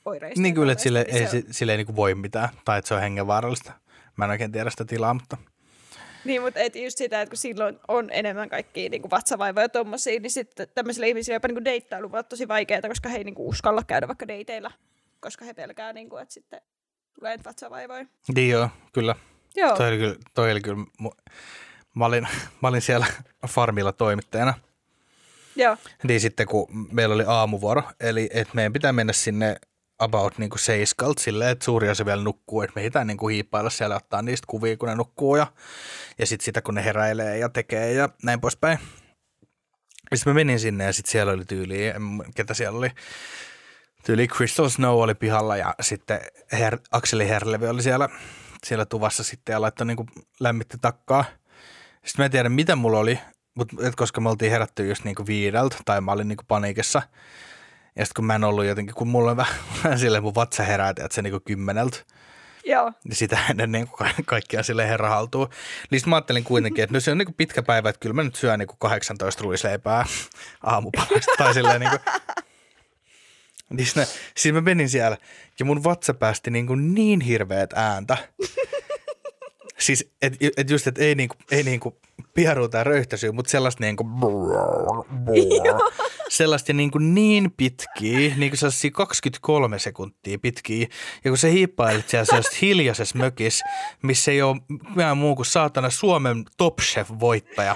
oireista. 0.05 0.41
Niin 0.41 0.55
kyllä, 0.55 0.71
että 0.71 0.81
sille, 0.83 1.05
ei 1.07 1.13
niin 1.13 1.27
se 1.27 1.31
si- 1.41 1.45
sille 1.51 1.71
ei 1.73 1.77
niin 1.77 1.85
kuin 1.85 1.95
voi 1.95 2.15
mitään, 2.15 2.49
tai 2.65 2.79
että 2.79 2.87
se 2.87 2.93
on 2.93 3.01
hengenvaarallista. 3.01 3.71
Mä 4.17 4.25
en 4.25 4.31
oikein 4.31 4.51
tiedä 4.51 4.69
sitä 4.69 4.85
tilaa, 4.85 5.13
mutta 5.13 5.37
Niin, 6.25 6.41
mutta 6.41 6.59
et 6.59 6.75
just 6.75 6.97
sitä, 6.97 7.21
että 7.21 7.29
kun 7.31 7.37
silloin 7.37 7.79
on 7.87 8.09
enemmän 8.11 8.49
kaikkia 8.49 8.89
niin 8.89 9.11
vatsavaivoja 9.11 9.63
ja 9.63 9.69
tommosia, 9.69 10.19
niin 10.19 10.31
sitten 10.31 10.67
tämmöisille 10.75 11.07
ihmisille 11.07 11.35
jopa 11.35 11.47
niin 11.47 11.65
deittailu 11.65 12.11
voi 12.11 12.17
olla 12.17 12.23
tosi 12.23 12.47
vaikeaa, 12.47 12.81
koska 12.87 13.09
he 13.09 13.17
ei 13.17 13.23
niin 13.23 13.35
uskalla 13.37 13.83
käydä 13.87 14.07
vaikka 14.07 14.27
deiteillä, 14.27 14.71
koska 15.19 15.45
he 15.45 15.53
pelkää, 15.53 15.93
niin 15.93 16.09
kuin, 16.09 16.21
että 16.21 16.33
sitten 16.33 16.61
tulee 17.19 17.39
vatsavaivoja. 17.45 18.05
niin 18.35 18.49
joo, 18.49 18.69
kyllä. 18.93 19.15
Joo, 19.55 19.75
Toi 19.77 19.87
oli 19.87 19.97
kyllä, 19.97 20.15
toi 20.33 20.51
oli 20.51 20.61
kyllä 20.61 20.83
mu- 21.03 21.31
mä, 21.95 22.05
olin, 22.05 22.27
mä 22.61 22.67
olin 22.67 22.81
siellä 22.81 23.05
farmilla 23.47 23.91
toimittajana. 23.93 24.53
joo, 25.55 25.77
Niin 26.03 26.19
sitten 26.19 26.47
kun 26.47 26.67
meillä 26.91 27.15
oli 27.15 27.23
aamuvuoro, 27.27 27.83
eli 27.99 28.29
että 28.33 28.55
meidän 28.55 28.73
pitää 28.73 28.93
mennä 28.93 29.13
sinne 29.13 29.55
about 29.99 30.37
niin 30.37 30.49
kuin 30.49 30.59
seiskalta 30.59 31.21
silleen, 31.21 31.51
että 31.51 31.65
suuri 31.65 31.89
osa 31.89 32.05
vielä 32.05 32.23
nukkuu, 32.23 32.61
että 32.61 32.73
me 32.75 32.81
ehditään 32.81 33.07
niin 33.07 33.29
hiippailla 33.31 33.69
siellä 33.69 33.93
ja 33.93 33.97
ottaa 33.97 34.21
niistä 34.21 34.45
kuvia, 34.47 34.77
kun 34.77 34.89
ne 34.89 34.95
nukkuu 34.95 35.35
ja, 35.35 35.47
ja 36.19 36.25
sitten 36.25 36.45
sitä, 36.45 36.61
kun 36.61 36.75
ne 36.75 36.85
heräilee 36.85 37.37
ja 37.37 37.49
tekee 37.49 37.93
ja 37.93 38.09
näin 38.23 38.41
poispäin. 38.41 38.79
Sitten 40.15 40.33
mä 40.33 40.35
menin 40.35 40.59
sinne 40.59 40.83
ja 40.83 40.93
sitten 40.93 41.11
siellä 41.11 41.33
oli 41.33 41.45
tyyli, 41.45 41.77
ketä 42.35 42.53
siellä 42.53 42.77
oli, 42.77 42.91
tyyli 44.05 44.27
Crystal 44.27 44.69
Snow 44.69 45.01
oli 45.01 45.15
pihalla 45.15 45.57
ja 45.57 45.75
sitten 45.81 46.19
Her, 46.51 46.77
Akseli 46.91 47.29
Herlevi 47.29 47.67
oli 47.67 47.81
siellä, 47.81 48.09
siellä 48.65 48.85
tuvassa 48.85 49.23
sitten 49.23 49.53
ja 49.53 49.61
laittoi 49.61 49.87
niin 49.87 50.25
lämmitti 50.39 50.77
takkaa. 50.81 51.25
Sitten 52.05 52.23
mä 52.23 52.25
en 52.25 52.31
tiedä, 52.31 52.49
mitä 52.49 52.75
mulla 52.75 52.99
oli, 52.99 53.19
mutta 53.55 53.75
koska 53.95 54.21
me 54.21 54.29
oltiin 54.29 54.51
herätty 54.51 54.87
just 54.87 55.03
niinku 55.03 55.25
viideltä 55.27 55.77
tai 55.85 56.01
mä 56.01 56.11
olin 56.11 56.27
niinku 56.27 56.43
paniikissa. 56.47 57.01
Ja 57.95 58.05
sitten 58.05 58.15
kun 58.15 58.25
mä 58.25 58.35
en 58.35 58.43
ollut 58.43 58.65
jotenkin, 58.65 58.95
kun 58.95 59.07
mulla 59.07 59.31
on 59.31 59.37
vähän, 59.37 59.53
silleen 59.99 60.23
mun 60.23 60.35
vatsa 60.35 60.63
herää, 60.63 60.89
että 60.89 61.07
se 61.11 61.21
niinku 61.21 61.39
kymmeneltä. 61.39 61.97
joo, 62.65 62.91
Niin 63.03 63.15
sitä 63.15 63.37
ennen 63.49 63.71
niin 63.71 63.87
kuin 63.87 63.97
ka- 63.97 64.23
kaikkia 64.25 64.63
sille 64.63 64.87
herra 64.87 65.09
haltuu. 65.09 65.49
Niin 65.91 66.01
mä 66.05 66.15
ajattelin 66.15 66.43
kuitenkin, 66.43 66.83
että 66.83 66.93
no 66.93 66.99
se 66.99 67.11
on 67.11 67.17
niinku 67.17 67.33
pitkä 67.37 67.63
päivä, 67.63 67.89
että 67.89 67.99
kyllä 67.99 68.13
mä 68.13 68.23
nyt 68.23 68.35
syön 68.35 68.59
niinku 68.59 68.75
18 68.79 69.43
ruisleipää 69.43 70.05
aamupalasta. 70.63 71.31
tai 71.37 71.53
silleen 71.53 71.79
niinku. 71.81 71.97
Niin 73.69 73.87
sinä, 73.87 74.05
siis 74.37 74.53
mä 74.53 74.61
menin 74.61 74.89
siellä 74.89 75.17
ja 75.59 75.65
mun 75.65 75.83
vatsa 75.83 76.13
päästi 76.13 76.51
niinku 76.51 76.75
niin 76.75 77.21
hirveät 77.21 77.73
ääntä. 77.75 78.17
siis 79.79 80.11
et, 80.21 80.33
et 80.57 80.69
just, 80.69 80.87
että 80.87 81.01
ei 81.01 81.15
niinku, 81.15 81.35
ei 81.51 81.63
niinku 81.63 81.99
pieru 82.33 82.69
tai 82.69 82.83
röyhtäisyä, 82.83 83.31
mutta 83.31 83.51
sellaista 83.51 83.83
niinku 83.83 84.03
sellaista 86.29 86.73
niinku 86.73 86.97
niin 86.97 87.51
pitkiä, 87.57 88.35
niinku 88.35 88.57
sellaisia 88.57 88.91
23 88.91 89.79
sekuntia 89.79 90.39
pitkiä. 90.39 90.87
Ja 91.23 91.31
kun 91.31 91.37
se 91.37 91.51
hiippailit 91.51 92.09
siellä 92.09 92.25
sellaisessa 92.25 92.57
hiljaisessa 92.61 93.17
mökissä, 93.17 93.65
missä 94.01 94.31
ei 94.31 94.41
ole 94.41 94.61
mitään 94.89 95.17
muu 95.17 95.35
kuin 95.35 95.45
saatana 95.45 95.89
Suomen 95.89 96.45
Top 96.57 96.79
Chef-voittaja. 96.79 97.75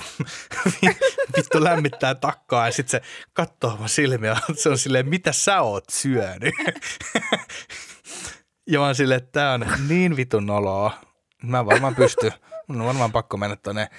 Vittu 1.38 1.64
lämmittää 1.64 2.16
takkaa 2.16 2.66
ja 2.66 2.72
sitten 2.72 2.91
se 2.91 3.01
katsoo 3.34 3.78
mun 3.78 3.89
silmiä. 3.89 4.38
Se 4.53 4.70
on 4.70 4.78
silleen, 4.78 5.10
mitä 5.10 5.32
sä 5.32 5.62
oot 5.62 5.86
syönyt? 5.89 6.53
ja 8.72 8.80
mä 8.80 8.86
oon 8.86 8.95
silleen, 8.95 9.18
että 9.18 9.32
tää 9.32 9.53
on 9.53 9.66
niin 9.88 10.16
vitun 10.16 10.45
noloa. 10.45 10.91
Mä 11.43 11.66
varmaan 11.66 11.95
pysty. 11.95 12.32
Mun 12.68 12.82
on 12.82 12.88
varmaan 12.88 13.12
pakko 13.12 13.38
mennä 13.38 13.55
tonne 13.55 13.89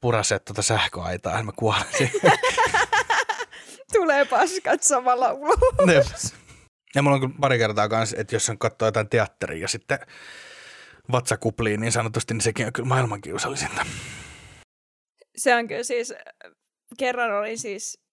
puraset 0.00 0.44
tuota 0.44 0.62
sähköaitaa, 0.62 1.42
mä 1.42 1.52
kuolen 1.52 1.86
siihen. 1.98 2.32
tulee 3.92 4.24
paskat 4.24 4.82
samalla 4.82 5.32
ulos. 5.32 6.34
Ja 6.94 7.02
mulla 7.02 7.14
on 7.14 7.20
kyllä 7.20 7.34
pari 7.40 7.58
kertaa 7.58 7.88
kanssa, 7.88 8.16
että 8.18 8.34
jos 8.34 8.50
on 8.50 8.58
katsoo 8.58 8.88
jotain 8.88 9.08
teatteria 9.08 9.62
ja 9.62 9.68
sitten 9.68 9.98
vatsakupliin 11.12 11.80
niin 11.80 11.92
sanotusti, 11.92 12.34
niin 12.34 12.40
sekin 12.40 12.66
on 12.66 12.72
kyllä 12.72 12.88
maailman 12.88 13.20
kiusallisinta. 13.20 13.86
Se 15.36 15.56
on 15.56 15.68
kyllä 15.68 15.82
siis, 15.82 16.14
kerran 16.98 17.32
olin 17.32 17.58
siis 17.58 18.06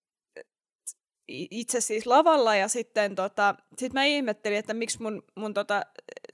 itse 1.28 1.82
siis 1.82 2.06
lavalla 2.06 2.56
ja 2.56 2.68
sitten 2.68 3.16
tota, 3.16 3.56
sit 3.78 3.94
mä 3.94 4.04
ihmettelin, 4.04 4.58
että 4.58 4.74
miksi 4.74 5.02
mun, 5.02 5.24
mun 5.36 5.54
tota 5.54 5.82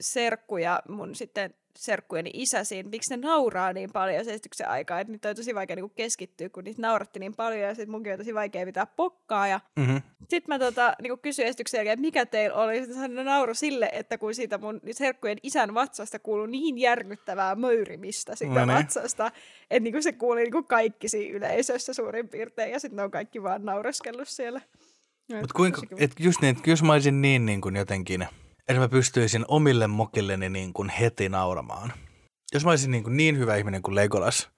serkku 0.00 0.56
ja 0.56 0.82
mun 0.88 1.14
sitten 1.14 1.54
serkkujeni 1.80 2.30
isä 2.34 2.64
siinä, 2.64 2.88
miksi 2.90 3.16
ne 3.16 3.26
nauraa 3.26 3.72
niin 3.72 3.90
paljon 3.92 4.24
se 4.24 4.30
esityksen 4.32 4.68
aikaa, 4.68 5.00
että 5.00 5.12
niitä 5.12 5.28
on 5.28 5.36
tosi 5.36 5.54
vaikea 5.54 5.76
niinku 5.76 5.92
keskittyä, 5.94 6.48
kun 6.48 6.64
niitä 6.64 6.82
nauratti 6.82 7.20
niin 7.20 7.34
paljon 7.36 7.60
ja 7.60 7.74
sitten 7.74 7.90
munkin 7.90 8.12
on 8.12 8.18
tosi 8.18 8.34
vaikea 8.34 8.66
pitää 8.66 8.86
pokkaa 8.86 9.48
ja 9.48 9.60
Mm-hmm. 9.76 10.02
sitten 10.18 10.42
mä 10.48 10.58
tota, 10.58 10.94
niinku 11.02 11.16
kysyin 11.16 11.48
esityksen 11.48 11.78
jälkeen, 11.78 11.92
että 11.92 12.00
mikä 12.00 12.26
teillä 12.26 12.56
oli. 12.56 12.78
Sitten 12.78 12.96
hän 12.96 13.14
nauro 13.14 13.54
sille, 13.54 13.90
että 13.92 14.18
kun 14.18 14.34
siitä 14.34 14.58
mun 14.58 14.80
serkkujen 14.92 15.38
isän 15.42 15.74
vatsasta 15.74 16.18
kuului 16.18 16.48
niin 16.50 16.78
järkyttävää 16.78 17.54
möyrimistä 17.54 18.36
siitä 18.36 18.54
No 18.54 18.66
niin. 18.66 18.76
vatsasta, 18.78 19.30
että 19.70 19.84
niinku 19.84 20.02
se 20.02 20.12
kuuli 20.12 20.42
niinku 20.42 20.62
kaikki 20.62 21.08
siinä 21.08 21.36
yleisössä 21.36 21.92
suurin 21.94 22.28
piirtein. 22.28 22.72
Ja 22.72 22.80
sitten 22.80 22.96
ne 22.96 23.02
on 23.02 23.10
kaikki 23.10 23.42
vaan 23.42 23.64
naureskellut 23.64 24.28
siellä. 24.28 24.60
Mutta 25.32 25.54
kuinka, 25.56 25.82
et 25.98 26.12
just 26.18 26.40
niin, 26.40 26.56
että 26.56 26.70
jos 26.70 26.82
mä 26.82 26.92
olisin 26.92 27.22
niin, 27.22 27.46
niin 27.46 27.60
kuin 27.60 27.76
jotenkin, 27.76 28.26
että 28.70 28.80
mä 28.80 28.88
pystyisin 28.88 29.44
omille 29.48 29.86
mokilleni 29.86 30.48
niin 30.48 30.72
kuin 30.72 30.88
heti 30.88 31.28
nauramaan. 31.28 31.92
Jos 32.54 32.64
mä 32.64 32.70
olisin 32.70 32.90
niin, 32.90 33.02
kuin 33.02 33.16
niin 33.16 33.38
hyvä 33.38 33.56
ihminen 33.56 33.82
kuin 33.82 33.94
Legolas 33.94 34.50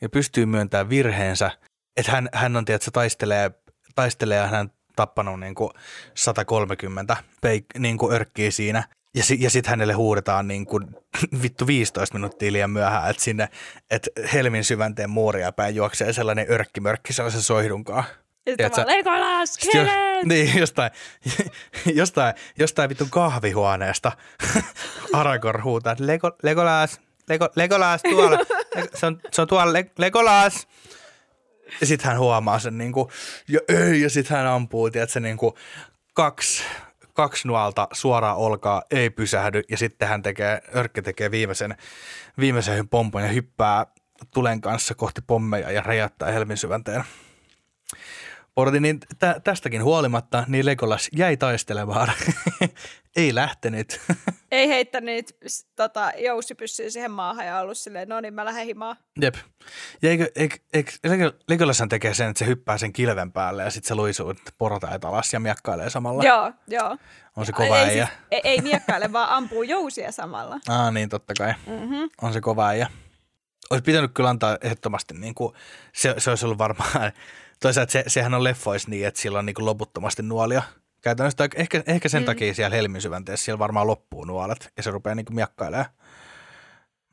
ja 0.00 0.08
pystyy 0.08 0.46
myöntämään 0.46 0.88
virheensä, 0.88 1.50
että 1.96 2.12
hän, 2.12 2.28
hän 2.32 2.56
on, 2.56 2.64
tiedätkö, 2.64 2.90
taistelee, 2.90 3.50
taistelee 3.94 4.38
ja 4.38 4.46
hän 4.46 4.70
tappanut 4.96 5.40
niin 5.40 5.54
kuin 5.54 5.70
130 6.14 7.16
peik, 7.42 7.64
niin 7.78 7.98
kuin 7.98 8.14
örkkiä 8.14 8.50
siinä. 8.50 8.84
Ja, 9.14 9.24
si, 9.24 9.36
ja 9.40 9.50
sitten 9.50 9.70
hänelle 9.70 9.92
huudetaan 9.92 10.48
niin 10.48 10.66
kuin, 10.66 10.86
vittu 11.42 11.66
15 11.66 12.14
minuuttia 12.14 12.52
liian 12.52 12.70
myöhään, 12.70 13.10
että 13.10 13.22
sinne, 13.22 13.48
että 13.90 14.10
helmin 14.32 14.64
syvänteen 14.64 15.10
muuria 15.10 15.52
päin 15.52 15.74
juoksee 15.74 16.12
sellainen 16.12 16.46
örkkimörkki 16.50 17.12
sellaisen 17.12 17.42
soihdunkaan. 17.42 18.04
Sitten 18.48 18.70
vaan, 18.76 18.86
Legolas, 18.86 19.54
Sitten 19.54 19.86
jo-! 19.86 19.92
Niin, 20.24 20.58
jostain, 20.58 20.90
jostain, 21.94 22.34
jostain 22.58 22.88
vittu 22.88 23.06
kahvihuoneesta 23.10 24.12
Aragorn 25.12 25.62
huutaa, 25.64 25.92
että 25.92 26.06
Lego, 26.06 26.30
Legolas, 26.42 27.00
Lego, 27.28 27.48
Legolas 27.56 28.02
tuolla, 28.02 28.38
se, 28.94 29.06
on, 29.06 29.20
se 29.32 29.42
on 29.42 29.48
tuolla, 29.48 29.72
Le, 29.72 29.90
Legolas. 29.98 30.68
Ja 31.80 31.86
sitten 31.86 32.08
hän 32.08 32.18
huomaa 32.18 32.58
sen 32.58 32.78
niinku, 32.78 33.10
ja 33.48 33.60
ei, 33.68 34.00
ja 34.00 34.10
sitten 34.10 34.36
hän 34.36 34.46
ampuu, 34.46 34.90
tiedätkö, 34.90 35.20
niinku 35.20 35.58
kaksi, 36.14 36.62
kaksi 37.14 37.48
nuolta 37.48 37.88
suoraan 37.92 38.36
olkaa, 38.36 38.82
ei 38.90 39.10
pysähdy, 39.10 39.62
ja 39.70 39.76
sitten 39.76 40.08
hän 40.08 40.22
tekee, 40.22 40.60
Örkki 40.76 41.02
tekee 41.02 41.30
viimeisen, 41.30 41.76
viimeisen 42.38 42.88
pompon 42.88 43.22
ja 43.22 43.28
hyppää 43.28 43.86
tulen 44.34 44.60
kanssa 44.60 44.94
kohti 44.94 45.20
pommeja 45.26 45.70
ja 45.70 45.82
räjäyttää 45.82 46.32
helmin 46.32 46.56
syvänteen 46.56 47.04
portin, 48.58 48.82
niin 48.82 49.00
tä, 49.18 49.40
tästäkin 49.44 49.84
huolimatta, 49.84 50.44
niin 50.48 50.66
Legolas 50.66 51.08
jäi 51.16 51.36
taistelemaan. 51.36 52.12
Ei 53.16 53.34
lähtenyt. 53.34 54.00
Ei 54.50 54.68
heittänyt 54.68 55.36
tota, 55.76 56.12
joussipyssyä 56.18 56.90
siihen 56.90 57.10
maahan 57.10 57.46
ja 57.46 57.60
ollut 57.60 57.78
silleen, 57.78 58.08
no 58.08 58.20
niin 58.20 58.34
mä 58.34 58.44
lähden 58.44 58.66
himaan. 58.66 58.96
Jep. 59.20 59.34
Ja 60.02 60.10
eikö, 60.10 60.30
eikö, 60.36 60.56
eikö 60.72 60.90
Lego- 61.06 61.36
Legolashan 61.48 61.88
tekee 61.88 62.14
sen, 62.14 62.28
että 62.28 62.38
se 62.38 62.46
hyppää 62.46 62.78
sen 62.78 62.92
kilven 62.92 63.32
päälle 63.32 63.62
ja 63.62 63.70
sitten 63.70 63.88
se 63.88 63.94
luisuu 63.94 64.34
portaat 64.58 65.04
alas 65.04 65.32
ja 65.32 65.40
miakkailee 65.40 65.90
samalla. 65.90 66.22
Joo, 66.22 66.52
joo. 66.68 66.96
On 67.36 67.46
se 67.46 67.52
kova 67.52 67.78
ei, 67.78 67.84
äijä. 67.84 68.06
siis, 68.06 68.18
ei, 68.30 68.40
ei 68.44 68.60
miekkaile, 68.60 69.12
vaan 69.18 69.30
ampuu 69.30 69.62
jousia 69.62 70.12
samalla. 70.12 70.58
Ah, 70.68 70.92
niin 70.92 71.08
totta 71.08 71.34
kai. 71.38 71.54
Mm-hmm. 71.66 72.08
On 72.22 72.32
se 72.32 72.40
kova 72.40 72.68
äijä. 72.68 72.86
Olisi 73.70 73.82
pitänyt 73.82 74.10
kyllä 74.14 74.28
antaa 74.28 74.58
ehdottomasti, 74.60 75.14
niin 75.14 75.34
kuin, 75.34 75.54
se, 75.92 76.14
se 76.18 76.30
olisi 76.30 76.44
ollut 76.46 76.58
varmaan, 76.58 77.12
toisaalta 77.60 77.92
se, 77.92 78.04
sehän 78.06 78.34
on 78.34 78.44
leffois 78.44 78.88
niin, 78.88 79.06
että 79.06 79.20
sillä 79.20 79.38
on 79.38 79.46
niin 79.46 79.54
kuin 79.54 79.66
loputtomasti 79.66 80.22
nuolia. 80.22 80.62
Käytännössä 81.00 81.48
ehkä, 81.56 81.82
ehkä 81.86 82.08
sen 82.08 82.22
mm. 82.22 82.26
takia 82.26 82.54
siellä 82.54 82.76
helmin 82.76 83.02
syvänteessä 83.02 83.44
siellä 83.44 83.58
varmaan 83.58 83.86
loppuu 83.86 84.24
nuolet 84.24 84.72
ja 84.76 84.82
se 84.82 84.90
rupeaa 84.90 85.14
niin 85.14 85.26
kuin 85.26 85.34
miakkailemaan. 85.34 85.86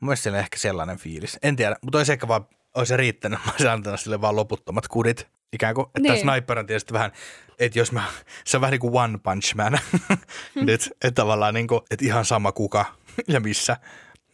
Mun 0.00 0.08
mielestä 0.08 0.22
siellä 0.22 0.36
on 0.36 0.40
ehkä 0.40 0.58
sellainen 0.58 0.98
fiilis. 0.98 1.38
En 1.42 1.56
tiedä, 1.56 1.76
mutta 1.82 1.98
olisi 1.98 2.12
ehkä 2.12 2.28
vaan, 2.28 2.46
olisi 2.74 2.96
riittänyt, 2.96 3.38
mä 3.46 3.52
olisin 3.52 3.70
antanut 3.70 4.00
sille 4.00 4.20
vaan 4.20 4.36
loputtomat 4.36 4.88
kudit. 4.88 5.28
Ikään 5.52 5.74
kuin, 5.74 5.86
että 5.86 6.00
niin. 6.00 6.12
Niin. 6.12 6.20
sniper 6.20 6.58
on 6.58 6.66
tietysti 6.66 6.92
vähän, 6.92 7.12
että 7.58 7.78
jos 7.78 7.92
mä, 7.92 8.04
se 8.44 8.56
on 8.56 8.60
vähän 8.60 8.72
niin 8.72 8.80
kuin 8.80 8.94
one 8.94 9.18
punch 9.18 9.54
man. 9.54 9.78
Nyt, 10.54 10.92
että 10.92 11.22
tavallaan 11.22 11.54
niin 11.54 11.68
kuin, 11.68 11.80
että 11.90 12.04
ihan 12.04 12.24
sama 12.24 12.52
kuka 12.52 12.84
ja 13.28 13.40
missä. 13.40 13.76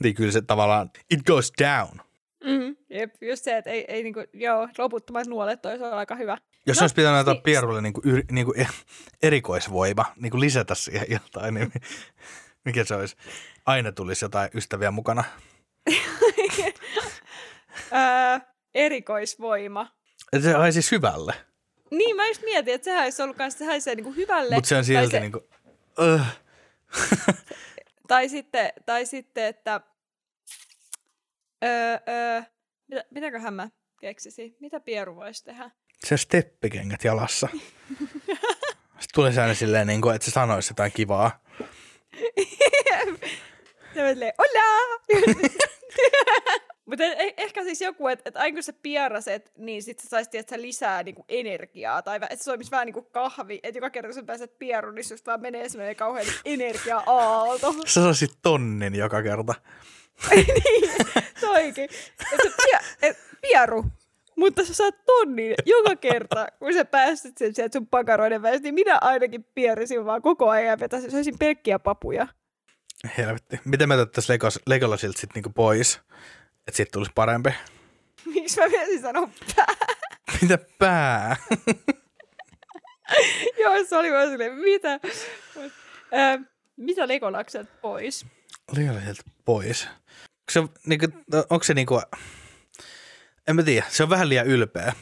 Niin 0.02 0.14
kyllä 0.14 0.32
se 0.32 0.42
tavallaan, 0.42 0.90
it 1.10 1.20
goes 1.26 1.52
down. 1.58 2.11
Mm, 2.44 2.76
jep, 2.90 3.14
just 3.22 3.44
se, 3.44 3.56
että 3.56 3.70
ei, 3.70 3.84
ei 3.88 4.02
niinku, 4.02 4.20
joo, 4.32 4.68
loputtomat 4.78 5.26
nuolet 5.26 5.66
olisi 5.66 5.84
aika 5.84 6.14
hyvä. 6.16 6.38
Jos 6.66 6.76
No, 6.76 6.82
olisi 6.84 6.94
pitänyt 6.94 7.18
antaa 7.18 7.34
niin- 7.34 7.42
Pierulle 7.42 7.80
niin 7.80 7.92
kuin, 7.92 8.08
yr, 8.08 8.22
niin 8.30 8.46
kuin 8.46 8.66
erikoisvoima, 9.22 10.04
niin 10.16 10.30
kuin 10.30 10.40
lisätä 10.40 10.74
siihen 10.74 11.06
jotain, 11.10 11.54
niin 11.54 11.72
mikä 12.64 12.84
se 12.84 12.94
olisi? 12.94 13.16
Aina 13.66 13.92
tulisi 13.92 14.24
jotain 14.24 14.50
ystäviä 14.54 14.90
mukana. 14.90 15.24
Öö, 17.92 18.38
erikoisvoima. 18.74 19.92
Että 20.32 20.48
se 20.48 20.52
haisi 20.56 20.82
syvälle, 20.82 21.34
Niin, 21.90 22.16
mä 22.16 22.26
just 22.28 22.42
mietin, 22.42 22.74
että 22.74 22.84
sehän 22.84 23.04
olisi 23.04 23.22
ollut 23.22 23.36
kanssa, 23.36 23.58
se 23.58 23.64
haisee 23.64 23.94
niinku 23.94 24.12
hyvälle. 24.12 24.54
mutta 24.54 24.68
se 24.68 24.76
on 24.76 24.84
silti 24.84 25.10
se, 25.10 25.20
niin 25.20 25.32
kuin, 25.32 25.44
uh, 26.14 26.20
tai, 28.08 28.28
sitten, 28.28 28.72
tai 28.86 29.06
sitten, 29.06 29.44
että 29.44 29.80
öö, 31.62 31.98
öö, 32.08 32.42
mitä, 32.88 33.04
mitäköhän 33.10 33.54
mä 33.54 33.70
keksisin? 34.00 34.56
Mitä 34.60 34.80
Pieru 34.80 35.16
voisi 35.16 35.44
tehdä? 35.44 35.70
se 36.06 36.16
steppikengät 36.16 37.04
jalassa. 37.04 37.48
Sitten 39.00 39.14
tulee 39.14 39.32
se 39.32 39.42
aina 39.42 39.54
silleen, 39.54 39.86
niin 39.86 40.00
kuin, 40.00 40.14
että 40.14 40.24
se 40.24 40.30
sanoisi 40.30 40.70
jotain 40.70 40.92
kivaa. 40.92 41.42
Ja 43.94 44.02
mä 44.02 44.08
silleen, 44.08 44.32
hola! 44.38 44.98
Mutta 46.86 47.04
eh- 47.04 47.34
ehkä 47.36 47.62
siis 47.62 47.80
joku, 47.80 48.08
että 48.08 48.22
et 48.28 48.36
aina 48.36 48.54
kun 48.54 48.62
sä 48.62 48.72
pieraset, 48.82 49.52
niin 49.58 49.82
sit 49.82 50.00
sä 50.00 50.08
saisit 50.08 50.30
tietysti 50.30 50.62
lisää 50.62 51.02
niinku 51.02 51.24
energiaa. 51.28 52.02
Tai 52.02 52.16
että 52.16 52.36
se 52.36 52.44
toimisi 52.44 52.70
vähän 52.70 52.86
niin 52.86 52.94
kuin 52.94 53.06
kahvi. 53.12 53.60
Että 53.62 53.78
joka 53.78 53.90
kerta 53.90 54.08
kun 54.08 54.14
sä 54.14 54.22
pääset 54.22 54.58
pieruun, 54.58 54.94
niin 54.94 55.04
susta 55.04 55.30
vaan 55.30 55.40
menee 55.40 55.68
semmoinen 55.68 55.96
kauhean 55.96 56.26
energia-aalto. 56.44 57.72
Sä 57.72 58.02
saisit 58.02 58.30
tonnin 58.42 58.94
joka 58.94 59.22
kerta. 59.22 59.54
Niin, 60.30 60.90
toikin. 61.40 61.84
Että 62.32 62.36
se 62.42 62.52
pie, 62.64 62.78
et, 63.02 63.16
pieru. 63.40 63.84
Mutta 64.36 64.64
sä 64.64 64.74
saat 64.74 65.04
tonnin 65.04 65.54
joka 65.66 65.96
kerta, 65.96 66.46
kun 66.58 66.74
sä 66.74 66.84
pääset 66.84 67.38
sen 67.38 67.54
sieltä 67.54 67.78
sun 67.78 67.86
pakaroiden 67.86 68.42
välistä, 68.42 68.62
niin 68.62 68.74
minä 68.74 68.98
ainakin 69.00 69.44
pierisin 69.54 70.04
vaan 70.04 70.22
koko 70.22 70.48
ajan 70.50 70.66
ja 70.66 70.80
vetäisin, 70.80 71.10
söisin 71.10 71.38
pelkkiä 71.38 71.78
papuja. 71.78 72.26
Helvetti. 73.18 73.60
Miten 73.64 73.88
me 73.88 73.94
otettaisiin 73.94 74.38
Legolasilta 74.66 75.20
sitten 75.20 75.34
niinku 75.34 75.50
pois? 75.50 76.00
Että 76.68 76.76
siitä 76.76 76.90
tulisi 76.92 77.12
parempi. 77.14 77.54
Miksi 78.24 78.60
mä 78.60 78.70
vielä 78.70 79.00
sanoa 79.00 79.28
pää? 79.56 79.66
Mitä 80.42 80.58
pää? 80.78 81.36
Joo, 83.58 83.84
se 83.84 83.96
oli 83.96 84.12
vaan 84.12 84.28
silleen, 84.28 84.54
mitä? 84.54 85.00
Mut, 85.54 85.72
ää, 86.12 86.38
mitä 86.76 87.08
Legolakset 87.08 87.80
pois? 87.80 88.26
Legolasilta 88.76 89.22
pois. 89.44 89.88
Se, 90.52 90.62
niinku, 90.86 91.06
onko 91.50 91.64
se 91.64 91.74
niinku, 91.74 92.00
en 93.48 93.56
mä 93.56 93.62
tiedä, 93.62 93.86
se 93.88 94.02
on 94.02 94.10
vähän 94.10 94.28
liian 94.28 94.46
ylpeä. 94.46 94.92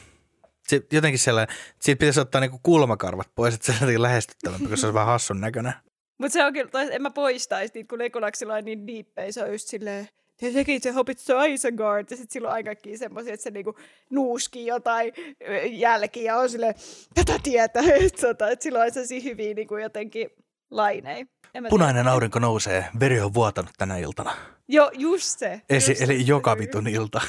Se, 0.67 0.81
jotenkin 0.91 1.19
sellainen, 1.19 1.55
siitä 1.79 1.99
pitäisi 1.99 2.19
ottaa 2.19 2.41
niinku 2.41 2.59
kulmakarvat 2.63 3.27
pois, 3.35 3.53
että 3.53 3.65
se 3.65 3.71
on 3.71 3.77
jotenkin 3.81 4.01
lähestyttävämpi, 4.01 4.63
koska 4.63 4.77
se 4.77 4.87
on 4.87 4.93
vähän 4.93 5.07
hassun 5.07 5.41
näköinen. 5.41 5.73
Mutta 6.17 6.33
se 6.33 6.45
on 6.45 6.53
kyllä, 6.53 6.71
tai 6.71 6.89
en 6.91 7.01
mä 7.01 7.09
poistaisi 7.09 7.73
niitä, 7.73 7.87
kun 7.87 7.99
Legolaksilla 7.99 8.53
on 8.53 8.65
niin 8.65 8.87
diippejä, 8.87 9.31
se 9.31 9.43
on 9.43 9.51
just 9.51 9.67
silleen, 9.67 10.07
te 10.37 10.51
sekin 10.51 10.81
se 10.81 10.91
Hobbit 10.91 11.19
so 11.19 11.43
Isengard, 11.43 12.07
ja 12.09 12.17
sitten 12.17 12.33
silloin 12.33 12.53
aikakin 12.53 12.97
semmoisia, 12.97 13.33
että 13.33 13.43
se 13.43 13.51
niinku 13.51 13.75
nuuskii 14.09 14.65
jotain 14.65 15.13
jälkiä 15.71 16.23
ja 16.23 16.37
on 16.37 16.49
silleen, 16.49 16.75
tätä 17.13 17.39
tietä, 17.43 17.79
että 18.05 18.27
tota, 18.27 18.49
et 18.49 18.61
silloin 18.61 18.85
on 18.85 18.91
sellaisia 18.91 19.21
hyviä 19.21 19.53
niinku 19.53 19.77
jotenkin 19.77 20.29
mä 21.61 21.69
Punainen 21.69 22.07
aurinko 22.07 22.39
nousee, 22.39 22.85
veri 22.99 23.21
on 23.21 23.33
vuotanut 23.33 23.71
tänä 23.77 23.97
iltana. 23.97 24.31
tiedä. 24.31 24.61
Joo, 24.67 24.91
just 24.93 25.39
se. 25.39 25.61
Esi, 25.69 25.91
just 25.91 25.99
se. 25.99 26.03
eli 26.05 26.27
joka 26.27 26.57
vitun 26.57 26.87
ilta. 26.87 27.21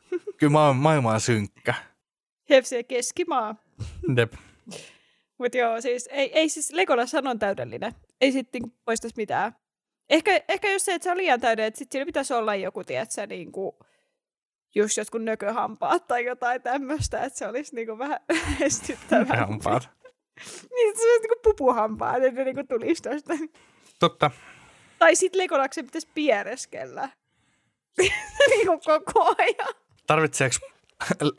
Kyllä 0.38 0.66
oon, 0.66 0.76
maailma 0.76 1.12
on 1.12 1.20
synkkä. 1.20 1.74
Hepsi 2.50 2.84
keskimaa. 2.84 3.54
Dep. 4.16 4.32
Mutta 5.38 5.58
joo, 5.58 5.80
siis 5.80 6.08
ei, 6.12 6.38
ei 6.38 6.48
siis 6.48 6.72
Legolas 6.72 7.14
on 7.14 7.38
täydellinen. 7.38 7.92
Ei 8.20 8.32
sitten 8.32 8.62
niinku 8.62 8.76
poistaisi 8.84 9.16
mitään. 9.16 9.52
Ehkä, 10.10 10.40
ehkä 10.48 10.72
just 10.72 10.84
se, 10.84 10.94
että 10.94 11.04
se 11.04 11.10
on 11.10 11.16
liian 11.16 11.40
täydellinen, 11.40 11.68
että 11.68 11.78
sitten 11.78 11.98
sillä 11.98 12.06
pitäisi 12.06 12.34
olla 12.34 12.54
joku, 12.54 12.84
tiedätkö, 12.84 13.26
niinku, 13.26 13.78
just 14.74 14.96
jotkut 14.96 15.22
nököhampaat 15.22 16.06
tai 16.06 16.24
jotain 16.24 16.62
tämmöistä, 16.62 17.20
että 17.20 17.38
se 17.38 17.48
olisi 17.48 17.74
niinku 17.74 17.98
vähän 17.98 18.20
estyttävää. 18.60 19.36
Hampaat. 19.36 19.99
niin, 20.74 20.96
se 20.96 21.02
olisi 21.02 21.20
niinku 21.20 21.40
pupuhampaat, 21.42 22.22
että 22.22 22.40
ne 22.40 22.44
niinku 22.44 22.64
tulisi 22.68 23.02
tosta. 23.02 23.34
Totta. 23.98 24.30
Tai 24.98 25.16
sit 25.16 25.34
Legolaksen 25.34 25.84
pitäisi 25.84 26.08
piereskellä. 26.14 27.08
niin 28.50 28.66
kuin 28.66 28.80
koko 28.84 29.34
ajan. 29.38 29.74
Tarvitseeko 30.06 30.56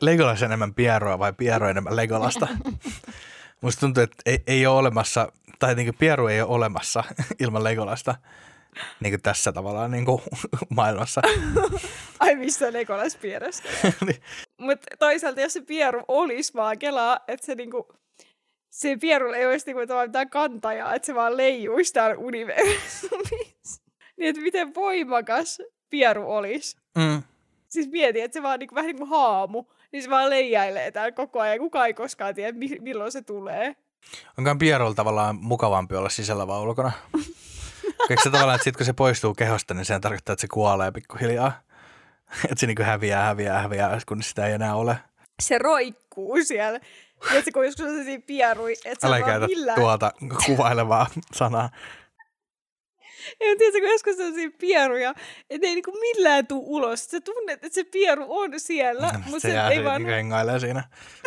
Legolas 0.00 0.42
enemmän 0.42 0.74
pieroa 0.74 1.18
vai 1.18 1.32
piero 1.32 1.68
enemmän 1.68 1.96
Legolasta? 1.96 2.48
Musta 3.60 3.80
tuntuu, 3.80 4.02
että 4.02 4.16
ei, 4.26 4.38
ei 4.46 4.66
ole 4.66 4.78
olemassa, 4.78 5.32
tai 5.58 5.74
niin 5.74 5.94
pieru 5.98 6.26
ei 6.26 6.42
ole 6.42 6.50
olemassa 6.50 7.04
ilman 7.40 7.64
Legolasta 7.64 8.14
niin 9.00 9.12
kuin 9.12 9.22
tässä 9.22 9.52
tavallaan 9.52 9.90
niin 9.90 10.04
kuin 10.04 10.22
maailmassa. 10.68 11.22
Ai 12.20 12.36
missä 12.36 12.72
Legolas 12.72 13.16
piereskelee. 13.16 13.94
Niin. 14.06 14.22
Mutta 14.58 14.96
toisaalta 14.98 15.40
jos 15.40 15.52
se 15.52 15.60
pieru 15.60 16.02
olisi 16.08 16.54
vaan 16.54 16.78
kelaa, 16.78 17.18
että 17.28 17.46
se 17.46 17.54
niinku, 17.54 17.88
se 18.72 18.96
pieru 19.00 19.32
ei 19.32 19.46
olisi 19.46 19.66
niinku 19.66 19.86
tavallaan 19.86 20.08
mitään 20.08 20.30
kantajaa, 20.30 20.94
että 20.94 21.06
se 21.06 21.14
vaan 21.14 21.36
leijuisi 21.36 21.92
täällä 21.92 22.16
universumissa. 22.16 23.82
niin 24.16 24.28
että 24.30 24.42
miten 24.42 24.74
voimakas 24.74 25.62
pieru 25.90 26.32
olisi. 26.32 26.76
mm. 26.98 27.22
Siis 27.68 27.88
mieti, 27.90 28.20
että 28.20 28.32
se 28.38 28.42
vaan 28.42 28.58
niinku, 28.58 28.74
vähän 28.74 28.86
niin 28.86 28.96
kuin 28.96 29.10
haamu, 29.10 29.64
niin 29.92 30.02
se 30.02 30.10
vaan 30.10 30.30
leijailee 30.30 30.90
täällä 30.90 31.12
koko 31.12 31.40
ajan. 31.40 31.58
Kukaan 31.58 31.86
ei 31.86 31.94
koskaan 31.94 32.34
tiedä, 32.34 32.58
mi- 32.58 32.78
milloin 32.80 33.12
se 33.12 33.22
tulee. 33.22 33.76
Onkaan 34.38 34.58
pierulla 34.58 34.94
tavallaan 34.94 35.36
mukavampi 35.40 35.96
olla 35.96 36.08
sisällä 36.08 36.46
vai 36.46 36.60
ulkona? 36.60 36.92
Eikö 38.10 38.22
se 38.22 38.30
tavallaan, 38.30 38.54
että 38.54 38.64
sit 38.64 38.76
kun 38.76 38.86
se 38.86 38.92
poistuu 38.92 39.34
kehosta, 39.34 39.74
niin 39.74 39.84
se 39.84 40.00
tarkoittaa, 40.00 40.32
että 40.32 40.40
se 40.40 40.48
kuolee 40.48 40.90
pikkuhiljaa? 40.90 41.52
Että 42.50 42.60
se 42.60 42.66
niin 42.66 42.82
häviää, 42.82 43.24
häviää, 43.24 43.62
häviää, 43.62 43.98
kun 44.08 44.22
sitä 44.22 44.46
ei 44.46 44.52
enää 44.52 44.74
ole. 44.74 44.96
Se 45.42 45.58
roikkuu 45.58 46.38
siellä. 46.44 46.80
Ja 47.34 47.42
se 47.42 47.52
kun 47.52 47.64
joskus 47.64 47.84
on 47.86 47.90
sellaisia 47.90 48.20
pierui, 48.26 48.72
että 48.72 49.00
se 49.00 49.06
Älä 49.06 49.16
on 49.16 49.22
käytä 49.24 49.40
vaan 49.40 49.50
millään... 49.50 49.80
tuota 49.80 50.12
kuvailevaa 50.46 51.06
sanaa. 51.32 51.70
Ja 53.40 53.56
tiedätkö, 53.58 53.80
kun 53.80 53.88
joskus 53.90 54.16
sellaisia 54.16 54.50
pieruja, 54.58 55.14
että 55.50 55.66
ei 55.66 55.74
niinku 55.74 55.92
millään 56.00 56.46
tuu 56.46 56.64
ulos. 56.76 57.04
Sä 57.04 57.20
tunnet, 57.20 57.64
että 57.64 57.74
se 57.74 57.84
pieru 57.84 58.24
on 58.28 58.50
siellä, 58.60 59.06
mutta 59.12 59.30
Mm, 59.32 59.40
se 59.40 59.40
se, 59.40 59.74
ei 59.74 59.84
vaan, 59.84 60.02
niin 60.02 60.60
siinä. 60.60 60.84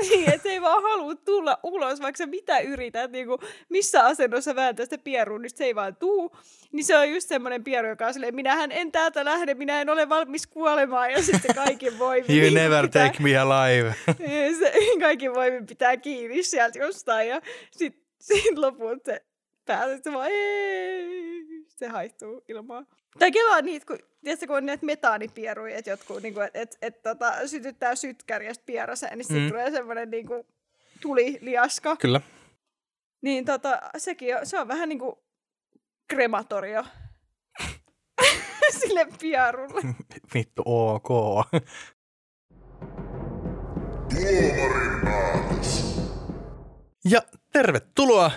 niin, 0.10 0.30
että 0.30 0.44
se 0.44 0.50
ei 0.50 0.62
vaan 0.62 0.84
halua 0.84 1.16
tulla 1.16 1.60
ulos, 1.64 2.02
vaikka 2.02 2.18
sä 2.18 2.26
mitä 2.26 2.60
yrität, 2.60 3.12
niinku, 3.12 3.40
missä 3.70 4.06
asennossa 4.06 4.56
vääntää 4.56 4.86
sitä 4.86 4.98
pierua, 4.98 5.40
niin 5.40 5.50
se 5.56 5.64
ei 5.66 5.76
vaan 5.76 5.96
tuu. 5.96 6.36
Niin 6.72 6.86
se 6.86 6.98
on 6.98 7.10
just 7.14 7.30
semmoinen 7.30 7.64
pieru, 7.64 7.88
joka 7.88 8.08
on 8.08 8.14
silleen, 8.14 8.36
minähän 8.36 8.72
en 8.72 8.92
täältä 8.92 9.26
lähde, 9.26 9.54
minä 9.54 9.82
en 9.82 9.90
ole 9.90 10.10
valmis 10.10 10.48
kuolemaan, 10.48 11.12
ja 11.12 11.24
sitten 11.24 11.56
kaikki 11.56 11.86
voimin. 12.00 12.32
You 12.32 12.40
niinku 12.42 12.60
never 12.60 12.86
pitää, 12.88 13.08
take 13.08 13.24
me 13.24 13.38
alive. 13.38 13.96
se, 14.60 14.74
kaikki 15.00 15.34
voimin 15.34 15.66
pitää 15.66 15.98
kiinni 15.98 16.44
sieltä 16.44 16.80
jostain, 16.80 17.28
ja 17.30 17.42
sitten 17.72 18.06
sit 18.22 18.58
lopulta 18.58 19.02
se 19.06 19.26
pääsee, 19.66 20.00
se 20.04 20.12
vaan 20.14 20.28
ei, 20.32 21.35
se 21.76 21.88
haihtuu 21.88 22.44
ilmaan. 22.48 22.88
Tai 23.20 23.32
kelaa 23.32 23.62
niitä, 23.62 23.86
kun, 23.86 24.00
tiedätkö, 24.24 24.48
kun 24.48 24.56
on 24.56 24.66
näitä 24.66 24.86
metaanipieruja, 24.86 25.78
että 25.78 25.90
jotkut 25.92 26.22
niin 26.24 26.34
kuin, 26.34 26.44
et, 26.46 26.56
et, 26.56 26.78
et, 26.82 27.02
tota, 27.02 27.48
sytyttää 27.48 27.96
sytkäri 27.96 28.46
ja 28.46 28.54
sitten 28.54 28.66
pieraseen, 28.74 29.18
niin 29.18 29.26
sitten 29.26 29.44
Mm. 29.44 29.50
tulee 29.50 29.72
semmoinen 29.72 30.10
niin 30.12 30.28
kuin, 30.28 30.44
tuliliaska. 31.02 31.96
Kyllä. 31.96 32.22
Niin 33.22 33.46
tota, 33.46 33.82
sekin 33.98 34.38
on, 34.38 34.46
se 34.46 34.60
on 34.60 34.68
vähän 34.68 34.90
niin 34.90 35.00
kuin 35.00 35.16
krematorio 36.10 36.86
sille 38.80 39.08
pierulle. 39.22 39.82
Vittu, 40.34 40.64
ok. 40.66 41.08
Tuomarin 44.14 45.02
päätös. 45.04 45.96
Ja 47.10 47.22
tervetuloa 47.54 48.32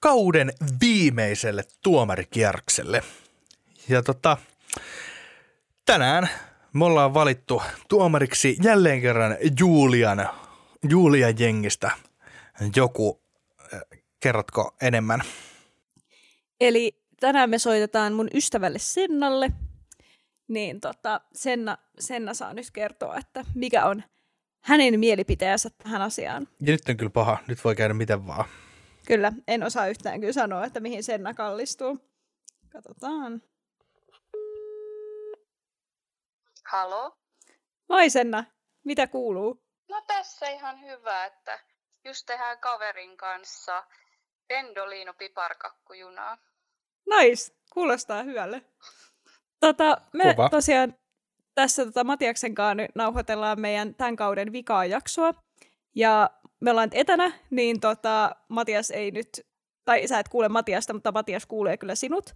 kauden 0.00 0.52
viimeiselle 0.80 1.64
tuomarikierrokselle. 1.82 3.02
Ja 3.88 4.02
tota, 4.02 4.36
tänään 5.86 6.28
me 6.72 6.84
ollaan 6.84 7.14
valittu 7.14 7.62
tuomariksi 7.88 8.56
jälleen 8.62 9.00
kerran 9.00 9.36
Julian, 9.60 10.28
Julian 10.88 11.34
jengistä. 11.38 11.90
Joku, 12.76 13.20
äh, 13.74 13.80
kerrotko 14.20 14.76
enemmän? 14.82 15.22
Eli 16.60 17.02
tänään 17.20 17.50
me 17.50 17.58
soitetaan 17.58 18.12
mun 18.12 18.30
ystävälle 18.34 18.78
Sennalle. 18.78 19.52
Niin 20.48 20.80
tota, 20.80 21.20
Senna, 21.32 21.78
Senna 21.98 22.34
saa 22.34 22.54
nyt 22.54 22.70
kertoa, 22.70 23.16
että 23.16 23.44
mikä 23.54 23.86
on 23.86 24.02
hänen 24.60 25.00
mielipiteensä 25.00 25.70
tähän 25.82 26.02
asiaan. 26.02 26.48
Ja 26.60 26.72
nyt 26.72 26.88
on 26.88 26.96
kyllä 26.96 27.10
paha, 27.10 27.38
nyt 27.46 27.64
voi 27.64 27.76
käydä 27.76 27.94
miten 27.94 28.26
vaan. 28.26 28.44
Kyllä, 29.06 29.32
en 29.48 29.62
osaa 29.62 29.88
yhtään 29.88 30.20
kyllä 30.20 30.32
sanoa, 30.32 30.64
että 30.64 30.80
mihin 30.80 31.04
Senna 31.04 31.34
kallistuu. 31.34 31.98
Katsotaan. 32.68 33.42
Halo? 36.70 37.16
Moi 37.88 38.10
Senna, 38.10 38.44
mitä 38.84 39.06
kuuluu? 39.06 39.62
No 39.88 40.02
tässä 40.06 40.48
ihan 40.48 40.80
hyvä, 40.80 41.24
että 41.24 41.60
just 42.04 42.26
tehdään 42.26 42.58
kaverin 42.58 43.16
kanssa 43.16 43.84
Pendolino 44.48 45.14
piparkakkujunaa. 45.14 46.38
Nice, 47.10 47.52
kuulostaa 47.72 48.22
hyvälle. 48.22 48.62
Tota, 49.60 49.96
me 50.12 50.34
Kova. 50.34 50.48
tosiaan 50.48 50.94
tässä 51.54 51.84
tota 51.84 52.04
Matiaksen 52.04 52.54
kanssa 52.54 52.74
nyt 52.74 52.90
nauhoitellaan 52.94 53.60
meidän 53.60 53.94
tämän 53.94 54.16
kauden 54.16 54.52
vikaa 54.52 54.84
jaksoa. 54.84 55.34
Ja 55.94 56.30
me 56.66 56.70
ollaan 56.70 56.90
etänä, 56.92 57.32
niin 57.50 57.80
tota, 57.80 58.36
Matias 58.48 58.90
ei 58.90 59.10
nyt, 59.10 59.46
tai 59.84 60.08
sä 60.08 60.18
et 60.18 60.28
kuule 60.28 60.48
Matiasta, 60.48 60.92
mutta 60.92 61.12
Matias 61.12 61.46
kuulee 61.46 61.76
kyllä 61.76 61.94
sinut. 61.94 62.34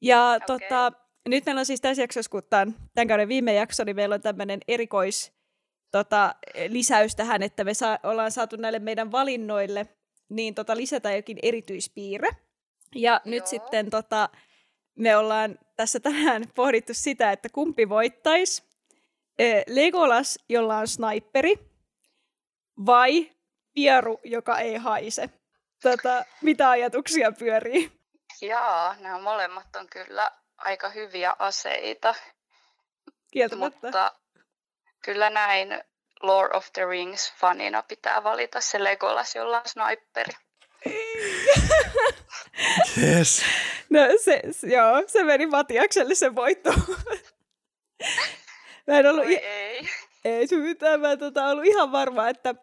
Ja 0.00 0.32
Okei. 0.36 0.46
tota, 0.46 0.92
nyt 1.28 1.46
meillä 1.46 1.58
on 1.58 1.66
siis 1.66 1.80
tässä 1.80 2.02
jaksossa, 2.02 2.30
kun 2.30 2.42
tämän, 2.50 2.74
tämän 2.94 3.08
kauden 3.08 3.28
viime 3.28 3.54
jakso, 3.54 3.84
niin 3.84 3.96
meillä 3.96 4.14
on 4.14 4.20
tämmöinen 4.20 4.60
erikois 4.68 5.32
tota, 5.90 6.34
lisäys 6.68 7.16
tähän, 7.16 7.42
että 7.42 7.64
me 7.64 7.74
saa, 7.74 7.98
ollaan 8.02 8.30
saatu 8.30 8.56
näille 8.56 8.78
meidän 8.78 9.12
valinnoille 9.12 9.88
niin 10.28 10.54
tota, 10.54 10.76
lisätä 10.76 11.16
jokin 11.16 11.38
erityispiirre. 11.42 12.28
Ja 12.94 13.20
nyt 13.24 13.40
Joo. 13.42 13.46
sitten 13.46 13.90
tota, 13.90 14.28
me 14.94 15.16
ollaan 15.16 15.58
tässä 15.76 16.00
tänään 16.00 16.44
pohdittu 16.54 16.94
sitä, 16.94 17.32
että 17.32 17.48
kumpi 17.48 17.88
voittaisi. 17.88 18.62
Eh, 19.38 19.64
Legolas, 19.68 20.38
jolla 20.48 20.78
on 20.78 20.88
sniperi, 20.88 21.54
vai 22.86 23.30
Pieru, 23.74 24.20
joka 24.24 24.58
ei 24.58 24.76
haise. 24.76 25.30
Tota, 25.82 26.24
mitä 26.42 26.70
ajatuksia 26.70 27.32
pyörii? 27.32 27.92
Jaa, 28.40 28.96
nämä 29.00 29.18
molemmat 29.18 29.76
on 29.76 29.86
kyllä 29.86 30.30
aika 30.58 30.88
hyviä 30.88 31.36
aseita, 31.38 32.14
Kieltämättä. 33.32 33.78
mutta 33.86 34.12
kyllä 35.04 35.30
näin 35.30 35.84
Lord 36.22 36.54
of 36.54 36.66
the 36.72 36.84
Rings 36.84 37.32
fanina 37.40 37.82
pitää 37.82 38.24
valita 38.24 38.60
se 38.60 38.84
Legolas, 38.84 39.34
jolla 39.34 39.56
on 39.60 39.68
sniperi. 39.68 40.32
Yes. 43.02 43.42
No 43.90 44.00
se, 44.24 44.42
joo, 44.62 45.02
se 45.06 45.24
meni 45.24 45.46
Matiakselle 45.46 46.14
se 46.14 46.34
voitto. 46.34 46.70
Mä 48.86 48.98
en 48.98 49.06
ollut, 49.06 49.24
Oi 49.24 49.36
ei. 49.36 49.88
ei 50.24 50.46
mitään, 50.62 51.00
mä 51.00 51.12
en 51.12 51.18
tota, 51.18 51.46
ollut 51.46 51.64
ihan 51.66 51.92
varma, 51.92 52.28
että, 52.28 52.54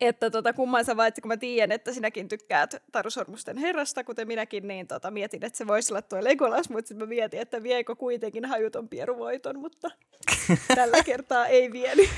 että 0.00 0.30
tota, 0.30 0.52
kumman 0.52 0.84
sä 0.84 0.96
valitsit, 0.96 1.22
kun 1.22 1.28
mä 1.28 1.36
tiedän, 1.36 1.72
että 1.72 1.92
sinäkin 1.92 2.28
tykkäät 2.28 2.74
Taru 2.92 3.10
Sormusten 3.10 3.56
herrasta, 3.56 4.04
kuten 4.04 4.28
minäkin, 4.28 4.68
niin 4.68 4.86
tota, 4.86 5.10
mietin, 5.10 5.44
että 5.44 5.56
se 5.58 5.66
voisi 5.66 5.92
olla 5.92 6.02
tuo 6.02 6.24
Legolas, 6.24 6.70
mutta 6.70 6.88
sitten 6.88 7.06
mä 7.08 7.08
mietin, 7.08 7.40
että 7.40 7.62
viekö 7.62 7.96
kuitenkin 7.96 8.44
hajuton 8.44 8.88
pieruvoiton, 8.88 9.58
mutta 9.58 9.90
tällä 10.76 11.02
kertaa 11.04 11.46
ei 11.46 11.72
vienyt. 11.72 12.10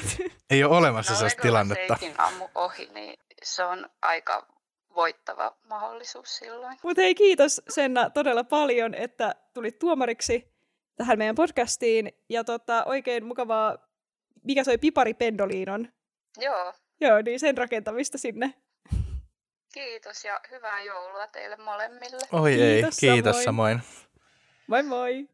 Ei 0.50 0.64
ole 0.64 0.76
olemassa 0.76 1.12
No 1.12 1.16
sellaista 1.16 1.42
tilannetta. 1.42 1.94
eikin 2.02 2.14
ammu 2.18 2.48
ohi, 2.54 2.90
niin 2.94 3.18
se 3.42 3.64
on 3.64 3.90
aika 4.02 4.46
voittava 4.94 5.56
mahdollisuus 5.68 6.36
silloin. 6.36 6.78
Mutta 6.82 7.02
hei, 7.02 7.14
kiitos 7.14 7.62
Senna 7.68 8.10
todella 8.10 8.44
paljon, 8.44 8.94
että 8.94 9.34
tulit 9.54 9.78
tuomariksi 9.78 10.54
tähän 10.96 11.18
meidän 11.18 11.34
podcastiin. 11.34 12.12
Ja 12.28 12.44
tota, 12.44 12.84
oikein 12.84 13.24
mukavaa, 13.24 13.78
mikä 14.44 14.64
soi 14.64 14.78
Pipari 14.78 15.14
Pendoliinon. 15.14 15.88
Joo, 16.38 16.72
Joo, 17.00 17.22
niin 17.24 17.40
sen 17.40 17.58
rakentamista 17.58 18.18
sinne. 18.18 18.54
kiitos 19.74 20.24
ja 20.24 20.40
hyvää 20.50 20.82
joulua 20.82 21.26
teille 21.26 21.56
molemmille. 21.56 22.26
Oi 22.32 22.54
Kiitos 22.56 23.02
ei, 23.02 23.10
kiitos 23.10 23.44
samoin. 23.44 23.78
samoin. 23.78 24.06
Moi 24.66 24.82
moi! 24.82 25.28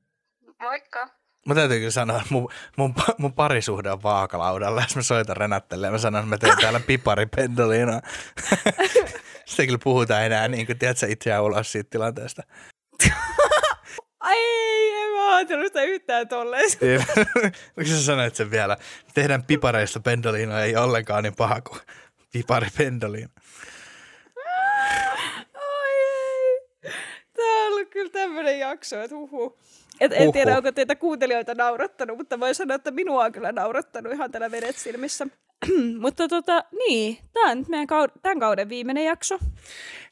Moikka! 0.60 1.08
Mä 1.46 1.54
täytyy 1.54 1.78
kyllä 1.78 1.90
sanoa, 1.90 2.16
että 2.16 2.28
mun, 2.34 2.52
mun, 2.76 2.94
mun 3.18 3.32
parisuhde 3.32 3.90
on 3.90 4.02
vaakalaudalla. 4.02 4.82
Jos 4.82 4.96
mä 4.96 5.02
soitan 5.02 5.36
Renattelle 5.36 5.86
ja 5.86 5.90
mä 5.90 5.98
sanon, 5.98 6.18
että 6.20 6.28
mä 6.30 6.38
teen 6.38 6.56
täällä 6.60 6.80
pipari. 6.80 7.26
Sitten 9.46 9.66
kyllä 9.66 9.78
puhuta 9.84 10.20
enää, 10.20 10.48
niin 10.48 10.66
kuin, 10.66 10.78
tiedätkö, 10.78 11.06
itseään 11.08 11.42
ulos 11.42 11.72
siitä 11.72 11.90
tilanteesta. 11.90 12.42
Ai, 14.22 14.36
en 15.04 15.10
mä 15.12 15.36
ajatellut 15.36 15.66
sitä 15.66 15.82
yhtään 15.82 16.28
tolleen. 16.28 16.70
Miksi 17.76 17.96
sä 17.96 18.02
sanoit 18.04 18.34
sen 18.34 18.50
vielä? 18.50 18.76
Tehdään 19.14 19.44
pipareista 19.44 20.00
pendolina 20.00 20.60
ei 20.60 20.76
ollenkaan 20.76 21.22
niin 21.22 21.36
paha 21.36 21.60
kuin 21.60 21.80
pipari 22.32 22.68
pendolina. 22.78 23.28
Ai 25.54 25.94
ei. 25.94 26.92
Tää 27.36 27.44
on 27.46 27.72
ollut 27.72 27.88
kyllä 27.88 28.10
tämmöinen 28.10 28.58
jakso, 28.58 29.02
että 29.02 29.16
huhu. 29.16 29.58
Et, 30.00 30.12
en 30.12 30.32
tiedä, 30.32 30.56
onko 30.56 30.72
teitä 30.72 30.96
kuuntelijoita 30.96 31.54
naurattanut, 31.54 32.16
mutta 32.18 32.40
voin 32.40 32.54
sanoa, 32.54 32.74
että 32.74 32.90
minua 32.90 33.24
on 33.24 33.32
kyllä 33.32 33.52
naurattanut 33.52 34.12
ihan 34.12 34.30
tällä 34.30 34.50
vedet 34.50 34.76
silmissä. 34.76 35.26
mutta 36.00 36.28
tota, 36.28 36.64
niin, 36.78 37.18
tämä 37.32 37.50
on 37.50 37.58
nyt 37.58 37.68
meidän 37.68 37.88
kau- 37.88 38.18
tämän 38.22 38.40
kauden 38.40 38.68
viimeinen 38.68 39.04
jakso. 39.04 39.38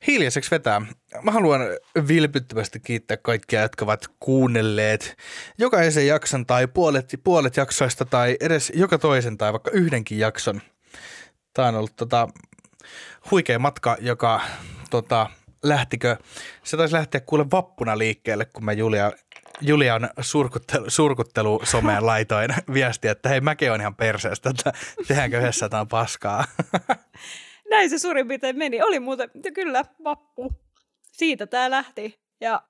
Hiljaiseksi 0.07 0.51
vetää. 0.51 0.83
Mä 1.23 1.31
haluan 1.31 1.61
vilpittömästi 2.09 2.81
kiittää 2.81 3.17
kaikkia, 3.17 3.63
jotka 3.63 3.85
ovat 3.85 4.07
kuunnelleet 4.21 5.17
jokaisen 5.59 6.07
jakson 6.07 6.47
tai 6.47 6.67
puolet, 6.67 7.21
puolet 7.25 7.57
jaksoista 7.57 8.05
tai 8.05 8.37
edes 8.41 8.73
joka 8.75 8.99
toisen 8.99 9.39
tai 9.39 9.53
vaikka 9.53 9.71
yhdenkin 9.71 10.19
jakson. 10.19 10.61
Tämä 11.55 11.69
on 11.69 11.75
ollut 11.75 11.97
tota, 11.97 12.29
huikea 13.31 13.59
matka, 13.59 13.97
joka 14.01 14.41
tota, 14.91 15.31
lähtikö, 15.63 16.17
se 16.65 16.77
taisi 16.77 16.95
lähteä 16.95 17.21
kuule 17.21 17.51
vappuna 17.51 17.99
liikkeelle, 17.99 18.45
kun 18.45 18.65
mä 18.65 18.73
Julia, 18.73 19.13
Julian 19.61 20.11
surkuttelu, 20.21 20.91
surkuttelu 20.91 21.61
someen 21.65 22.07
laitoin 22.07 22.51
viestiä, 22.75 23.13
että 23.13 23.29
hei 23.29 23.41
mäkin 23.41 23.73
on 23.73 23.81
ihan 23.81 23.95
perseestä, 23.95 24.51
että 24.51 24.73
tehdäänkö 25.09 25.39
yhdessä 25.39 25.65
jotain 25.65 25.89
paskaa. 25.89 26.45
Näin 27.71 27.91
se 27.91 27.99
suurin 27.99 28.29
piirtein 28.29 28.59
meni. 28.59 28.83
Oli 28.83 29.01
muuten, 29.01 29.31
kyllä, 29.55 29.85
vappu. 30.05 30.53
Siitä 31.13 31.47
tämä 31.47 31.71
lähti. 31.71 32.21
Ja 32.41 32.63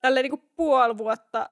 tälleen 0.00 0.22
niin 0.24 0.38
kuin 0.38 0.50
puoli 0.56 0.98
vuotta 0.98 1.50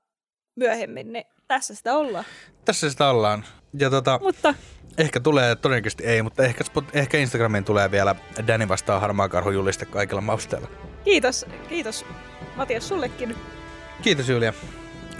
myöhemmin, 0.57 1.13
niin 1.13 1.25
tässä 1.49 1.75
sitä 1.75 1.97
ollaan. 1.97 2.25
Tässä 2.65 2.91
sitä 2.91 3.11
ollaan. 3.11 3.45
Ja 3.79 3.91
tota, 3.91 4.19
Mutta 4.23 4.55
Ehkä 4.99 5.21
tulee, 5.21 5.57
todennäköisesti 5.57 6.05
ei, 6.05 6.23
mutta 6.23 6.45
ehkä, 6.45 6.65
ehkä 6.93 7.19
Instagramiin 7.19 7.65
tulee 7.65 7.91
vielä 7.91 8.15
Danny 8.47 8.69
vastaa 8.69 9.01
harmaa 9.01 9.29
karhu 9.29 9.51
juliste 9.51 9.87
kaikilla 9.87 10.21
mausteilla. 10.21 10.69
kiitos, 11.05 11.47
kiitos 11.69 12.05
Matias 12.57 12.89
sullekin. 12.89 13.37
Kiitos 14.03 14.29
Julia. 14.29 14.53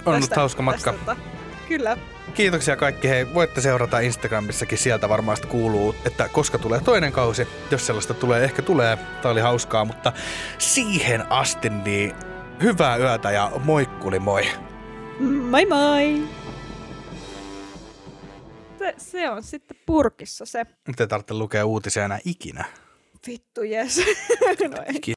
On 0.05 0.13
ollut 0.13 0.21
tästä- 0.29 0.35
hauska 0.35 0.61
matka. 0.61 0.93
tästä, 0.93 1.15
Kyllä. 1.67 1.97
Kiitoksia 2.33 2.75
kaikki. 2.75 3.09
Hei, 3.09 3.33
voitte 3.33 3.61
seurata 3.61 3.99
Instagramissakin. 3.99 4.77
Sieltä 4.77 5.09
varmaan 5.09 5.37
kuuluu, 5.47 5.95
että 6.05 6.29
koska 6.29 6.57
tulee 6.57 6.79
toinen 6.81 7.11
kausi. 7.11 7.47
Jos 7.71 7.85
sellaista 7.85 8.13
tulee, 8.13 8.43
ehkä 8.43 8.61
tulee. 8.61 8.97
Tämä 9.21 9.31
oli 9.31 9.41
hauskaa, 9.41 9.85
mutta 9.85 10.13
siihen 10.57 11.31
asti 11.31 11.69
niin 11.69 12.15
hyvää 12.63 12.97
yötä 12.97 13.31
ja 13.31 13.51
moikkuli 13.63 14.19
moi. 14.19 14.47
Moi 15.49 15.65
moi! 15.65 16.23
Se, 18.79 18.93
se 18.97 19.29
on 19.29 19.43
sitten 19.43 19.77
purkissa 19.85 20.45
se. 20.45 20.65
Nyt 20.87 20.99
ei 21.01 21.07
tarvitse 21.07 21.33
lukea 21.33 21.65
uutisia 21.65 22.05
enää 22.05 22.19
ikinä. 22.25 22.65
Vittu 23.27 23.63
jes. 23.63 23.97
no 24.71 24.83
ei. 24.85 25.01